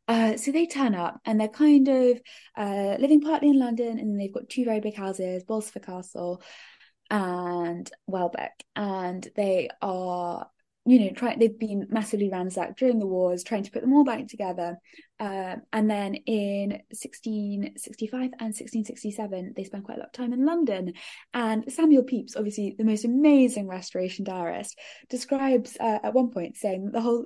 Uh, 0.08 0.38
so 0.38 0.52
they 0.52 0.68
turn 0.68 0.94
up 0.94 1.20
and 1.26 1.40
they're 1.40 1.48
kind 1.48 1.88
of 1.88 2.22
uh, 2.56 2.96
living 3.00 3.22
partly 3.22 3.50
in 3.50 3.60
London, 3.60 3.98
and 4.00 4.20
they've 4.20 4.34
got 4.34 4.50
two 4.50 4.66
very 4.66 4.80
big 4.80 4.96
houses, 4.96 5.44
Bolsover 5.44 5.80
Castle 5.80 6.42
and 7.10 7.90
Welbeck, 8.08 8.64
and 8.76 9.28
they 9.36 9.70
are 9.82 10.48
you 10.86 11.00
know, 11.00 11.10
try, 11.14 11.36
they've 11.36 11.58
been 11.58 11.88
massively 11.90 12.30
ransacked 12.30 12.78
during 12.78 13.00
the 13.00 13.08
wars, 13.08 13.44
trying 13.44 13.64
to 13.64 13.72
put 13.72 13.82
them 13.82 13.94
all 13.94 14.04
back 14.04 14.28
together. 14.28 14.78
Uh, 15.20 15.56
and 15.74 15.90
then 15.90 16.14
in 16.14 16.70
1665 16.92 18.22
and 18.22 18.54
1667, 18.54 19.54
they 19.56 19.64
spent 19.64 19.84
quite 19.84 19.98
a 19.98 20.02
lot 20.02 20.10
of 20.10 20.14
time 20.14 20.32
in 20.32 20.46
London. 20.46 20.94
And 21.34 21.72
Samuel 21.74 22.04
Pepys, 22.04 22.36
obviously 22.38 22.76
the 22.78 22.84
most 22.84 23.04
amazing 23.04 23.68
restoration 23.68 24.26
diarist, 24.26 24.78
describes 25.10 25.76
uh, 25.80 26.00
at 26.04 26.14
one 26.14 26.30
point 26.30 26.56
saying 26.56 26.92
the 26.92 27.02
whole 27.02 27.26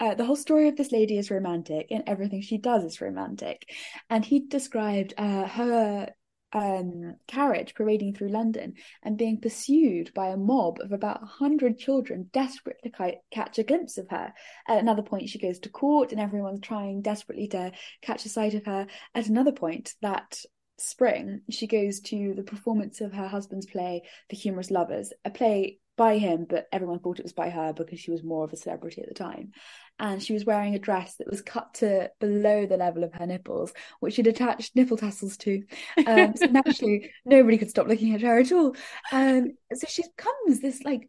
uh, 0.00 0.14
the 0.14 0.24
whole 0.24 0.36
story 0.36 0.68
of 0.68 0.76
this 0.76 0.90
lady 0.90 1.16
is 1.16 1.30
romantic 1.30 1.86
and 1.90 2.02
everything 2.06 2.40
she 2.40 2.58
does 2.58 2.82
is 2.82 3.00
romantic. 3.00 3.68
And 4.10 4.24
he 4.24 4.40
described 4.40 5.14
uh, 5.16 5.46
her 5.46 6.08
um, 6.52 7.16
carriage 7.26 7.74
parading 7.74 8.14
through 8.14 8.28
London 8.28 8.74
and 9.02 9.18
being 9.18 9.40
pursued 9.40 10.12
by 10.14 10.28
a 10.28 10.36
mob 10.36 10.78
of 10.80 10.92
about 10.92 11.22
a 11.22 11.26
hundred 11.26 11.78
children 11.78 12.28
desperate 12.32 12.78
to 12.82 12.90
ca- 12.90 13.20
catch 13.30 13.58
a 13.58 13.64
glimpse 13.64 13.98
of 13.98 14.08
her. 14.10 14.32
At 14.68 14.78
another 14.78 15.02
point, 15.02 15.28
she 15.28 15.38
goes 15.38 15.58
to 15.60 15.68
court 15.68 16.12
and 16.12 16.20
everyone's 16.20 16.60
trying 16.60 17.02
desperately 17.02 17.48
to 17.48 17.72
catch 18.02 18.24
a 18.26 18.28
sight 18.28 18.54
of 18.54 18.66
her. 18.66 18.86
At 19.14 19.28
another 19.28 19.52
point, 19.52 19.94
that 20.02 20.38
spring, 20.78 21.42
she 21.50 21.66
goes 21.66 22.00
to 22.00 22.34
the 22.34 22.42
performance 22.42 23.00
of 23.00 23.12
her 23.12 23.28
husband's 23.28 23.66
play, 23.66 24.02
The 24.30 24.36
Humorous 24.36 24.70
Lovers, 24.70 25.12
a 25.24 25.30
play 25.30 25.78
by 25.96 26.18
him, 26.18 26.46
but 26.48 26.66
everyone 26.72 26.98
thought 26.98 27.18
it 27.18 27.24
was 27.24 27.32
by 27.32 27.50
her 27.50 27.72
because 27.72 28.00
she 28.00 28.10
was 28.10 28.22
more 28.22 28.44
of 28.44 28.52
a 28.52 28.56
celebrity 28.56 29.02
at 29.02 29.08
the 29.08 29.14
time. 29.14 29.52
And 29.98 30.22
she 30.22 30.32
was 30.32 30.44
wearing 30.44 30.74
a 30.74 30.78
dress 30.78 31.16
that 31.16 31.30
was 31.30 31.42
cut 31.42 31.74
to 31.74 32.10
below 32.18 32.66
the 32.66 32.76
level 32.76 33.04
of 33.04 33.12
her 33.14 33.26
nipples, 33.26 33.72
which 34.00 34.14
she'd 34.14 34.26
attached 34.26 34.74
nipple 34.74 34.96
tassels 34.96 35.36
to. 35.38 35.62
Um, 36.06 36.34
so 36.34 36.46
naturally, 36.50 37.10
nobody 37.24 37.58
could 37.58 37.70
stop 37.70 37.88
looking 37.88 38.14
at 38.14 38.22
her 38.22 38.38
at 38.38 38.52
all. 38.52 38.74
Um, 39.12 39.52
so 39.72 39.86
she 39.86 40.02
becomes 40.16 40.60
this 40.60 40.82
like 40.82 41.08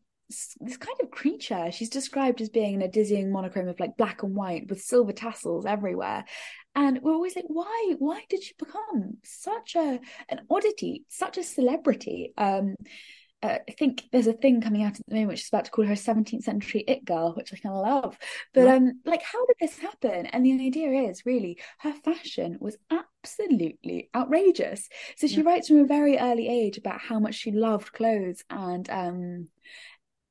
this 0.59 0.77
kind 0.77 0.97
of 1.01 1.11
creature. 1.11 1.71
She's 1.71 1.89
described 1.89 2.41
as 2.41 2.49
being 2.49 2.75
in 2.75 2.81
a 2.81 2.87
dizzying 2.87 3.31
monochrome 3.31 3.67
of 3.67 3.79
like 3.79 3.97
black 3.97 4.23
and 4.23 4.35
white 4.35 4.67
with 4.69 4.81
silver 4.81 5.11
tassels 5.11 5.65
everywhere. 5.65 6.25
And 6.75 7.01
we're 7.01 7.13
always 7.13 7.35
like, 7.35 7.45
why? 7.47 7.95
Why 7.99 8.23
did 8.29 8.43
she 8.43 8.53
become 8.57 9.17
such 9.23 9.75
a 9.75 9.99
an 10.29 10.41
oddity, 10.49 11.05
such 11.07 11.37
a 11.37 11.43
celebrity? 11.43 12.33
Um, 12.37 12.75
uh, 13.43 13.59
I 13.67 13.71
think 13.73 14.03
there's 14.11 14.27
a 14.27 14.33
thing 14.33 14.61
coming 14.61 14.83
out 14.83 14.99
at 14.99 15.05
the 15.05 15.13
moment 15.13 15.31
which 15.31 15.41
is 15.41 15.49
about 15.49 15.65
to 15.65 15.71
call 15.71 15.85
her 15.85 15.93
a 15.93 15.97
17th 15.97 16.43
century 16.43 16.83
it 16.87 17.03
girl, 17.03 17.33
which 17.33 17.53
I 17.53 17.57
kind 17.57 17.75
of 17.75 17.81
love. 17.81 18.17
But 18.53 18.67
um, 18.67 19.01
like, 19.05 19.21
how 19.21 19.45
did 19.45 19.57
this 19.59 19.77
happen? 19.77 20.27
And 20.27 20.45
the 20.45 20.53
idea 20.53 21.09
is 21.09 21.25
really 21.25 21.59
her 21.79 21.93
fashion 21.93 22.57
was 22.61 22.77
absolutely 22.89 24.09
outrageous. 24.15 24.87
So 25.17 25.27
she 25.27 25.37
yeah. 25.37 25.43
writes 25.43 25.67
from 25.67 25.79
a 25.79 25.85
very 25.85 26.17
early 26.17 26.47
age 26.47 26.77
about 26.77 27.01
how 27.01 27.19
much 27.19 27.35
she 27.35 27.51
loved 27.51 27.91
clothes 27.91 28.43
and 28.49 28.89
um 28.89 29.47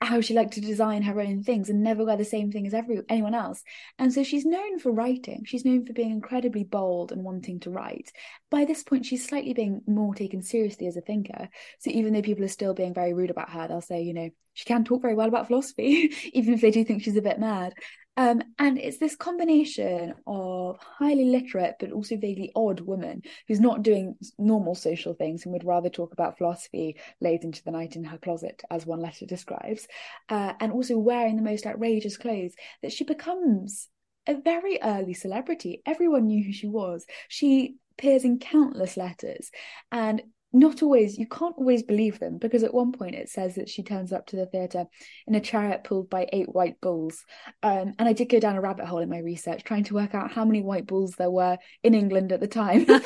how 0.07 0.20
she 0.20 0.34
liked 0.34 0.55
to 0.55 0.61
design 0.61 1.03
her 1.03 1.20
own 1.20 1.42
things 1.42 1.68
and 1.68 1.82
never 1.82 2.05
wear 2.05 2.16
the 2.16 2.24
same 2.24 2.50
thing 2.50 2.66
as 2.66 2.74
every 2.74 3.03
anyone 3.09 3.34
else. 3.34 3.62
And 3.98 4.12
so 4.12 4.22
she's 4.22 4.44
known 4.44 4.78
for 4.78 4.92
writing. 4.92 5.44
She's 5.44 5.64
known 5.64 5.86
for 5.86 5.92
being 5.92 6.11
incredibly 6.11 6.64
bold 6.64 7.12
and 7.12 7.24
wanting 7.24 7.61
to 7.61 7.70
write. 7.70 8.12
By 8.50 8.64
this 8.64 8.82
point, 8.82 9.07
she's 9.07 9.26
slightly 9.26 9.55
being 9.55 9.82
more 9.86 10.14
taken 10.14 10.42
seriously 10.42 10.86
as 10.86 10.96
a 10.96 11.00
thinker. 11.00 11.48
So 11.80 11.90
even 11.90 12.12
though 12.12 12.22
people 12.22 12.44
are 12.44 12.48
still 12.48 12.74
being 12.74 12.94
very 12.94 13.14
rude 13.14 13.30
about 13.30 13.50
her, 13.50 13.68
they'll 13.68 13.80
say, 13.80 14.03
you 14.03 14.14
know, 14.14 14.30
she 14.55 14.64
can 14.64 14.84
talk 14.84 15.03
very 15.03 15.14
well 15.14 15.28
about 15.28 15.46
philosophy, 15.46 16.12
even 16.32 16.55
if 16.55 16.61
they 16.61 16.70
do 16.70 16.84
think 16.84 17.03
she's 17.03 17.16
a 17.16 17.22
bit 17.22 17.38
mad. 17.38 17.74
Um, 18.16 18.42
and 18.58 18.78
it's 18.78 18.98
this 18.98 19.16
combination 19.16 20.14
of 20.26 20.78
highly 20.78 21.24
literate 21.24 21.76
but 21.80 21.92
also 21.92 22.16
vaguely 22.16 22.52
odd 22.54 22.80
woman 22.80 23.22
who's 23.48 23.60
not 23.60 23.82
doing 23.82 24.16
normal 24.38 24.74
social 24.74 25.14
things 25.14 25.44
and 25.44 25.52
would 25.52 25.64
rather 25.64 25.88
talk 25.88 26.12
about 26.12 26.36
philosophy 26.36 26.96
late 27.20 27.42
into 27.42 27.64
the 27.64 27.70
night 27.70 27.96
in 27.96 28.04
her 28.04 28.18
closet, 28.18 28.62
as 28.70 28.84
one 28.84 29.00
letter 29.00 29.24
describes, 29.24 29.88
uh, 30.28 30.52
and 30.60 30.72
also 30.72 30.98
wearing 30.98 31.36
the 31.36 31.42
most 31.42 31.66
outrageous 31.66 32.18
clothes 32.18 32.54
that 32.82 32.92
she 32.92 33.04
becomes 33.04 33.88
a 34.26 34.34
very 34.34 34.78
early 34.82 35.14
celebrity. 35.14 35.82
Everyone 35.86 36.26
knew 36.26 36.44
who 36.44 36.52
she 36.52 36.68
was. 36.68 37.06
She 37.28 37.76
appears 37.92 38.24
in 38.24 38.38
countless 38.38 38.96
letters 38.96 39.50
and 39.90 40.22
not 40.53 40.82
always 40.82 41.18
you 41.18 41.26
can't 41.26 41.57
always 41.57 41.82
believe 41.82 42.18
them 42.18 42.38
because 42.38 42.62
at 42.62 42.74
one 42.74 42.92
point 42.92 43.14
it 43.14 43.28
says 43.28 43.55
that 43.55 43.68
she 43.68 43.82
turns 43.82 44.12
up 44.12 44.26
to 44.26 44.36
the 44.36 44.46
theatre 44.46 44.86
in 45.26 45.34
a 45.34 45.40
chariot 45.40 45.84
pulled 45.84 46.11
by 46.11 46.28
eight 46.32 46.48
white 46.48 46.80
bulls. 46.80 47.24
Um, 47.62 47.94
and 47.98 48.09
i 48.09 48.12
did 48.12 48.28
go 48.28 48.40
down 48.40 48.57
a 48.57 48.61
rabbit 48.61 48.86
hole 48.86 48.98
in 48.98 49.09
my 49.09 49.18
research 49.18 49.64
trying 49.64 49.84
to 49.84 49.94
work 49.94 50.14
out 50.14 50.32
how 50.32 50.44
many 50.44 50.62
white 50.62 50.86
bulls 50.86 51.14
there 51.16 51.30
were 51.30 51.59
in 51.82 51.94
england 51.94 52.32
at 52.32 52.40
the 52.40 52.48
time. 52.48 52.86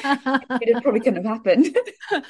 It 0.67 0.83
probably 0.83 1.01
couldn't 1.01 1.25
have 1.25 1.37
happened. 1.37 1.77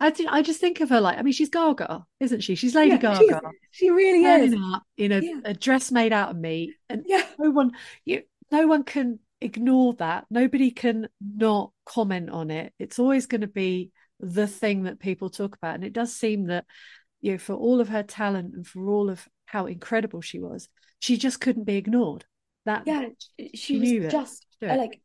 I, 0.00 0.12
I 0.28 0.42
just 0.42 0.60
think 0.60 0.80
of 0.80 0.90
her 0.90 1.00
like 1.00 1.18
I 1.18 1.22
mean 1.22 1.32
she's 1.32 1.48
Gaga 1.48 2.04
isn't 2.20 2.40
she? 2.40 2.54
She's 2.54 2.74
Lady 2.74 2.90
yeah, 2.90 3.16
Gaga. 3.18 3.40
she 3.70 3.90
really 3.90 4.24
is. 4.24 4.52
in 4.96 5.12
a, 5.12 5.20
yeah. 5.20 5.40
a 5.44 5.54
dress 5.54 5.90
made 5.90 6.12
out 6.12 6.30
of 6.30 6.36
meat 6.36 6.74
and 6.88 7.04
yeah. 7.06 7.24
no 7.38 7.50
one 7.50 7.72
you 8.04 8.22
no 8.50 8.66
one 8.66 8.82
can 8.82 9.20
ignore 9.40 9.94
that. 9.94 10.26
Nobody 10.30 10.70
can 10.70 11.08
not 11.20 11.70
comment 11.84 12.30
on 12.30 12.50
it. 12.50 12.72
It's 12.78 12.98
always 12.98 13.26
going 13.26 13.42
to 13.42 13.46
be 13.46 13.90
the 14.20 14.46
thing 14.46 14.84
that 14.84 15.00
people 15.00 15.30
talk 15.30 15.56
about. 15.56 15.76
And 15.76 15.84
it 15.84 15.92
does 15.92 16.14
seem 16.14 16.46
that, 16.46 16.64
you 17.20 17.32
know, 17.32 17.38
for 17.38 17.54
all 17.54 17.80
of 17.80 17.88
her 17.88 18.02
talent 18.02 18.54
and 18.54 18.66
for 18.66 18.88
all 18.88 19.10
of 19.10 19.26
how 19.46 19.66
incredible 19.66 20.20
she 20.20 20.38
was, 20.38 20.68
she 20.98 21.16
just 21.16 21.40
couldn't 21.40 21.64
be 21.64 21.76
ignored. 21.76 22.24
That 22.64 22.82
yeah, 22.86 23.06
she, 23.38 23.50
she 23.54 23.98
was 24.00 24.12
just 24.12 24.46
like 24.60 25.00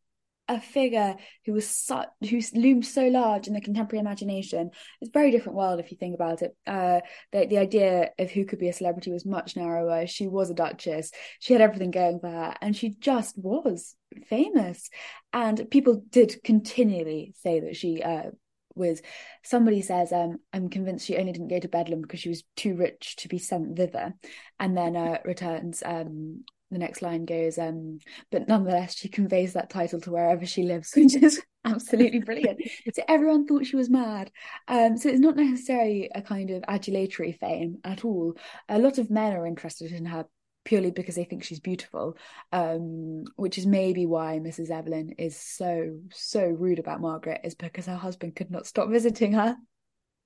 a 0.49 0.59
figure 0.59 1.15
who 1.45 1.53
was 1.53 1.67
such 1.67 2.09
who 2.29 2.41
loomed 2.53 2.85
so 2.85 3.07
large 3.07 3.47
in 3.47 3.53
the 3.53 3.61
contemporary 3.61 4.01
imagination. 4.01 4.71
It's 4.99 5.09
a 5.09 5.17
very 5.17 5.31
different 5.31 5.57
world 5.57 5.79
if 5.79 5.91
you 5.91 5.97
think 5.97 6.15
about 6.15 6.41
it. 6.41 6.55
Uh, 6.67 6.99
the 7.31 7.45
the 7.45 7.57
idea 7.57 8.09
of 8.19 8.31
who 8.31 8.45
could 8.45 8.59
be 8.59 8.69
a 8.69 8.73
celebrity 8.73 9.11
was 9.11 9.25
much 9.25 9.55
narrower. 9.55 10.05
She 10.07 10.27
was 10.27 10.49
a 10.49 10.53
duchess. 10.53 11.11
She 11.39 11.53
had 11.53 11.61
everything 11.61 11.91
going 11.91 12.19
for 12.19 12.29
her, 12.29 12.53
and 12.61 12.75
she 12.75 12.89
just 12.89 13.37
was 13.37 13.95
famous. 14.27 14.89
And 15.31 15.69
people 15.71 16.03
did 16.09 16.43
continually 16.43 17.33
say 17.41 17.61
that 17.61 17.75
she 17.75 18.03
uh, 18.03 18.31
was 18.75 19.01
somebody 19.43 19.81
says 19.81 20.11
um, 20.11 20.37
i'm 20.51 20.69
convinced 20.69 21.05
she 21.05 21.17
only 21.17 21.31
didn't 21.31 21.47
go 21.47 21.59
to 21.59 21.67
bedlam 21.67 22.01
because 22.01 22.19
she 22.19 22.29
was 22.29 22.43
too 22.55 22.75
rich 22.75 23.15
to 23.17 23.27
be 23.27 23.37
sent 23.37 23.75
thither. 23.75 24.13
And 24.59 24.77
then 24.77 24.95
uh, 24.95 25.17
returns 25.25 25.83
um, 25.85 26.43
the 26.71 26.79
next 26.79 27.01
line 27.01 27.25
goes 27.25 27.57
um, 27.57 27.99
but 28.31 28.47
nonetheless 28.47 28.97
she 28.97 29.09
conveys 29.09 29.53
that 29.53 29.69
title 29.69 30.01
to 30.01 30.11
wherever 30.11 30.45
she 30.45 30.63
lives 30.63 30.93
which 30.95 31.15
is 31.15 31.41
absolutely 31.65 32.19
brilliant. 32.19 32.59
So 32.93 33.03
everyone 33.07 33.47
thought 33.47 33.65
she 33.65 33.75
was 33.75 33.89
mad. 33.89 34.31
Um, 34.67 34.97
so 34.97 35.09
it's 35.09 35.19
not 35.19 35.35
necessarily 35.35 36.09
a 36.13 36.21
kind 36.21 36.49
of 36.51 36.63
adulatory 36.63 37.37
fame 37.39 37.77
at 37.83 38.03
all. 38.03 38.35
A 38.69 38.79
lot 38.79 38.97
of 38.97 39.09
men 39.09 39.33
are 39.33 39.47
interested 39.47 39.91
in 39.91 40.05
her 40.05 40.25
purely 40.65 40.91
because 40.91 41.15
they 41.15 41.23
think 41.23 41.43
she's 41.43 41.59
beautiful, 41.59 42.17
um, 42.51 43.25
which 43.35 43.57
is 43.57 43.65
maybe 43.65 44.05
why 44.05 44.39
Mrs. 44.41 44.69
Evelyn 44.69 45.15
is 45.17 45.37
so, 45.37 45.99
so 46.11 46.45
rude 46.45 46.79
about 46.79 47.01
Margaret, 47.01 47.41
is 47.43 47.55
because 47.55 47.85
her 47.85 47.95
husband 47.95 48.35
could 48.35 48.51
not 48.51 48.65
stop 48.65 48.89
visiting 48.89 49.33
her. 49.33 49.55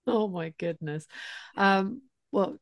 Oh 0.05 0.27
my 0.27 0.53
goodness. 0.57 1.05
Um, 1.55 2.01
well, 2.31 2.57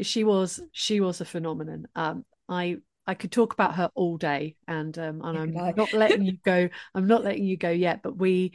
she 0.00 0.24
was 0.24 0.60
she 0.72 1.00
was 1.00 1.20
a 1.20 1.24
phenomenon. 1.24 1.86
Um, 1.94 2.24
I 2.48 2.78
I 3.06 3.14
could 3.14 3.32
talk 3.32 3.52
about 3.52 3.76
her 3.76 3.90
all 3.94 4.16
day, 4.16 4.56
and 4.66 4.96
um, 4.98 5.22
and 5.22 5.38
I'm 5.38 5.74
not 5.74 5.92
letting 5.92 6.22
you 6.22 6.38
go. 6.44 6.68
I'm 6.94 7.06
not 7.06 7.24
letting 7.24 7.44
you 7.44 7.56
go 7.56 7.70
yet. 7.70 8.02
But 8.02 8.16
we 8.16 8.52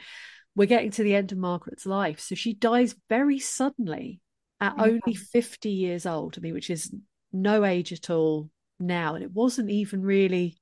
we're 0.55 0.67
getting 0.67 0.91
to 0.91 1.03
the 1.03 1.15
end 1.15 1.31
of 1.31 1.37
Margaret's 1.37 1.85
life, 1.85 2.19
so 2.19 2.35
she 2.35 2.53
dies 2.53 2.95
very 3.09 3.39
suddenly 3.39 4.19
at 4.59 4.75
only 4.77 5.15
50 5.15 5.69
years 5.69 6.05
old. 6.05 6.35
I 6.37 6.41
mean, 6.41 6.53
which 6.53 6.69
is 6.69 6.93
no 7.31 7.65
age 7.65 7.91
at 7.91 8.09
all 8.09 8.49
now, 8.79 9.15
and 9.15 9.23
it 9.23 9.31
wasn't 9.31 9.69
even 9.69 10.01
really 10.01 10.57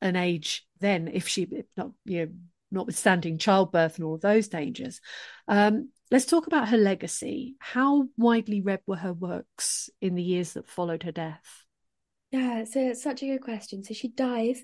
an 0.00 0.16
age 0.16 0.66
then. 0.80 1.08
If 1.12 1.28
she 1.28 1.46
not 1.76 1.92
you 2.04 2.26
know 2.26 2.32
notwithstanding 2.70 3.38
childbirth 3.38 3.96
and 3.96 4.04
all 4.04 4.14
of 4.14 4.20
those 4.20 4.48
dangers. 4.48 5.00
Um, 5.48 5.90
let's 6.10 6.26
talk 6.26 6.46
about 6.46 6.68
her 6.68 6.76
legacy. 6.76 7.56
How 7.58 8.06
widely 8.16 8.60
read 8.60 8.80
were 8.86 8.96
her 8.96 9.12
works 9.12 9.90
in 10.00 10.14
the 10.14 10.22
years 10.22 10.52
that 10.52 10.68
followed 10.68 11.02
her 11.02 11.12
death? 11.12 11.64
Yeah, 12.30 12.64
so 12.64 12.80
it's 12.80 13.02
such 13.02 13.22
a 13.22 13.26
good 13.26 13.42
question. 13.42 13.82
So 13.82 13.92
she 13.94 14.08
dies 14.08 14.62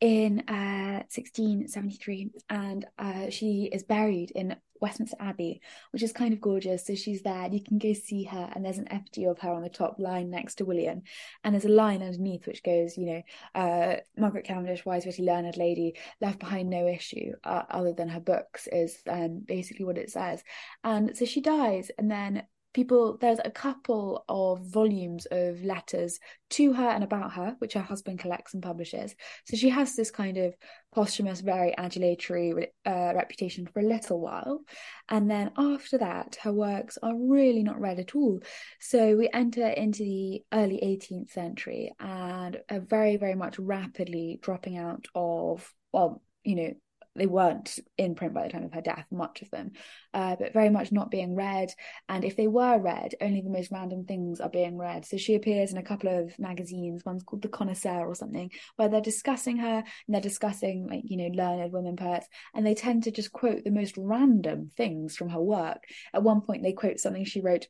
in 0.00 0.40
uh, 0.48 1.04
1673 1.08 2.30
and 2.50 2.84
uh, 2.98 3.30
she 3.30 3.70
is 3.72 3.84
buried 3.84 4.32
in 4.32 4.56
Westminster 4.80 5.16
Abbey, 5.20 5.60
which 5.90 6.02
is 6.02 6.12
kind 6.12 6.32
of 6.32 6.40
gorgeous. 6.40 6.86
So 6.86 6.94
she's 6.94 7.22
there, 7.22 7.48
you 7.48 7.62
can 7.62 7.78
go 7.78 7.92
see 7.92 8.24
her, 8.24 8.50
and 8.54 8.64
there's 8.64 8.78
an 8.78 8.92
effigy 8.92 9.24
of 9.24 9.38
her 9.40 9.52
on 9.52 9.62
the 9.62 9.68
top 9.68 9.96
line 9.98 10.30
next 10.30 10.56
to 10.56 10.64
William. 10.64 11.02
And 11.42 11.54
there's 11.54 11.64
a 11.64 11.68
line 11.68 12.02
underneath 12.02 12.46
which 12.46 12.62
goes, 12.62 12.96
you 12.96 13.06
know, 13.06 13.22
uh, 13.54 13.96
Margaret 14.16 14.44
Cavendish, 14.44 14.84
wise, 14.84 15.06
witty, 15.06 15.22
learned 15.22 15.56
lady, 15.56 15.94
left 16.20 16.38
behind 16.38 16.68
no 16.68 16.86
issue 16.86 17.32
uh, 17.44 17.62
other 17.70 17.92
than 17.92 18.08
her 18.08 18.20
books, 18.20 18.68
is 18.72 18.98
um, 19.08 19.42
basically 19.46 19.84
what 19.84 19.98
it 19.98 20.10
says. 20.10 20.42
And 20.82 21.16
so 21.16 21.24
she 21.24 21.40
dies, 21.40 21.90
and 21.98 22.10
then 22.10 22.42
people 22.76 23.16
there's 23.22 23.40
a 23.42 23.50
couple 23.50 24.22
of 24.28 24.60
volumes 24.66 25.26
of 25.30 25.64
letters 25.64 26.20
to 26.50 26.74
her 26.74 26.88
and 26.88 27.02
about 27.02 27.32
her 27.32 27.56
which 27.58 27.72
her 27.72 27.80
husband 27.80 28.18
collects 28.18 28.52
and 28.52 28.62
publishes. 28.62 29.16
So 29.46 29.56
she 29.56 29.70
has 29.70 29.96
this 29.96 30.10
kind 30.10 30.36
of 30.36 30.54
posthumous 30.94 31.40
very 31.40 31.74
adulatory 31.78 32.66
uh, 32.84 33.12
reputation 33.14 33.66
for 33.66 33.80
a 33.80 33.88
little 33.88 34.20
while. 34.20 34.60
And 35.08 35.30
then 35.30 35.52
after 35.56 35.96
that 35.98 36.36
her 36.42 36.52
works 36.52 36.98
are 37.02 37.14
really 37.16 37.62
not 37.62 37.80
read 37.80 37.98
at 37.98 38.14
all. 38.14 38.40
So 38.78 39.16
we 39.16 39.30
enter 39.32 39.66
into 39.66 40.02
the 40.02 40.44
early 40.52 40.78
18th 40.84 41.30
century 41.30 41.92
and 41.98 42.60
are 42.70 42.80
very 42.80 43.16
very 43.16 43.34
much 43.34 43.58
rapidly 43.58 44.38
dropping 44.42 44.76
out 44.76 45.06
of 45.14 45.72
well 45.92 46.22
you 46.44 46.56
know 46.56 46.74
they 47.16 47.26
weren't 47.26 47.78
in 47.96 48.14
print 48.14 48.34
by 48.34 48.44
the 48.44 48.48
time 48.48 48.64
of 48.64 48.72
her 48.72 48.80
death, 48.80 49.06
much 49.10 49.42
of 49.42 49.50
them, 49.50 49.72
uh, 50.14 50.36
but 50.36 50.52
very 50.52 50.70
much 50.70 50.92
not 50.92 51.10
being 51.10 51.34
read. 51.34 51.72
And 52.08 52.24
if 52.24 52.36
they 52.36 52.46
were 52.46 52.78
read, 52.78 53.14
only 53.20 53.40
the 53.40 53.50
most 53.50 53.70
random 53.70 54.04
things 54.04 54.40
are 54.40 54.48
being 54.48 54.76
read. 54.76 55.04
So 55.04 55.16
she 55.16 55.34
appears 55.34 55.72
in 55.72 55.78
a 55.78 55.82
couple 55.82 56.10
of 56.10 56.38
magazines, 56.38 57.04
one's 57.04 57.22
called 57.22 57.42
The 57.42 57.48
Connoisseur 57.48 58.06
or 58.06 58.14
something, 58.14 58.50
where 58.76 58.88
they're 58.88 59.00
discussing 59.00 59.58
her 59.58 59.78
and 59.78 60.14
they're 60.14 60.20
discussing, 60.20 60.86
like, 60.88 61.02
you 61.04 61.16
know, 61.16 61.34
learned 61.34 61.72
women 61.72 61.96
poets, 61.96 62.26
and 62.54 62.66
they 62.66 62.74
tend 62.74 63.04
to 63.04 63.10
just 63.10 63.32
quote 63.32 63.64
the 63.64 63.70
most 63.70 63.94
random 63.96 64.70
things 64.76 65.16
from 65.16 65.28
her 65.30 65.40
work. 65.40 65.84
At 66.12 66.22
one 66.22 66.40
point, 66.40 66.62
they 66.62 66.72
quote 66.72 67.00
something 67.00 67.24
she 67.24 67.40
wrote 67.40 67.68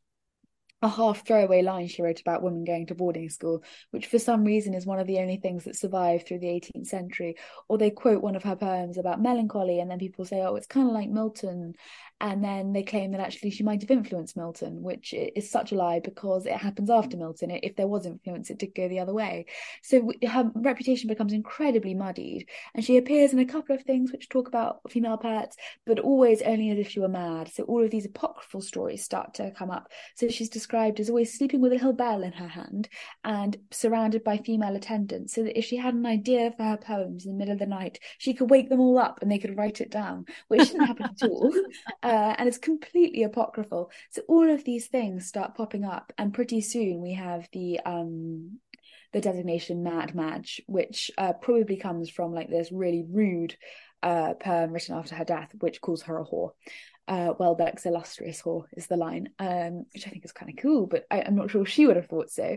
a 0.87 0.89
half 0.89 1.27
throwaway 1.27 1.63
line 1.63 1.89
she 1.89 2.03
wrote 2.03 2.21
about 2.21 2.43
women 2.43 2.65
going 2.65 2.87
to 2.87 2.95
boarding 2.95 3.29
school, 3.29 3.63
which 3.91 4.07
for 4.07 4.19
some 4.19 4.45
reason 4.45 4.75
is 4.75 4.87
one 4.87 4.99
of 4.99 5.07
the 5.07 5.19
only 5.19 5.37
things 5.37 5.65
that 5.65 5.77
survived 5.77 6.27
through 6.27 6.39
the 6.39 6.47
18th 6.47 6.87
century. 6.87 7.37
Or 7.69 7.79
they 7.79 7.91
quote 7.91 8.23
one 8.23 8.37
of 8.37 8.45
her 8.45 8.57
poems 8.57 8.99
about 8.99 9.21
melancholy, 9.21 9.81
and 9.81 9.91
then 9.91 9.99
people 9.99 10.25
say, 10.25 10.41
oh, 10.43 10.57
it's 10.57 10.67
kind 10.67 10.89
of 10.89 10.95
like 10.95 11.11
Milton 11.11 11.75
and 12.21 12.43
then 12.43 12.73
they 12.73 12.83
claim 12.83 13.13
that 13.13 13.21
actually 13.21 13.51
she 13.51 13.63
might 13.63 13.83
have 13.83 13.91
influenced 13.91 14.37
Milton, 14.37 14.83
which 14.83 15.13
is 15.13 15.51
such 15.51 15.73
a 15.73 15.75
lie 15.75 16.01
because 16.01 16.47
it 16.47 16.55
happens 16.55 16.89
after 16.89 17.17
Milton. 17.17 17.51
If 17.51 17.77
there 17.77 17.87
was 17.87 18.07
influence, 18.07 18.49
it 18.49 18.59
did 18.59 18.75
go 18.75 18.89
the 18.89 19.01
other 19.01 19.13
way. 19.13 19.47
So 19.83 20.11
her 20.27 20.51
reputation 20.55 21.09
becomes 21.09 21.35
incredibly 21.35 21.95
muddied, 21.95 22.49
and 22.75 22.83
she 22.83 22.97
appears 22.97 23.35
in 23.35 23.39
a 23.39 23.45
couple 23.45 23.75
of 23.75 23.83
things 23.83 24.13
which 24.13 24.31
talk 24.31 24.49
about 24.49 24.81
female 24.91 25.19
poets, 25.19 25.57
but 25.85 26.01
always 26.01 26.41
only 26.41 26.71
as 26.71 26.79
if 26.79 26.91
she 26.91 27.01
were 27.01 27.09
mad. 27.09 27.53
So 27.53 27.65
all 27.65 27.85
of 27.85 27.91
these 27.91 28.07
apocryphal 28.07 28.63
stories 28.63 29.05
start 29.05 29.35
to 29.35 29.51
come 29.51 29.71
up. 29.71 29.93
So 30.15 30.29
she's 30.29 30.49
described 30.49 30.76
as 30.77 31.09
always 31.09 31.37
sleeping 31.37 31.61
with 31.61 31.73
a 31.73 31.75
little 31.75 31.93
bell 31.93 32.23
in 32.23 32.33
her 32.33 32.49
hand 32.49 32.89
and 33.25 33.57
surrounded 33.71 34.23
by 34.23 34.39
female 34.39 34.77
attendants, 34.77 35.35
so 35.35 35.43
that 35.43 35.59
if 35.59 35.65
she 35.65 35.77
had 35.77 35.95
an 35.95 36.07
idea 36.07 36.53
for 36.57 36.65
her 36.65 36.77
poems 36.77 37.27
in 37.27 37.33
the 37.33 37.39
middle 37.39 37.53
of 37.53 37.59
the 37.59 37.67
night, 37.67 37.99
she 38.19 38.35
could 38.35 38.51
wake 38.51 38.69
them 38.69 38.81
all 38.81 38.99
up 38.99 39.19
and 39.21 39.31
they 39.31 39.39
could 39.39 39.57
write 39.57 39.81
it 39.81 39.91
down, 39.91 40.27
which 40.49 40.71
didn't 40.71 40.87
happen 40.87 41.07
at 41.07 41.29
all. 41.29 41.53
uh, 42.03 42.35
and 42.39 42.49
it's 42.49 42.59
completely 42.59 43.23
apocryphal. 43.23 43.91
So 44.11 44.23
all 44.29 44.49
of 44.49 44.65
these 44.65 44.87
things 44.87 45.27
start 45.27 45.55
popping 45.55 45.85
up, 45.85 46.13
and 46.19 46.35
pretty 46.35 46.61
soon 46.61 47.01
we 47.01 47.15
have 47.15 47.49
the 47.53 47.81
um, 47.85 48.59
the 49.13 49.21
designation 49.21 49.83
Mad 49.83 50.15
Madge, 50.15 50.61
which 50.67 51.11
uh, 51.17 51.33
probably 51.33 51.77
comes 51.77 52.11
from 52.11 52.35
like 52.35 52.51
this 52.51 52.71
really 52.71 53.05
rude 53.09 53.57
uh, 54.03 54.35
poem 54.35 54.73
written 54.73 54.95
after 54.95 55.15
her 55.15 55.25
death, 55.25 55.53
which 55.59 55.81
calls 55.81 56.03
her 56.03 56.19
a 56.19 56.25
whore 56.25 56.51
uh, 57.09 57.35
Welbeck's 57.39 57.87
illustrious 57.87 58.43
whore 58.43 58.65
is 58.77 58.87
the 58.87 58.97
line, 58.97 59.31
um, 59.39 59.87
which 59.95 60.07
I 60.07 60.11
think 60.11 60.25
is 60.25 60.33
kind 60.33 60.51
of 60.51 60.61
cool, 60.61 60.87
but 60.87 61.07
I, 61.11 61.21
am 61.21 61.37
not 61.37 61.51
sure 61.51 61.65
she 61.65 61.87
would 61.87 61.97
have 61.97 62.07
thought 62.07 62.31
so. 62.31 62.57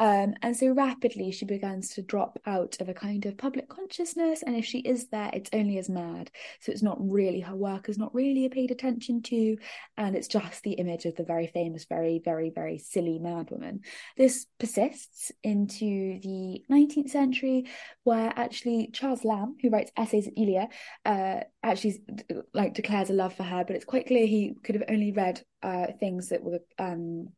Um, 0.00 0.32
and 0.40 0.56
so 0.56 0.72
rapidly 0.72 1.30
she 1.30 1.44
begins 1.44 1.90
to 1.90 2.02
drop 2.02 2.38
out 2.46 2.78
of 2.80 2.88
a 2.88 2.94
kind 2.94 3.26
of 3.26 3.36
public 3.36 3.68
consciousness, 3.68 4.42
and 4.42 4.56
if 4.56 4.64
she 4.64 4.78
is 4.78 5.08
there, 5.08 5.30
it's 5.34 5.50
only 5.52 5.76
as 5.76 5.90
mad. 5.90 6.30
So 6.60 6.72
it's 6.72 6.82
not 6.82 6.96
really 6.98 7.40
her 7.40 7.54
work 7.54 7.90
is 7.90 7.98
not 7.98 8.14
really 8.14 8.48
paid 8.48 8.70
attention 8.70 9.20
to, 9.24 9.58
and 9.98 10.16
it's 10.16 10.26
just 10.26 10.62
the 10.62 10.72
image 10.72 11.04
of 11.04 11.16
the 11.16 11.22
very 11.22 11.46
famous, 11.48 11.84
very, 11.84 12.18
very, 12.24 12.48
very 12.48 12.78
silly 12.78 13.18
mad 13.18 13.50
woman. 13.50 13.80
This 14.16 14.46
persists 14.58 15.32
into 15.42 16.18
the 16.22 16.64
19th 16.70 17.10
century, 17.10 17.66
where 18.02 18.32
actually 18.34 18.88
Charles 18.94 19.22
Lamb, 19.22 19.58
who 19.60 19.68
writes 19.68 19.92
essays 19.98 20.26
at 20.26 20.32
Elia, 20.38 20.68
uh, 21.04 21.40
actually 21.62 22.02
like 22.54 22.72
declares 22.72 23.10
a 23.10 23.12
love 23.12 23.34
for 23.34 23.42
her, 23.42 23.64
but 23.66 23.76
it's 23.76 23.84
quite 23.84 24.06
clear 24.06 24.26
he 24.26 24.54
could 24.64 24.76
have 24.76 24.84
only 24.88 25.12
read 25.12 25.42
uh, 25.62 25.88
things 25.98 26.30
that 26.30 26.42
were 26.42 26.60
um, 26.78 27.28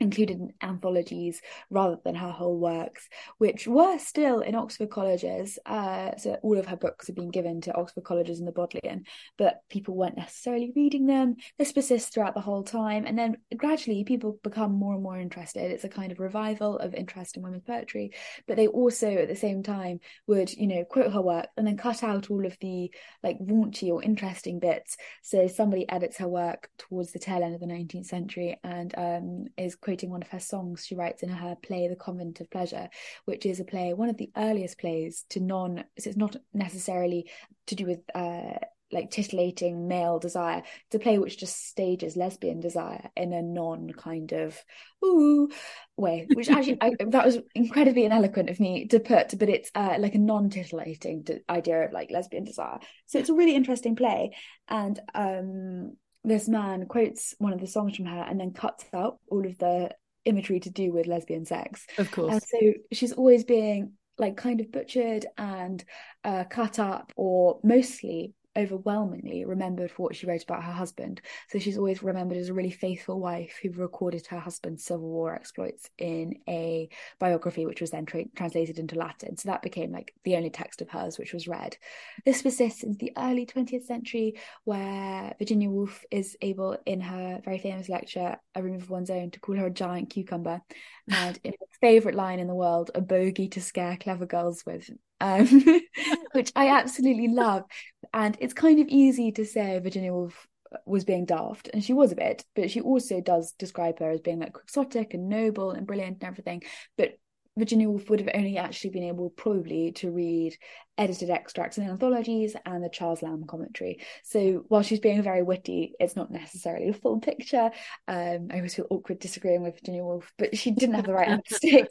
included 0.00 0.38
in 0.38 0.52
anthologies 0.62 1.40
rather 1.70 1.98
than 2.04 2.14
her 2.14 2.30
whole 2.30 2.58
works, 2.58 3.08
which 3.38 3.66
were 3.66 3.98
still 3.98 4.40
in 4.40 4.54
Oxford 4.54 4.90
colleges. 4.90 5.58
Uh, 5.64 6.16
so 6.16 6.38
all 6.42 6.58
of 6.58 6.66
her 6.66 6.76
books 6.76 7.06
have 7.06 7.16
been 7.16 7.30
given 7.30 7.60
to 7.62 7.74
Oxford 7.74 8.04
colleges 8.04 8.38
in 8.38 8.46
the 8.46 8.52
Bodleian, 8.52 9.04
but 9.38 9.60
people 9.70 9.96
weren't 9.96 10.16
necessarily 10.16 10.72
reading 10.76 11.06
them. 11.06 11.36
This 11.58 11.72
persists 11.72 12.10
throughout 12.10 12.34
the 12.34 12.40
whole 12.40 12.62
time, 12.62 13.06
and 13.06 13.18
then 13.18 13.36
gradually 13.56 14.04
people 14.04 14.38
become 14.42 14.72
more 14.72 14.94
and 14.94 15.02
more 15.02 15.18
interested. 15.18 15.70
It's 15.70 15.84
a 15.84 15.88
kind 15.88 16.12
of 16.12 16.20
revival 16.20 16.78
of 16.78 16.94
interest 16.94 17.36
in 17.36 17.42
women's 17.42 17.64
poetry, 17.64 18.12
but 18.46 18.56
they 18.56 18.66
also 18.66 19.10
at 19.10 19.28
the 19.28 19.36
same 19.36 19.62
time 19.62 20.00
would, 20.26 20.52
you 20.52 20.66
know, 20.66 20.84
quote 20.84 21.12
her 21.12 21.22
work 21.22 21.46
and 21.56 21.66
then 21.66 21.76
cut 21.76 22.02
out 22.02 22.30
all 22.30 22.44
of 22.44 22.56
the 22.60 22.90
like 23.22 23.38
raunchy 23.38 23.90
or 23.90 24.02
interesting 24.02 24.58
bits. 24.58 24.96
So 25.22 25.46
somebody 25.46 25.88
edits 25.88 26.18
her 26.18 26.28
work 26.28 26.68
towards 26.78 27.12
the 27.12 27.18
tail 27.18 27.42
end 27.42 27.54
of 27.54 27.60
the 27.60 27.66
19th 27.66 28.06
century 28.06 28.58
and 28.62 28.94
um, 28.96 29.46
is 29.56 29.74
quoting 29.86 30.10
one 30.10 30.22
of 30.22 30.28
her 30.28 30.40
songs 30.40 30.84
she 30.84 30.96
writes 30.96 31.22
in 31.22 31.28
her 31.28 31.56
play 31.62 31.86
The 31.86 31.94
Convent 31.94 32.40
of 32.40 32.50
Pleasure, 32.50 32.88
which 33.24 33.46
is 33.46 33.60
a 33.60 33.64
play, 33.64 33.94
one 33.94 34.08
of 34.08 34.16
the 34.16 34.32
earliest 34.36 34.78
plays 34.78 35.24
to 35.30 35.38
non, 35.38 35.84
so 35.96 36.10
it's 36.10 36.16
not 36.16 36.34
necessarily 36.52 37.30
to 37.68 37.76
do 37.76 37.86
with 37.86 38.00
uh, 38.12 38.58
like 38.90 39.12
titillating 39.12 39.86
male 39.86 40.18
desire. 40.18 40.64
It's 40.86 40.96
a 40.96 40.98
play 40.98 41.18
which 41.18 41.38
just 41.38 41.68
stages 41.68 42.16
lesbian 42.16 42.58
desire 42.58 43.10
in 43.16 43.32
a 43.32 43.42
non 43.42 43.92
kind 43.92 44.32
of 44.32 44.60
ooh 45.04 45.50
way, 45.96 46.26
which 46.34 46.50
actually 46.50 46.78
I, 46.80 46.90
that 47.10 47.24
was 47.24 47.38
incredibly 47.54 48.02
ineloquent 48.02 48.50
of 48.50 48.58
me 48.58 48.88
to 48.88 48.98
put, 48.98 49.38
but 49.38 49.48
it's 49.48 49.70
uh, 49.76 49.98
like 50.00 50.16
a 50.16 50.18
non 50.18 50.50
titillating 50.50 51.28
idea 51.48 51.84
of 51.84 51.92
like 51.92 52.10
lesbian 52.10 52.42
desire. 52.42 52.80
So 53.06 53.20
it's 53.20 53.30
a 53.30 53.34
really 53.34 53.54
interesting 53.54 53.94
play, 53.94 54.32
and 54.66 54.98
um, 55.14 55.96
this 56.26 56.48
man 56.48 56.86
quotes 56.86 57.34
one 57.38 57.52
of 57.52 57.60
the 57.60 57.66
songs 57.66 57.96
from 57.96 58.06
her 58.06 58.26
and 58.28 58.38
then 58.38 58.52
cuts 58.52 58.84
out 58.92 59.18
all 59.28 59.46
of 59.46 59.56
the 59.58 59.90
imagery 60.24 60.60
to 60.60 60.70
do 60.70 60.92
with 60.92 61.06
lesbian 61.06 61.46
sex. 61.46 61.86
Of 61.98 62.10
course. 62.10 62.32
And 62.32 62.42
so 62.42 62.58
she's 62.92 63.12
always 63.12 63.44
being 63.44 63.92
like 64.18 64.36
kind 64.36 64.60
of 64.60 64.72
butchered 64.72 65.24
and 65.38 65.82
uh, 66.24 66.44
cut 66.44 66.78
up 66.78 67.12
or 67.16 67.60
mostly 67.62 68.34
overwhelmingly 68.56 69.44
remembered 69.44 69.90
for 69.90 70.04
what 70.04 70.16
she 70.16 70.26
wrote 70.26 70.42
about 70.42 70.64
her 70.64 70.72
husband. 70.72 71.20
So 71.48 71.58
she's 71.58 71.78
always 71.78 72.02
remembered 72.02 72.38
as 72.38 72.48
a 72.48 72.54
really 72.54 72.70
faithful 72.70 73.20
wife 73.20 73.58
who 73.62 73.70
recorded 73.70 74.26
her 74.26 74.38
husband's 74.38 74.84
Civil 74.84 75.08
War 75.08 75.34
exploits 75.34 75.90
in 75.98 76.38
a 76.48 76.88
biography, 77.18 77.66
which 77.66 77.80
was 77.80 77.90
then 77.90 78.06
tra- 78.06 78.24
translated 78.34 78.78
into 78.78 78.96
Latin. 78.96 79.36
So 79.36 79.48
that 79.48 79.62
became 79.62 79.92
like 79.92 80.14
the 80.24 80.36
only 80.36 80.50
text 80.50 80.80
of 80.80 80.88
hers 80.88 81.18
which 81.18 81.32
was 81.32 81.48
read. 81.48 81.76
This 82.24 82.42
persists 82.42 82.82
into 82.82 82.98
the 82.98 83.12
early 83.16 83.46
20th 83.46 83.84
century, 83.84 84.38
where 84.64 85.34
Virginia 85.38 85.70
Woolf 85.70 86.04
is 86.10 86.36
able, 86.40 86.76
in 86.86 87.00
her 87.00 87.40
very 87.44 87.58
famous 87.58 87.88
lecture, 87.88 88.36
A 88.54 88.62
Room 88.62 88.76
of 88.76 88.90
One's 88.90 89.10
Own, 89.10 89.30
to 89.32 89.40
call 89.40 89.56
her 89.56 89.66
a 89.66 89.70
giant 89.70 90.10
cucumber. 90.10 90.62
And 91.08 91.38
in 91.44 91.52
her 91.52 91.66
favourite 91.80 92.16
line 92.16 92.40
in 92.40 92.48
the 92.48 92.54
world, 92.54 92.90
a 92.94 93.00
bogey 93.00 93.48
to 93.48 93.60
scare 93.60 93.96
clever 93.96 94.26
girls 94.26 94.64
with 94.66 94.90
um, 95.20 95.46
which 96.32 96.52
I 96.54 96.68
absolutely 96.68 97.28
love. 97.28 97.64
And 98.12 98.36
it's 98.40 98.54
kind 98.54 98.80
of 98.80 98.88
easy 98.88 99.32
to 99.32 99.44
say 99.44 99.78
Virginia 99.78 100.12
Woolf 100.12 100.46
was 100.84 101.04
being 101.04 101.24
daft, 101.24 101.70
and 101.72 101.82
she 101.82 101.92
was 101.92 102.12
a 102.12 102.16
bit, 102.16 102.44
but 102.54 102.70
she 102.70 102.80
also 102.80 103.20
does 103.20 103.52
describe 103.52 103.98
her 104.00 104.10
as 104.10 104.20
being 104.20 104.40
like 104.40 104.52
quixotic 104.52 105.14
and 105.14 105.28
noble 105.28 105.70
and 105.70 105.86
brilliant 105.86 106.18
and 106.20 106.24
everything. 106.24 106.62
But 106.96 107.18
Virginia 107.56 107.88
Woolf 107.88 108.10
would 108.10 108.20
have 108.20 108.30
only 108.34 108.58
actually 108.58 108.90
been 108.90 109.04
able 109.04 109.30
probably 109.30 109.92
to 109.92 110.10
read 110.10 110.56
edited 110.98 111.30
extracts 111.30 111.78
and 111.78 111.88
anthologies 111.88 112.56
and 112.64 112.82
the 112.82 112.88
Charles 112.88 113.22
Lamb 113.22 113.44
commentary. 113.46 114.00
So 114.22 114.64
while 114.68 114.82
she's 114.82 115.00
being 115.00 115.22
very 115.22 115.42
witty, 115.42 115.94
it's 116.00 116.16
not 116.16 116.30
necessarily 116.30 116.88
a 116.88 116.94
full 116.94 117.20
picture. 117.20 117.70
Um, 118.08 118.48
I 118.50 118.56
always 118.56 118.74
feel 118.74 118.86
awkward 118.90 119.18
disagreeing 119.18 119.62
with 119.62 119.74
Virginia 119.74 120.04
Woolf, 120.04 120.32
but 120.38 120.56
she 120.56 120.70
didn't 120.70 120.94
have 120.94 121.06
the 121.06 121.12
right 121.12 121.40
stick. 121.48 121.88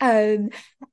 Um, 0.00 0.50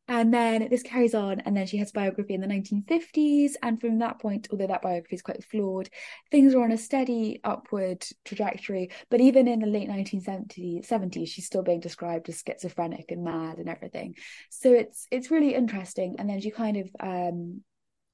and 0.07 0.33
then 0.33 0.67
this 0.69 0.83
carries 0.83 1.15
on, 1.15 1.39
and 1.41 1.55
then 1.55 1.65
she 1.65 1.77
has 1.77 1.91
biography 1.91 2.33
in 2.33 2.41
the 2.41 2.47
1950s. 2.47 3.53
And 3.63 3.79
from 3.79 3.99
that 3.99 4.19
point, 4.19 4.47
although 4.51 4.67
that 4.67 4.81
biography 4.81 5.15
is 5.15 5.21
quite 5.21 5.43
flawed, 5.43 5.89
things 6.31 6.53
are 6.53 6.63
on 6.63 6.71
a 6.71 6.77
steady 6.77 7.39
upward 7.43 8.05
trajectory. 8.23 8.91
But 9.09 9.21
even 9.21 9.47
in 9.47 9.59
the 9.59 9.67
late 9.67 9.89
1970s, 9.89 11.27
she's 11.27 11.45
still 11.45 11.63
being 11.63 11.79
described 11.79 12.29
as 12.29 12.43
schizophrenic 12.45 13.05
and 13.09 13.23
mad 13.23 13.57
and 13.57 13.69
everything. 13.69 14.15
So 14.49 14.73
it's 14.73 15.07
it's 15.09 15.31
really 15.31 15.55
interesting. 15.55 16.15
And 16.19 16.29
then 16.29 16.41
she 16.41 16.51
kind 16.51 16.77
of 16.77 16.89
um, 16.99 17.44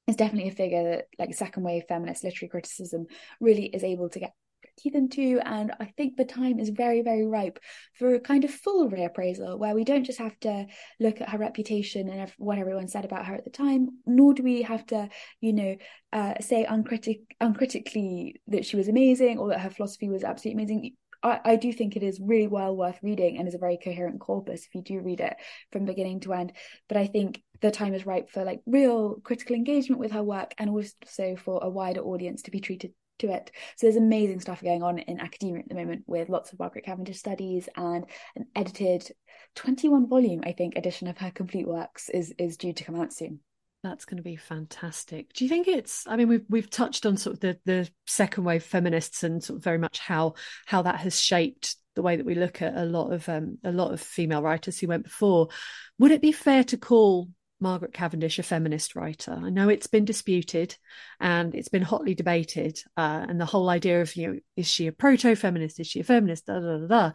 is 0.08 0.16
definitely 0.16 0.50
a 0.50 0.56
figure 0.56 0.84
that 0.84 1.06
like 1.20 1.34
second 1.34 1.64
wave 1.64 1.84
feminist 1.88 2.24
literary 2.24 2.50
criticism 2.50 3.06
really 3.40 3.66
is 3.66 3.84
able 3.84 4.10
to 4.10 4.20
get 4.20 4.34
teeth 4.78 4.96
into 4.96 5.40
and 5.44 5.74
i 5.80 5.86
think 5.98 6.16
the 6.16 6.26
time 6.26 6.60
is 6.60 6.70
very 6.70 7.02
very 7.02 7.26
ripe 7.26 7.60
for 7.98 8.14
a 8.14 8.20
kind 8.20 8.44
of 8.44 8.52
full 8.52 8.90
reappraisal 8.90 9.58
where 9.58 9.76
we 9.76 9.84
don't 9.84 10.06
just 10.06 10.20
have 10.20 10.40
to 10.40 10.66
look 11.00 11.20
at 11.20 11.30
her 11.30 11.38
reputation 11.38 12.10
and 12.10 12.32
what 12.38 12.58
everyone 12.58 12.88
said 12.88 13.04
about 13.04 13.26
her 13.26 13.36
at 13.36 13.44
the 13.44 13.50
time 13.50 13.90
nor 14.06 14.34
do 14.34 14.44
we 14.44 14.62
have 14.62 14.86
to 14.86 15.10
you 15.42 15.54
know 15.54 15.76
uh, 16.14 16.34
say 16.40 16.66
uncritic- 16.66 17.36
uncritically 17.40 18.42
that 18.48 18.66
she 18.66 18.76
was 18.76 18.88
amazing 18.88 19.38
or 19.38 19.50
that 19.50 19.60
her 19.62 19.70
philosophy 19.70 20.10
was 20.10 20.24
absolutely 20.24 20.64
amazing 20.64 20.92
I, 21.24 21.40
I 21.44 21.56
do 21.56 21.72
think 21.72 21.96
it 21.96 22.04
is 22.04 22.20
really 22.22 22.48
well 22.48 22.76
worth 22.76 23.00
reading 23.02 23.38
and 23.38 23.48
is 23.48 23.56
a 23.56 23.60
very 23.60 23.78
coherent 23.78 24.20
corpus 24.20 24.66
if 24.66 24.76
you 24.76 24.82
do 24.82 25.00
read 25.02 25.20
it 25.20 25.36
from 25.72 25.86
beginning 25.86 26.22
to 26.22 26.34
end. 26.34 26.54
But 26.88 26.98
I 26.98 27.08
think 27.08 27.42
the 27.62 27.72
time 27.72 27.94
is 27.94 28.06
ripe 28.06 28.30
for 28.30 28.44
like 28.44 28.62
real 28.66 29.16
critical 29.24 29.56
engagement 29.56 30.00
with 30.00 30.12
her 30.12 30.24
work 30.24 30.54
and 30.58 30.70
also 30.70 31.36
for 31.36 31.64
a 31.64 31.70
wider 31.70 32.02
audience 32.02 32.44
to 32.44 32.52
be 32.52 32.60
treated 32.60 32.94
to 33.20 33.32
it. 33.32 33.52
So 33.78 33.86
there's 33.86 33.96
amazing 33.96 34.40
stuff 34.40 34.62
going 34.62 34.84
on 34.84 35.00
in 35.00 35.20
academia 35.20 35.60
at 35.60 35.70
the 35.70 35.76
moment 35.76 36.04
with 36.08 36.30
lots 36.30 36.52
of 36.52 36.60
Margaret 36.60 36.86
Cavendish 36.86 37.20
studies 37.20 37.70
and 37.76 38.06
an 38.36 38.48
edited 38.56 39.10
21 39.56 40.08
volume, 40.08 40.42
I 40.44 40.54
think, 40.54 40.76
edition 40.76 41.08
of 41.08 41.18
her 41.20 41.32
complete 41.32 41.68
works 41.68 42.10
is 42.10 42.34
is 42.38 42.58
due 42.58 42.74
to 42.74 42.84
come 42.84 43.00
out 43.00 43.14
soon. 43.14 43.40
That's 43.84 44.06
going 44.06 44.18
to 44.18 44.24
be 44.24 44.36
fantastic. 44.36 45.34
Do 45.34 45.44
you 45.44 45.50
think 45.50 45.68
it's? 45.68 46.06
I 46.08 46.16
mean, 46.16 46.28
we've 46.28 46.46
we've 46.50 46.70
touched 46.70 47.06
on 47.08 47.18
sort 47.18 47.36
of 47.36 47.40
the 47.40 47.60
the 47.66 47.90
second 48.06 48.44
wave 48.44 48.64
feminists 48.64 49.24
and 49.24 49.44
sort 49.44 49.58
of 49.58 49.64
very 49.64 49.80
much 49.80 49.98
how 49.98 50.36
how 50.68 50.84
that 50.84 51.00
has 51.00 51.20
shaped 51.20 51.76
the 51.96 52.04
way 52.04 52.16
that 52.16 52.26
we 52.26 52.36
look 52.36 52.62
at 52.62 52.78
a 52.78 52.86
lot 52.86 53.12
of 53.12 53.28
um, 53.28 53.58
a 53.64 53.72
lot 53.72 53.92
of 53.92 54.00
female 54.00 54.44
writers 54.44 54.80
who 54.80 54.88
went 54.88 55.04
before. 55.04 55.50
Would 55.98 56.12
it 56.12 56.22
be 56.22 56.32
fair 56.32 56.64
to 56.66 56.78
call 56.78 57.30
Margaret 57.60 57.92
Cavendish 57.92 58.38
a 58.38 58.44
feminist 58.44 58.96
writer? 58.96 59.32
I 59.32 59.50
know 59.50 59.68
it's 59.68 59.88
been 59.88 60.06
disputed 60.06 60.78
and 61.20 61.56
it's 61.56 61.70
been 61.70 61.82
hotly 61.82 62.14
debated, 62.14 62.80
uh, 62.98 63.26
and 63.28 63.42
the 63.42 63.46
whole 63.46 63.70
idea 63.70 64.02
of 64.02 64.16
you 64.16 64.28
know 64.28 64.40
is 64.56 64.68
she 64.68 64.86
a 64.86 64.92
proto 64.92 65.36
feminist? 65.36 65.80
Is 65.80 65.88
she 65.88 66.02
a 66.02 66.04
feminist? 66.04 66.46
Da, 66.46 66.60
da, 66.60 66.78
da, 66.78 66.88
da. 66.88 67.12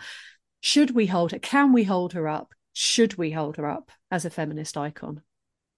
Should 0.63 0.91
we 0.91 1.07
hold 1.07 1.31
her? 1.31 1.39
Can 1.39 1.73
we 1.73 1.85
hold 1.85 2.15
her 2.15 2.27
up? 2.27 2.53
Should 2.73 3.15
we 3.15 3.31
hold 3.31 3.57
her 3.57 3.71
up 3.71 3.93
as 4.11 4.25
a 4.25 4.31
feminist 4.31 4.77
icon? 4.77 5.23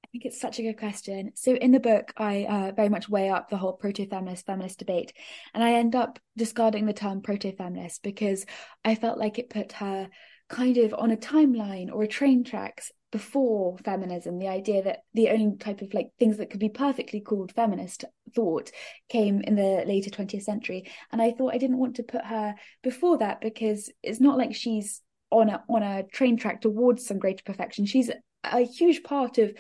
I 0.09 0.11
think 0.13 0.25
it's 0.25 0.41
such 0.41 0.59
a 0.59 0.63
good 0.63 0.79
question. 0.79 1.33
So 1.35 1.55
in 1.55 1.71
the 1.71 1.81
book, 1.81 2.15
I 2.17 2.45
uh, 2.45 2.73
very 2.73 2.89
much 2.89 3.11
weigh 3.11 3.29
up 3.29 3.51
the 3.51 3.59
whole 3.59 3.75
proto-feminist 3.75 4.47
feminist 4.47 4.79
debate, 4.79 5.13
and 5.53 5.63
I 5.63 5.75
end 5.75 5.95
up 5.95 6.19
discarding 6.35 6.87
the 6.87 6.95
term 6.95 7.21
proto-feminist 7.21 8.03
because 8.03 8.47
I 8.87 8.95
felt 8.95 9.19
like 9.19 9.39
it 9.39 9.51
put 9.51 9.73
her 9.73 10.09
kind 10.49 10.79
of 10.79 10.95
on 10.95 11.11
a 11.11 11.17
timeline 11.17 11.93
or 11.93 12.05
a 12.05 12.09
train 12.09 12.43
tracks 12.43 12.91
before 13.13 13.77
feminism. 13.85 14.39
The 14.39 14.49
idea 14.49 14.83
that 14.85 15.01
the 15.13 15.29
only 15.29 15.59
type 15.59 15.83
of 15.83 15.93
like 15.93 16.09
things 16.19 16.39
that 16.39 16.49
could 16.49 16.61
be 16.61 16.71
perfectly 16.71 17.21
called 17.21 17.53
feminist 17.53 18.07
thought 18.35 18.71
came 19.11 19.43
in 19.43 19.57
the 19.57 19.85
later 19.87 20.09
20th 20.09 20.43
century. 20.43 20.91
And 21.13 21.21
i 21.21 21.33
thought 21.33 21.55
i 21.55 21.59
didn't 21.59 21.79
want 21.79 21.97
to 21.97 22.03
put 22.03 22.25
her 22.25 22.55
before 22.83 23.19
that 23.19 23.43
because 23.43 23.91
it's 24.03 24.21
not 24.21 24.39
like 24.39 24.55
she's 24.55 25.03
on 25.31 25.51
a 25.51 25.63
on 25.69 25.83
a 25.83 26.05
train 26.05 26.39
track 26.39 26.63
towards 26.63 27.07
some 27.07 27.19
greater 27.19 27.45
perfection. 27.45 27.85
She's 27.85 28.11
a 28.45 28.61
huge 28.61 29.03
part 29.03 29.37
of 29.39 29.53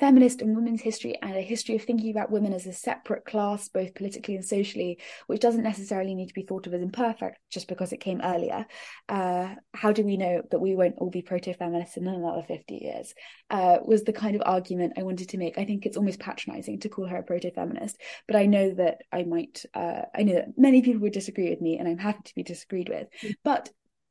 feminist 0.00 0.40
and 0.40 0.56
women's 0.56 0.80
history 0.80 1.16
and 1.20 1.36
a 1.36 1.42
history 1.42 1.76
of 1.76 1.82
thinking 1.82 2.10
about 2.10 2.30
women 2.30 2.54
as 2.54 2.66
a 2.66 2.72
separate 2.72 3.26
class, 3.26 3.68
both 3.68 3.94
politically 3.94 4.34
and 4.34 4.44
socially, 4.44 4.98
which 5.26 5.42
doesn't 5.42 5.62
necessarily 5.62 6.14
need 6.14 6.28
to 6.28 6.34
be 6.34 6.42
thought 6.42 6.66
of 6.66 6.72
as 6.72 6.80
imperfect 6.80 7.38
just 7.50 7.68
because 7.68 7.92
it 7.92 8.00
came 8.00 8.20
earlier. 8.22 8.66
Uh, 9.10 9.54
how 9.74 9.92
do 9.92 10.02
we 10.02 10.16
know 10.16 10.40
that 10.50 10.58
we 10.58 10.74
won't 10.74 10.96
all 10.96 11.10
be 11.10 11.20
proto 11.20 11.52
feminists 11.52 11.98
in 11.98 12.06
another 12.06 12.42
50 12.42 12.74
years? 12.74 13.14
Uh, 13.50 13.78
was 13.84 14.02
the 14.02 14.12
kind 14.12 14.34
of 14.34 14.42
argument 14.46 14.94
I 14.96 15.02
wanted 15.02 15.28
to 15.28 15.38
make. 15.38 15.58
I 15.58 15.66
think 15.66 15.84
it's 15.84 15.98
almost 15.98 16.18
patronizing 16.18 16.80
to 16.80 16.88
call 16.88 17.06
her 17.06 17.18
a 17.18 17.22
proto 17.22 17.50
feminist, 17.50 18.00
but 18.26 18.36
I 18.36 18.46
know 18.46 18.72
that 18.74 19.02
I 19.12 19.24
might, 19.24 19.64
uh, 19.74 20.02
I 20.14 20.22
know 20.22 20.34
that 20.34 20.56
many 20.56 20.80
people 20.80 21.02
would 21.02 21.12
disagree 21.12 21.50
with 21.50 21.60
me, 21.60 21.78
and 21.78 21.86
I'm 21.86 21.98
happy 21.98 22.22
to 22.24 22.34
be 22.34 22.42
disagreed 22.42 22.88
with. 22.88 23.08
Mm. 23.22 23.34
But 23.44 23.70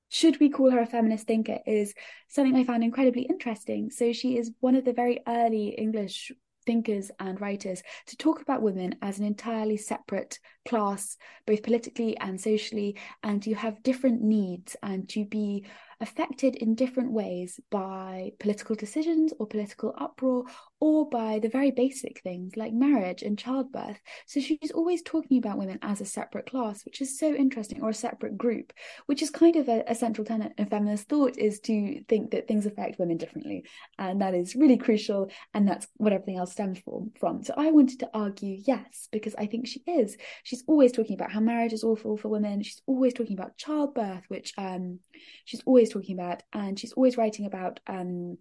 should 0.10 0.40
we 0.40 0.50
call 0.50 0.72
her 0.72 0.80
a 0.80 0.86
feminist 0.86 1.28
thinker 1.28 1.60
is 1.66 1.94
something 2.28 2.56
I 2.56 2.64
found 2.64 2.84
incredibly 2.84 3.24
interesting. 3.24 3.92
So 3.92 4.12
she 4.12 4.38
is 4.38 4.52
one 4.60 4.76
of 4.76 4.86
the 4.86 4.94
very 4.94 5.22
early 5.28 5.70
English 5.70 6.32
thinkers 6.66 7.10
and 7.20 7.42
writers 7.42 7.82
to 8.06 8.18
talk 8.18 8.42
about 8.42 8.62
women 8.62 8.96
as 9.02 9.18
an 9.18 9.26
entirely 9.26 9.78
separate 9.78 10.40
class, 10.68 11.18
both 11.48 11.64
politically 11.64 12.18
and 12.18 12.40
socially, 12.40 12.96
and 13.24 13.46
you 13.46 13.56
have 13.56 13.82
different 13.82 14.22
needs 14.22 14.76
and 14.84 15.10
to 15.10 15.26
be 15.26 15.66
affected 16.02 16.56
in 16.56 16.76
different 16.76 17.12
ways 17.12 17.60
by 17.72 18.32
political 18.40 18.76
decisions 18.76 19.34
or 19.40 19.48
political 19.48 19.94
uproar 19.98 20.44
or 20.80 21.10
by 21.10 21.40
the 21.40 21.50
very 21.50 21.72
basic 21.72 22.22
things 22.22 22.56
like 22.56 22.74
marriage 22.74 23.22
and 23.22 23.38
childbirth. 23.38 24.00
So 24.28 24.40
she's 24.40 24.72
always 24.74 25.02
talking 25.02 25.38
about 25.38 25.58
women 25.58 25.80
as 25.82 26.02
a 26.02 26.06
separate 26.06 26.50
class, 26.50 26.86
which 26.86 27.02
is 27.02 27.20
so 27.20 27.34
interesting, 27.34 27.82
or 27.82 27.90
a 27.90 27.94
separate 27.94 28.38
group, 28.38 28.72
which 29.06 29.22
is 29.22 29.30
kind 29.30 29.56
of 29.56 29.68
a, 29.68 29.84
a 29.88 29.96
central 29.96 30.26
tenet 30.26 30.54
of 30.58 30.70
feminist 30.70 31.10
thought 31.10 31.38
is 31.38 31.60
to 31.62 32.04
think 32.08 32.32
that 32.32 32.48
things 32.48 32.66
affect 32.66 33.00
women 33.00 33.18
differently. 33.18 33.66
And 33.98 34.22
that 34.22 34.34
is 34.34 34.56
really 34.56 34.78
crucial. 34.78 35.30
And 35.54 35.68
that's 35.68 35.88
what 35.98 36.14
everything 36.14 36.38
else 36.38 36.54
stems 36.54 36.80
from. 36.80 37.12
from. 37.20 37.44
So 37.44 37.54
I 37.58 37.72
wanted 37.72 38.00
to 38.00 38.10
argue 38.14 38.58
yes, 38.66 39.10
because 39.12 39.36
I 39.36 39.48
think 39.48 39.68
she 39.68 39.82
is. 39.86 40.18
She's 40.44 40.64
always 40.68 40.92
talking 40.92 41.16
about 41.16 41.32
how 41.32 41.40
marriage 41.42 41.74
is 41.74 41.84
awful 41.84 42.18
for 42.18 42.30
women. 42.30 42.64
She's 42.64 42.82
always 42.88 43.14
talking 43.14 43.38
about 43.38 43.58
childbirth, 43.58 44.24
which 44.30 44.54
um, 44.58 45.00
she's 45.46 45.62
always 45.66 45.92
talking 45.92 46.18
about. 46.18 46.44
And 46.54 46.80
she's 46.80 46.94
always 46.94 47.18
writing 47.18 47.46
about 47.46 47.80
um, 47.88 48.38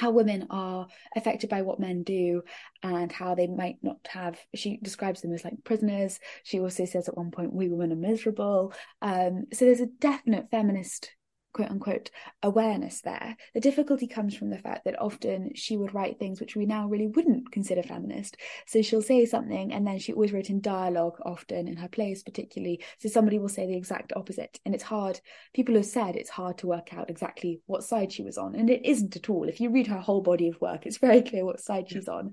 how 0.00 0.10
women 0.10 0.46
are 0.48 0.86
affected 1.14 1.50
by 1.50 1.60
what 1.60 1.78
men 1.78 2.02
do 2.02 2.42
and 2.82 3.12
how 3.12 3.34
they 3.34 3.46
might 3.46 3.76
not 3.82 3.98
have 4.08 4.38
she 4.54 4.78
describes 4.78 5.20
them 5.20 5.32
as 5.34 5.44
like 5.44 5.62
prisoners. 5.62 6.18
She 6.42 6.58
also 6.58 6.86
says 6.86 7.06
at 7.06 7.16
one 7.16 7.30
point 7.30 7.52
we 7.52 7.68
women 7.68 7.92
are 7.92 7.96
miserable. 7.96 8.72
Um, 9.02 9.44
so 9.52 9.66
there's 9.66 9.80
a 9.80 9.86
definite 9.86 10.50
feminist 10.50 11.10
quote 11.52 11.70
unquote 11.70 12.10
awareness 12.42 13.00
there. 13.00 13.36
The 13.54 13.60
difficulty 13.60 14.06
comes 14.06 14.36
from 14.36 14.50
the 14.50 14.58
fact 14.58 14.84
that 14.84 15.00
often 15.00 15.52
she 15.54 15.76
would 15.76 15.94
write 15.94 16.18
things 16.18 16.40
which 16.40 16.56
we 16.56 16.66
now 16.66 16.86
really 16.88 17.08
wouldn't 17.08 17.52
consider 17.52 17.82
feminist. 17.82 18.36
So 18.66 18.82
she'll 18.82 19.02
say 19.02 19.26
something 19.26 19.72
and 19.72 19.86
then 19.86 19.98
she 19.98 20.12
always 20.12 20.32
wrote 20.32 20.50
in 20.50 20.60
dialogue 20.60 21.18
often 21.24 21.68
in 21.68 21.76
her 21.76 21.88
plays 21.88 22.22
particularly. 22.22 22.82
So 22.98 23.08
somebody 23.08 23.38
will 23.38 23.48
say 23.48 23.66
the 23.66 23.76
exact 23.76 24.12
opposite 24.14 24.60
and 24.64 24.74
it's 24.74 24.84
hard. 24.84 25.20
People 25.54 25.74
have 25.74 25.86
said 25.86 26.16
it's 26.16 26.30
hard 26.30 26.58
to 26.58 26.66
work 26.66 26.94
out 26.94 27.10
exactly 27.10 27.60
what 27.66 27.84
side 27.84 28.12
she 28.12 28.22
was 28.22 28.38
on 28.38 28.54
and 28.54 28.70
it 28.70 28.84
isn't 28.84 29.16
at 29.16 29.28
all. 29.28 29.48
If 29.48 29.60
you 29.60 29.70
read 29.70 29.88
her 29.88 29.98
whole 29.98 30.22
body 30.22 30.48
of 30.48 30.60
work, 30.60 30.86
it's 30.86 30.98
very 30.98 31.22
clear 31.22 31.44
what 31.44 31.60
side 31.60 31.90
she's 31.90 32.08
on. 32.08 32.32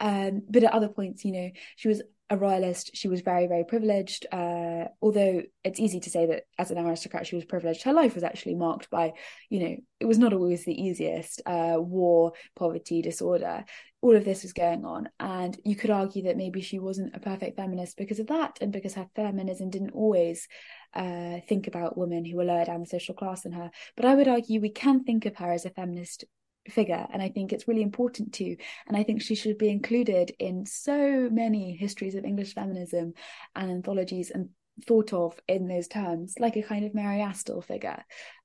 Um, 0.00 0.42
but 0.48 0.64
at 0.64 0.72
other 0.72 0.88
points, 0.88 1.24
you 1.24 1.32
know, 1.32 1.50
she 1.76 1.88
was 1.88 2.02
a 2.30 2.36
royalist. 2.36 2.90
She 2.94 3.08
was 3.08 3.20
very, 3.20 3.46
very 3.46 3.64
privileged. 3.64 4.26
Uh, 4.32 4.86
although 5.02 5.42
it's 5.62 5.80
easy 5.80 6.00
to 6.00 6.10
say 6.10 6.26
that 6.26 6.44
as 6.58 6.70
an 6.70 6.78
aristocrat, 6.78 7.26
she 7.26 7.36
was 7.36 7.44
privileged. 7.44 7.82
Her 7.82 7.92
life 7.92 8.14
was 8.14 8.24
actually 8.24 8.54
marked 8.54 8.88
by, 8.90 9.12
you 9.50 9.60
know, 9.60 9.76
it 10.00 10.06
was 10.06 10.18
not 10.18 10.32
always 10.32 10.64
the 10.64 10.80
easiest 10.80 11.42
uh, 11.44 11.76
war, 11.78 12.32
poverty, 12.56 13.02
disorder. 13.02 13.64
All 14.00 14.16
of 14.16 14.24
this 14.24 14.42
was 14.42 14.52
going 14.52 14.84
on. 14.84 15.08
And 15.20 15.58
you 15.64 15.76
could 15.76 15.90
argue 15.90 16.24
that 16.24 16.36
maybe 16.36 16.62
she 16.62 16.78
wasn't 16.78 17.14
a 17.14 17.20
perfect 17.20 17.56
feminist 17.56 17.96
because 17.96 18.18
of 18.18 18.28
that 18.28 18.58
and 18.60 18.72
because 18.72 18.94
her 18.94 19.08
feminism 19.14 19.70
didn't 19.70 19.92
always 19.92 20.48
uh, 20.94 21.40
think 21.48 21.66
about 21.66 21.98
women 21.98 22.24
who 22.24 22.36
were 22.36 22.44
lower 22.44 22.64
down 22.64 22.80
the 22.80 22.86
social 22.86 23.14
class 23.14 23.42
than 23.42 23.52
her. 23.52 23.70
But 23.96 24.06
I 24.06 24.14
would 24.14 24.28
argue 24.28 24.60
we 24.60 24.70
can 24.70 25.04
think 25.04 25.26
of 25.26 25.36
her 25.36 25.52
as 25.52 25.66
a 25.66 25.70
feminist 25.70 26.24
figure 26.68 27.06
and 27.12 27.22
i 27.22 27.28
think 27.28 27.52
it's 27.52 27.68
really 27.68 27.82
important 27.82 28.32
to 28.32 28.56
and 28.86 28.96
i 28.96 29.02
think 29.02 29.20
she 29.20 29.34
should 29.34 29.58
be 29.58 29.68
included 29.68 30.32
in 30.38 30.64
so 30.64 31.28
many 31.30 31.76
histories 31.76 32.14
of 32.14 32.24
english 32.24 32.54
feminism 32.54 33.12
and 33.54 33.70
anthologies 33.70 34.30
and 34.30 34.48
thought 34.86 35.12
of 35.12 35.38
in 35.46 35.68
those 35.68 35.86
terms 35.86 36.34
like 36.40 36.56
a 36.56 36.62
kind 36.62 36.84
of 36.84 36.94
mary 36.94 37.18
astell 37.20 37.62
figure 37.62 38.04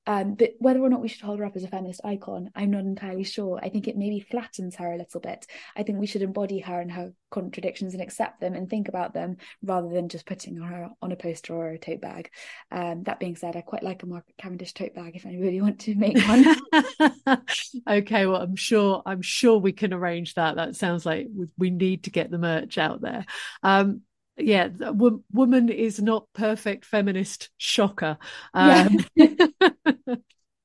um, 0.10 0.34
but 0.34 0.56
whether 0.58 0.80
or 0.80 0.90
not 0.90 1.02
we 1.02 1.08
should 1.08 1.22
hold 1.22 1.38
her 1.38 1.46
up 1.46 1.56
as 1.56 1.64
a 1.64 1.68
feminist 1.68 2.02
icon, 2.04 2.50
I'm 2.56 2.72
not 2.72 2.80
entirely 2.80 3.24
sure. 3.24 3.60
I 3.62 3.70
think 3.70 3.88
it 3.88 3.96
maybe 3.96 4.20
flattens 4.20 4.76
her 4.78 4.92
a 4.92 4.98
little 4.98 5.22
bit. 5.22 5.46
I 5.78 5.84
think 5.84 6.00
we 6.00 6.08
should 6.08 6.24
embody 6.24 6.58
her 6.58 6.82
and 6.82 6.92
her 6.92 7.14
contradictions 7.30 7.94
and 7.94 8.02
accept 8.02 8.42
them 8.42 8.56
and 8.56 8.68
think 8.68 8.88
about 8.88 9.14
them 9.14 9.38
rather 9.62 9.88
than 9.88 10.10
just 10.10 10.26
putting 10.26 10.56
her 10.56 10.90
on 11.04 11.12
a 11.12 11.16
poster 11.16 11.54
or 11.54 11.70
a 11.70 11.78
tote 11.78 12.02
bag. 12.02 12.32
Um, 12.72 13.04
that 13.04 13.20
being 13.20 13.36
said, 13.36 13.56
I 13.56 13.62
quite 13.62 13.84
like 13.84 14.02
a 14.02 14.08
Margaret 14.08 14.34
Cavendish 14.40 14.74
tote 14.74 14.96
bag 14.96 15.16
if 15.16 15.28
anybody 15.28 15.62
want 15.62 15.82
to 15.82 15.94
make 15.94 16.18
one. 16.28 17.40
okay, 17.88 18.26
well, 18.26 18.42
I'm 18.42 18.56
sure 18.56 19.04
I'm 19.06 19.22
sure 19.22 19.60
we 19.60 19.74
can 19.74 19.94
arrange 19.94 20.34
that. 20.34 20.56
That 20.56 20.76
sounds 20.76 21.06
like 21.06 21.28
we, 21.32 21.46
we 21.56 21.70
need 21.70 22.06
to 22.06 22.10
get 22.10 22.32
the 22.32 22.40
merch 22.40 22.80
out 22.80 23.00
there. 23.02 23.28
Um, 23.62 24.02
yeah, 24.40 24.68
w- 24.68 25.24
woman 25.32 25.70
is 25.70 26.02
not 26.02 26.28
perfect 26.34 26.86
feminist 26.86 27.50
shocker. 27.58 28.18
Um, 28.54 29.00
yeah. 29.16 29.36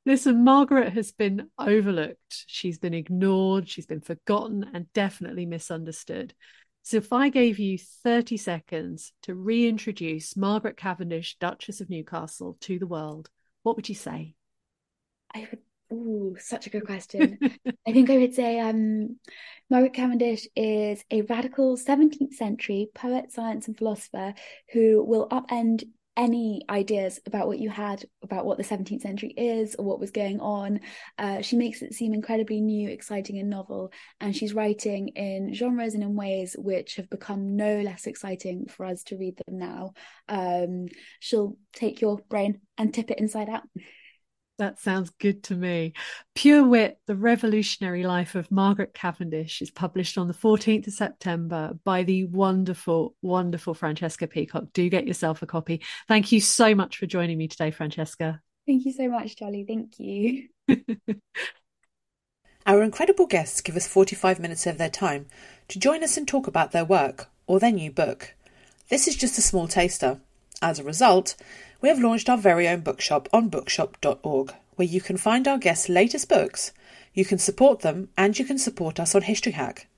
listen, 0.06 0.44
Margaret 0.44 0.92
has 0.92 1.12
been 1.12 1.48
overlooked. 1.58 2.44
She's 2.46 2.78
been 2.78 2.94
ignored. 2.94 3.68
She's 3.68 3.86
been 3.86 4.00
forgotten 4.00 4.70
and 4.74 4.92
definitely 4.92 5.46
misunderstood. 5.46 6.34
So, 6.82 6.98
if 6.98 7.12
I 7.12 7.30
gave 7.30 7.58
you 7.58 7.78
30 7.78 8.36
seconds 8.36 9.12
to 9.22 9.34
reintroduce 9.34 10.36
Margaret 10.36 10.76
Cavendish, 10.76 11.36
Duchess 11.38 11.80
of 11.80 11.88
Newcastle, 11.88 12.58
to 12.60 12.78
the 12.78 12.86
world, 12.86 13.30
what 13.62 13.76
would 13.76 13.88
you 13.88 13.94
say? 13.94 14.34
I 15.34 15.48
would 15.50 15.60
Ooh, 15.92 16.36
such 16.38 16.66
a 16.66 16.70
good 16.70 16.86
question. 16.86 17.38
I 17.86 17.92
think 17.92 18.10
I 18.10 18.18
would 18.18 18.34
say 18.34 18.58
um, 18.58 19.18
Margaret 19.70 19.94
Cavendish 19.94 20.48
is 20.56 21.04
a 21.10 21.22
radical 21.22 21.76
17th 21.76 22.34
century 22.34 22.88
poet, 22.94 23.32
science, 23.32 23.68
and 23.68 23.76
philosopher 23.76 24.34
who 24.72 25.04
will 25.04 25.28
upend 25.28 25.84
any 26.16 26.62
ideas 26.70 27.18
about 27.26 27.48
what 27.48 27.58
you 27.58 27.68
had 27.68 28.04
about 28.22 28.46
what 28.46 28.56
the 28.56 28.64
17th 28.64 29.00
century 29.02 29.30
is 29.36 29.74
or 29.74 29.84
what 29.84 29.98
was 29.98 30.10
going 30.10 30.40
on. 30.40 30.80
Uh, 31.18 31.42
she 31.42 31.56
makes 31.56 31.82
it 31.82 31.92
seem 31.92 32.14
incredibly 32.14 32.60
new, 32.60 32.88
exciting, 32.88 33.38
and 33.38 33.50
novel. 33.50 33.92
And 34.20 34.34
she's 34.34 34.54
writing 34.54 35.08
in 35.08 35.52
genres 35.52 35.94
and 35.94 36.02
in 36.02 36.14
ways 36.14 36.54
which 36.58 36.96
have 36.96 37.10
become 37.10 37.56
no 37.56 37.80
less 37.80 38.06
exciting 38.06 38.66
for 38.68 38.86
us 38.86 39.02
to 39.04 39.16
read 39.16 39.36
them 39.38 39.58
now. 39.58 39.92
Um, 40.28 40.86
she'll 41.20 41.56
take 41.72 42.00
your 42.00 42.18
brain 42.28 42.60
and 42.78 42.94
tip 42.94 43.10
it 43.10 43.18
inside 43.18 43.48
out. 43.48 43.62
That 44.58 44.78
sounds 44.78 45.10
good 45.10 45.42
to 45.44 45.56
me. 45.56 45.94
Pure 46.36 46.68
Wit, 46.68 46.98
The 47.06 47.16
Revolutionary 47.16 48.04
Life 48.04 48.36
of 48.36 48.50
Margaret 48.52 48.94
Cavendish 48.94 49.60
is 49.60 49.70
published 49.70 50.16
on 50.16 50.28
the 50.28 50.34
14th 50.34 50.86
of 50.86 50.92
September 50.92 51.76
by 51.82 52.04
the 52.04 52.26
wonderful, 52.26 53.16
wonderful 53.20 53.74
Francesca 53.74 54.28
Peacock. 54.28 54.66
Do 54.72 54.88
get 54.88 55.08
yourself 55.08 55.42
a 55.42 55.46
copy. 55.46 55.82
Thank 56.06 56.30
you 56.30 56.40
so 56.40 56.72
much 56.74 56.98
for 56.98 57.06
joining 57.06 57.36
me 57.36 57.48
today, 57.48 57.72
Francesca. 57.72 58.40
Thank 58.64 58.84
you 58.84 58.92
so 58.92 59.08
much, 59.08 59.34
Charly. 59.34 59.66
Thank 59.66 59.98
you. 59.98 60.48
Our 62.66 62.82
incredible 62.82 63.26
guests 63.26 63.60
give 63.60 63.76
us 63.76 63.88
45 63.88 64.38
minutes 64.38 64.66
of 64.66 64.78
their 64.78 64.88
time 64.88 65.26
to 65.68 65.80
join 65.80 66.04
us 66.04 66.16
and 66.16 66.26
talk 66.26 66.46
about 66.46 66.70
their 66.70 66.84
work 66.84 67.28
or 67.46 67.58
their 67.58 67.72
new 67.72 67.90
book. 67.90 68.34
This 68.88 69.08
is 69.08 69.16
just 69.16 69.36
a 69.36 69.42
small 69.42 69.66
taster. 69.66 70.20
As 70.64 70.78
a 70.78 70.82
result, 70.82 71.36
we 71.82 71.90
have 71.90 72.00
launched 72.00 72.30
our 72.30 72.38
very 72.38 72.66
own 72.66 72.80
bookshop 72.80 73.28
on 73.34 73.50
bookshop.org, 73.50 74.54
where 74.76 74.88
you 74.88 75.02
can 75.02 75.18
find 75.18 75.46
our 75.46 75.58
guests' 75.58 75.90
latest 75.90 76.26
books, 76.26 76.72
you 77.12 77.26
can 77.26 77.36
support 77.36 77.80
them, 77.80 78.08
and 78.16 78.38
you 78.38 78.46
can 78.46 78.58
support 78.58 78.98
us 78.98 79.14
on 79.14 79.20
History 79.20 79.52
Hack. 79.52 79.88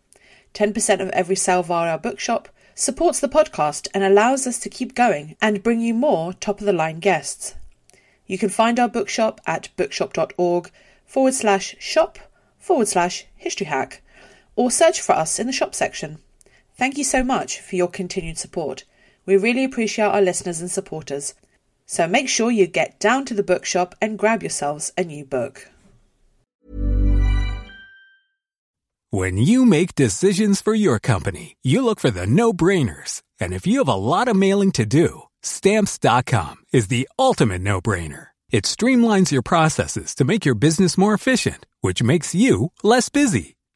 10% 0.55 0.99
of 0.99 1.09
every 1.11 1.37
sale 1.37 1.63
via 1.63 1.93
our 1.93 1.99
bookshop 1.99 2.49
supports 2.75 3.21
the 3.21 3.29
podcast 3.29 3.87
and 3.95 4.03
allows 4.03 4.45
us 4.45 4.59
to 4.59 4.69
keep 4.69 4.97
going 4.97 5.37
and 5.41 5.63
bring 5.63 5.79
you 5.81 5.95
more 5.95 6.33
top 6.33 6.59
of 6.59 6.67
the 6.67 6.73
line 6.73 6.99
guests. 6.99 7.55
You 8.27 8.37
can 8.37 8.49
find 8.49 8.81
our 8.81 8.89
bookshop 8.89 9.41
at 9.47 9.69
bookshop.org 9.77 10.73
forward 11.05 11.35
slash 11.35 11.77
shop 11.79 12.19
forward 12.59 12.89
slash 12.89 13.25
history 13.37 13.67
hack 13.67 14.03
or 14.57 14.73
search 14.73 15.01
for 15.01 15.13
us 15.13 15.39
in 15.39 15.47
the 15.47 15.53
shop 15.53 15.77
section. 15.77 16.19
Thank 16.75 16.99
you 16.99 17.05
so 17.05 17.23
much 17.23 17.61
for 17.61 17.77
your 17.77 17.87
continued 17.87 18.37
support. 18.37 18.83
We 19.27 19.37
really 19.37 19.65
appreciate 19.65 20.07
our 20.07 20.23
listeners 20.23 20.61
and 20.61 20.71
supporters 20.71 21.35
so 21.87 22.09
make 22.09 22.29
sure 22.29 22.51
you 22.51 22.67
get 22.67 22.99
down 22.99 23.25
to 23.27 23.35
the 23.35 23.45
bookshop 23.45 23.95
and 24.03 24.19
grab 24.19 24.43
yourselves 24.43 24.93
a 24.99 25.05
new 25.05 25.25
book. 25.25 25.69
When 29.11 29.39
you 29.39 29.65
make 29.65 29.95
decisions 29.95 30.61
for 30.61 30.75
your 30.75 30.99
company, 30.99 31.57
you 31.63 31.83
look 31.83 32.01
for 32.01 32.11
the 32.11 32.27
no 32.27 32.53
brainers. 32.53 33.23
And 33.41 33.55
if 33.55 33.67
you 33.67 33.79
have 33.79 33.89
a 33.89 33.95
lot 33.95 34.29
of 34.29 34.37
mailing 34.37 34.73
to 34.73 34.85
do, 34.85 35.23
stamps.com 35.43 36.57
is 36.73 36.89
the 36.89 37.09
ultimate 37.19 37.63
no 37.63 37.81
brainer. 37.81 38.29
It 38.51 38.65
streamlines 38.65 39.31
your 39.31 39.43
processes 39.43 40.15
to 40.17 40.25
make 40.25 40.45
your 40.45 40.57
business 40.57 40.99
more 40.99 41.15
efficient, 41.15 41.67
which 41.81 42.03
makes 42.03 42.35
you 42.35 42.73
less 42.83 43.09
busy. 43.09 43.56